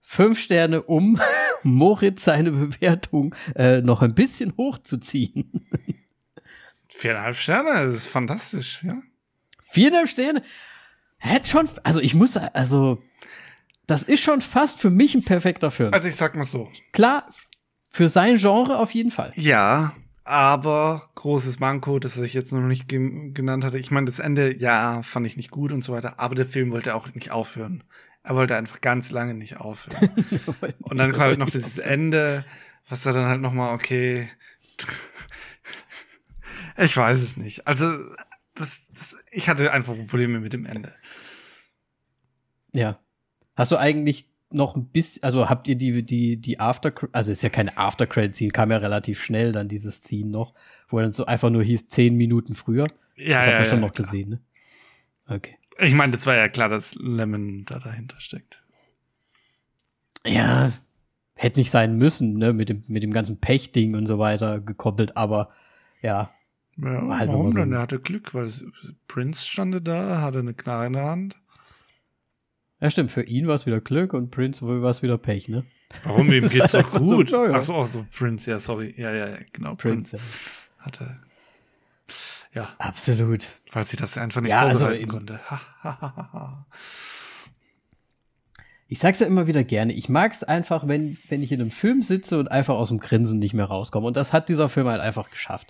fünf 0.02 0.38
Sterne, 0.38 0.82
um 0.82 1.18
Moritz 1.62 2.24
seine 2.24 2.52
Bewertung 2.52 3.34
äh, 3.54 3.80
noch 3.80 4.02
ein 4.02 4.14
bisschen 4.14 4.54
hochzuziehen. 4.56 5.66
Viereinhalb 6.88 7.36
Sterne, 7.36 7.70
das 7.86 7.94
ist 7.94 8.08
fantastisch, 8.08 8.84
ja. 8.84 9.00
Viereinhalb 9.62 10.08
Sterne? 10.08 10.42
Hätte 11.24 11.48
schon, 11.48 11.68
also 11.84 12.00
ich 12.00 12.14
muss, 12.14 12.36
also, 12.36 13.00
das 13.86 14.02
ist 14.02 14.20
schon 14.20 14.40
fast 14.40 14.80
für 14.80 14.90
mich 14.90 15.14
ein 15.14 15.22
perfekter 15.22 15.70
Film. 15.70 15.94
Also 15.94 16.08
ich 16.08 16.16
sag 16.16 16.34
mal 16.34 16.42
so. 16.42 16.68
Klar, 16.92 17.30
für 17.90 18.08
sein 18.08 18.38
Genre 18.38 18.76
auf 18.78 18.90
jeden 18.90 19.12
Fall. 19.12 19.30
Ja, 19.36 19.94
aber 20.24 21.10
großes 21.14 21.60
Manko, 21.60 22.00
das 22.00 22.18
was 22.18 22.24
ich 22.24 22.34
jetzt 22.34 22.52
noch 22.52 22.60
nicht 22.60 22.88
genannt 22.88 23.62
hatte. 23.62 23.78
Ich 23.78 23.92
meine, 23.92 24.06
das 24.06 24.18
Ende, 24.18 24.56
ja, 24.58 25.00
fand 25.02 25.24
ich 25.28 25.36
nicht 25.36 25.52
gut 25.52 25.70
und 25.70 25.84
so 25.84 25.92
weiter, 25.92 26.18
aber 26.18 26.34
der 26.34 26.46
Film 26.46 26.72
wollte 26.72 26.96
auch 26.96 27.14
nicht 27.14 27.30
aufhören. 27.30 27.84
Er 28.24 28.34
wollte 28.34 28.56
einfach 28.56 28.80
ganz 28.80 29.12
lange 29.12 29.34
nicht 29.34 29.58
aufhören. 29.58 30.10
und 30.80 30.98
dann 30.98 31.12
kommt 31.12 31.22
halt 31.22 31.38
noch 31.38 31.50
dieses 31.50 31.78
Ende, 31.78 32.44
was 32.88 33.04
da 33.04 33.12
dann 33.12 33.28
halt 33.28 33.40
noch 33.40 33.52
mal 33.52 33.72
okay. 33.72 34.28
ich 36.78 36.96
weiß 36.96 37.20
es 37.20 37.36
nicht. 37.36 37.68
Also 37.68 37.96
das, 38.54 38.88
das, 38.92 39.16
ich 39.30 39.48
hatte 39.48 39.72
einfach 39.72 39.94
Probleme 40.06 40.40
mit 40.40 40.52
dem 40.52 40.66
Ende. 40.66 40.92
Ja. 42.72 42.98
Hast 43.54 43.72
du 43.72 43.76
eigentlich 43.76 44.28
noch 44.50 44.76
ein 44.76 44.86
bisschen, 44.86 45.22
also 45.22 45.48
habt 45.48 45.68
ihr 45.68 45.76
die, 45.76 46.02
die, 46.02 46.36
die 46.36 46.60
After, 46.60 46.92
also 47.12 47.32
ist 47.32 47.42
ja 47.42 47.48
keine 47.48 47.76
After 47.76 48.06
Credit 48.06 48.34
Scene, 48.34 48.50
kam 48.50 48.70
ja 48.70 48.78
relativ 48.78 49.22
schnell 49.22 49.52
dann 49.52 49.68
dieses 49.68 50.02
Scene 50.02 50.30
noch, 50.30 50.54
wo 50.88 51.00
dann 51.00 51.12
so 51.12 51.24
einfach 51.26 51.50
nur 51.50 51.62
hieß 51.62 51.86
zehn 51.86 52.16
Minuten 52.16 52.54
früher. 52.54 52.86
Ja, 53.16 53.38
das 53.38 53.46
ja, 53.46 53.52
habt 53.52 53.60
ihr 53.60 53.64
schon 53.64 53.80
ja, 53.80 53.86
noch 53.86 53.94
klar. 53.94 54.10
gesehen, 54.10 54.28
ne? 54.30 54.40
Okay. 55.26 55.56
Ich 55.78 55.94
meine, 55.94 56.12
das 56.12 56.26
war 56.26 56.36
ja 56.36 56.48
klar, 56.48 56.68
dass 56.68 56.94
Lemon 56.96 57.64
da 57.64 57.78
dahinter 57.78 58.20
steckt. 58.20 58.62
Ja, 60.26 60.72
hätte 61.34 61.58
nicht 61.58 61.70
sein 61.70 61.96
müssen, 61.96 62.34
ne, 62.34 62.52
mit 62.52 62.68
dem, 62.68 62.84
mit 62.86 63.02
dem 63.02 63.12
ganzen 63.12 63.40
Pech-Ding 63.40 63.94
und 63.94 64.06
so 64.06 64.18
weiter 64.18 64.60
gekoppelt, 64.60 65.16
aber 65.16 65.50
ja. 66.02 66.30
Ja, 66.78 67.06
War 67.06 67.18
halt 67.18 67.28
warum 67.28 67.52
so 67.52 67.58
denn? 67.58 67.72
Er 67.72 67.80
hatte 67.80 67.98
Glück, 68.00 68.34
weil 68.34 68.50
Prince 69.08 69.46
stand 69.46 69.86
da, 69.86 70.20
hatte 70.20 70.38
eine 70.40 70.54
Knarre 70.54 70.86
in 70.86 70.92
der 70.94 71.04
Hand. 71.04 71.36
Ja, 72.80 72.90
stimmt, 72.90 73.12
für 73.12 73.22
ihn 73.22 73.46
war 73.46 73.54
es 73.54 73.66
wieder 73.66 73.80
Glück 73.80 74.12
und 74.14 74.30
Prince 74.30 74.66
war 74.66 74.90
es 74.90 75.02
wieder 75.02 75.18
Pech, 75.18 75.48
ne? 75.48 75.64
Warum? 76.04 76.32
Ist 76.32 76.52
geht's 76.52 76.72
doch 76.72 76.78
einfach 76.80 77.04
so, 77.04 77.16
gut. 77.16 77.30
ja. 77.30 77.50
Ach 77.52 77.62
so, 77.62 77.74
ach 77.76 77.86
so, 77.86 78.06
Prince, 78.16 78.50
ja, 78.50 78.58
sorry. 78.58 78.94
Ja, 78.96 79.12
ja, 79.12 79.28
ja, 79.28 79.36
genau. 79.52 79.74
Prince, 79.76 80.16
Prince. 80.16 80.16
ja. 80.78 80.84
hatte. 80.86 81.20
Ja, 82.54 82.68
Absolut. 82.78 83.46
weil 83.70 83.84
sie 83.84 83.96
das 83.96 84.18
einfach 84.18 84.40
nicht 84.40 84.50
Ja, 84.50 84.60
also 84.62 84.80
vorbereiten 84.80 85.02
eben- 85.02 85.10
konnte. 85.10 85.40
Ich 88.88 88.98
sag's 88.98 89.20
ja 89.20 89.26
immer 89.26 89.46
wieder 89.46 89.64
gerne. 89.64 89.92
Ich 89.94 90.08
mag's 90.10 90.42
einfach, 90.42 90.86
wenn, 90.86 91.16
wenn 91.28 91.42
ich 91.42 91.50
in 91.52 91.60
einem 91.62 91.70
Film 91.70 92.02
sitze 92.02 92.38
und 92.38 92.48
einfach 92.50 92.74
aus 92.74 92.88
dem 92.88 92.98
Grinsen 92.98 93.38
nicht 93.38 93.54
mehr 93.54 93.64
rauskomme. 93.64 94.06
Und 94.06 94.16
das 94.18 94.32
hat 94.34 94.48
dieser 94.50 94.68
Film 94.68 94.86
halt 94.86 95.00
einfach 95.00 95.30
geschafft. 95.30 95.68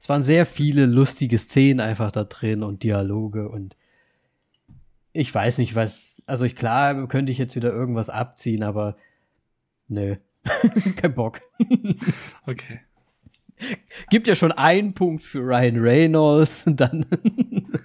Es 0.00 0.08
waren 0.08 0.22
sehr 0.22 0.46
viele 0.46 0.86
lustige 0.86 1.38
Szenen 1.38 1.80
einfach 1.80 2.10
da 2.10 2.24
drin 2.24 2.62
und 2.62 2.82
Dialoge 2.82 3.48
und 3.48 3.76
ich 5.12 5.32
weiß 5.34 5.58
nicht, 5.58 5.74
was. 5.74 6.22
Also 6.26 6.44
ich 6.44 6.56
klar 6.56 7.06
könnte 7.08 7.32
ich 7.32 7.38
jetzt 7.38 7.56
wieder 7.56 7.72
irgendwas 7.72 8.08
abziehen, 8.08 8.62
aber 8.62 8.96
nö. 9.88 10.16
Kein 10.96 11.14
Bock. 11.14 11.40
Okay. 12.46 12.80
Gibt 14.08 14.26
ja 14.26 14.34
schon 14.34 14.52
einen 14.52 14.94
Punkt 14.94 15.22
für 15.22 15.40
Ryan 15.40 15.78
Reynolds 15.78 16.66
und 16.66 16.80
dann 16.80 17.04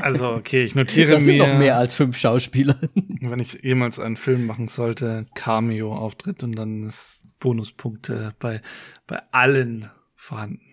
Also, 0.00 0.30
okay, 0.30 0.64
ich 0.64 0.74
notiere 0.74 1.12
das 1.12 1.24
sind 1.24 1.38
mir, 1.38 1.46
noch 1.46 1.58
mehr 1.58 1.78
als 1.78 1.94
fünf 1.94 2.18
Schauspieler. 2.18 2.76
wenn 3.20 3.38
ich 3.38 3.62
jemals 3.62 3.98
einen 3.98 4.16
Film 4.16 4.46
machen 4.46 4.68
sollte, 4.68 5.26
Cameo-Auftritt 5.34 6.42
und 6.42 6.56
dann 6.56 6.82
ist 6.84 7.26
Bonuspunkte 7.40 8.34
bei, 8.38 8.60
bei 9.06 9.22
allen 9.30 9.90
vorhanden. 10.14 10.67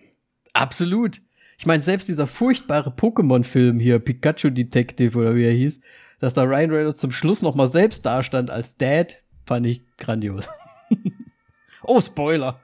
Absolut. 0.56 1.20
Ich 1.58 1.66
meine, 1.66 1.82
selbst 1.82 2.08
dieser 2.08 2.26
furchtbare 2.26 2.90
Pokémon-Film 2.90 3.78
hier, 3.78 3.98
Pikachu 3.98 4.48
Detective 4.50 5.18
oder 5.18 5.34
wie 5.34 5.44
er 5.44 5.52
hieß, 5.52 5.82
dass 6.18 6.32
da 6.32 6.44
Ryan 6.44 6.70
Reynolds 6.70 6.98
zum 6.98 7.12
Schluss 7.12 7.42
noch 7.42 7.54
mal 7.54 7.68
selbst 7.68 8.06
dastand 8.06 8.50
als 8.50 8.76
Dad, 8.76 9.18
fand 9.44 9.66
ich 9.66 9.82
grandios. 9.98 10.48
oh, 11.82 12.00
Spoiler. 12.00 12.58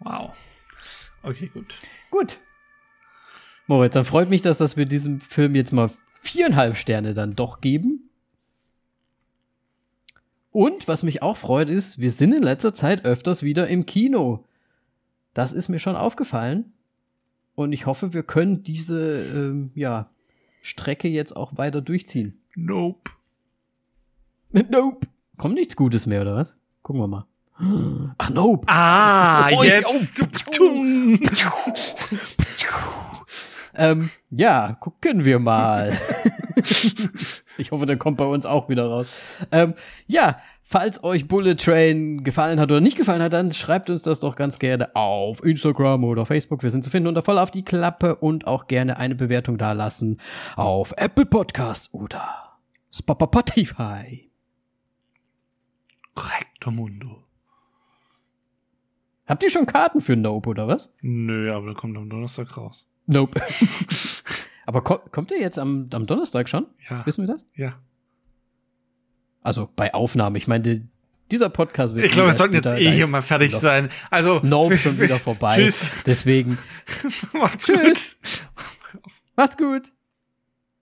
Wow. 0.00 0.32
Okay, 1.22 1.50
gut. 1.52 1.74
Gut. 2.10 2.40
Moritz, 3.66 3.92
dann 3.92 4.06
freut 4.06 4.30
mich, 4.30 4.40
dass, 4.40 4.56
dass 4.56 4.78
wir 4.78 4.86
diesem 4.86 5.20
Film 5.20 5.54
jetzt 5.54 5.72
mal 5.72 5.90
viereinhalb 6.22 6.78
Sterne 6.78 7.12
dann 7.12 7.36
doch 7.36 7.60
geben. 7.60 8.08
Und 10.50 10.88
was 10.88 11.02
mich 11.02 11.22
auch 11.22 11.36
freut, 11.36 11.68
ist, 11.68 11.98
wir 11.98 12.10
sind 12.10 12.32
in 12.32 12.42
letzter 12.42 12.72
Zeit 12.72 13.04
öfters 13.04 13.42
wieder 13.42 13.68
im 13.68 13.84
Kino. 13.84 14.46
Das 15.34 15.52
ist 15.52 15.68
mir 15.68 15.78
schon 15.78 15.96
aufgefallen. 15.96 16.72
Und 17.54 17.72
ich 17.72 17.86
hoffe, 17.86 18.14
wir 18.14 18.22
können 18.22 18.62
diese 18.62 19.24
ähm, 19.24 19.70
ja, 19.74 20.10
Strecke 20.62 21.08
jetzt 21.08 21.36
auch 21.36 21.56
weiter 21.56 21.80
durchziehen. 21.80 22.40
Nope. 22.54 23.10
Nope. 24.70 25.06
Kommt 25.38 25.54
nichts 25.54 25.76
Gutes 25.76 26.06
mehr, 26.06 26.20
oder 26.20 26.36
was? 26.36 26.54
Gucken 26.82 27.00
wir 27.00 27.08
mal. 27.08 27.26
Ach, 28.18 28.30
nope. 28.30 28.66
Ah, 28.68 29.50
Oh, 29.52 29.62
jetzt. 29.62 30.22
Ähm, 33.74 34.10
ja, 34.28 34.76
gucken 34.80 35.24
wir 35.24 35.38
mal. 35.38 35.98
Ich 37.58 37.70
hoffe, 37.70 37.86
der 37.86 37.96
kommt 37.96 38.16
bei 38.16 38.24
uns 38.24 38.46
auch 38.46 38.68
wieder 38.68 38.86
raus. 38.86 39.06
Ähm, 39.50 39.74
ja, 40.06 40.40
falls 40.62 41.02
euch 41.04 41.28
Bullet 41.28 41.56
Train 41.56 42.24
gefallen 42.24 42.60
hat 42.60 42.70
oder 42.70 42.80
nicht 42.80 42.96
gefallen 42.96 43.22
hat, 43.22 43.32
dann 43.32 43.52
schreibt 43.52 43.90
uns 43.90 44.02
das 44.02 44.20
doch 44.20 44.36
ganz 44.36 44.58
gerne 44.58 44.94
auf 44.96 45.44
Instagram 45.44 46.04
oder 46.04 46.26
Facebook. 46.26 46.62
Wir 46.62 46.70
sind 46.70 46.84
zu 46.84 46.90
finden 46.90 47.08
unter 47.08 47.22
voll 47.22 47.38
auf 47.38 47.50
die 47.50 47.64
Klappe 47.64 48.16
und 48.16 48.46
auch 48.46 48.66
gerne 48.66 48.96
eine 48.96 49.14
Bewertung 49.14 49.58
da 49.58 49.72
lassen 49.72 50.20
auf 50.56 50.94
Apple 50.96 51.26
Podcast 51.26 51.92
oder 51.92 52.58
Spotify. 52.90 54.28
Mundo. 56.70 57.24
Habt 59.26 59.42
ihr 59.42 59.50
schon 59.50 59.66
Karten 59.66 60.00
für 60.00 60.16
Nope 60.16 60.50
oder 60.50 60.68
was? 60.68 60.92
Nö, 61.00 61.52
aber 61.52 61.66
der 61.66 61.74
kommt 61.74 61.96
am 61.96 62.08
Donnerstag 62.08 62.56
raus. 62.56 62.86
Nope. 63.06 63.40
Aber 64.72 64.82
ko 64.82 64.98
kommt 65.10 65.30
der 65.30 65.38
jetzt 65.38 65.58
am, 65.58 65.88
am 65.92 66.06
Donnerstag 66.06 66.48
schon? 66.48 66.66
Ja. 66.88 67.04
Wissen 67.04 67.26
wir 67.26 67.34
das? 67.34 67.46
Ja. 67.54 67.78
Also 69.42 69.68
bei 69.76 69.92
Aufnahme. 69.92 70.38
Ich 70.38 70.48
meine, 70.48 70.62
die- 70.64 70.88
dieser 71.30 71.50
Podcast 71.50 71.94
wird. 71.94 72.06
Ich 72.06 72.12
glaube, 72.12 72.30
wir 72.30 72.34
sollten 72.34 72.54
jetzt 72.54 72.66
eh 72.66 72.90
hier 72.90 73.06
mal 73.06 73.20
fertig 73.22 73.54
sein. 73.54 73.88
Also. 74.10 74.40
Nope, 74.42 74.78
schon 74.78 74.98
wieder 74.98 75.18
vorbei. 75.18 75.56
Tschüss. 75.56 75.90
Deswegen, 76.06 76.58
Macht's 77.32 77.66
Tschüss. 77.66 78.16
gut. 78.22 79.02
macht's 79.36 79.56
gut. 79.56 79.92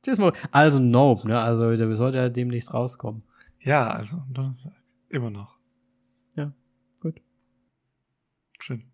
Tschüss, 0.05 0.19
Mo. 0.19 0.33
Also 0.53 0.79
Nope, 0.79 1.27
ne? 1.27 1.39
Also 1.41 1.77
der 1.77 1.97
sollte 1.97 2.19
ja 2.19 2.29
demnächst 2.29 2.73
rauskommen. 2.73 3.23
Ja, 3.61 3.91
also 3.91 4.17
am 4.17 4.33
Donnerstag. 4.33 4.73
Immer 5.09 5.31
noch. 5.31 5.57
Ja, 6.37 6.53
gut. 7.01 7.21
Schön. 8.63 8.85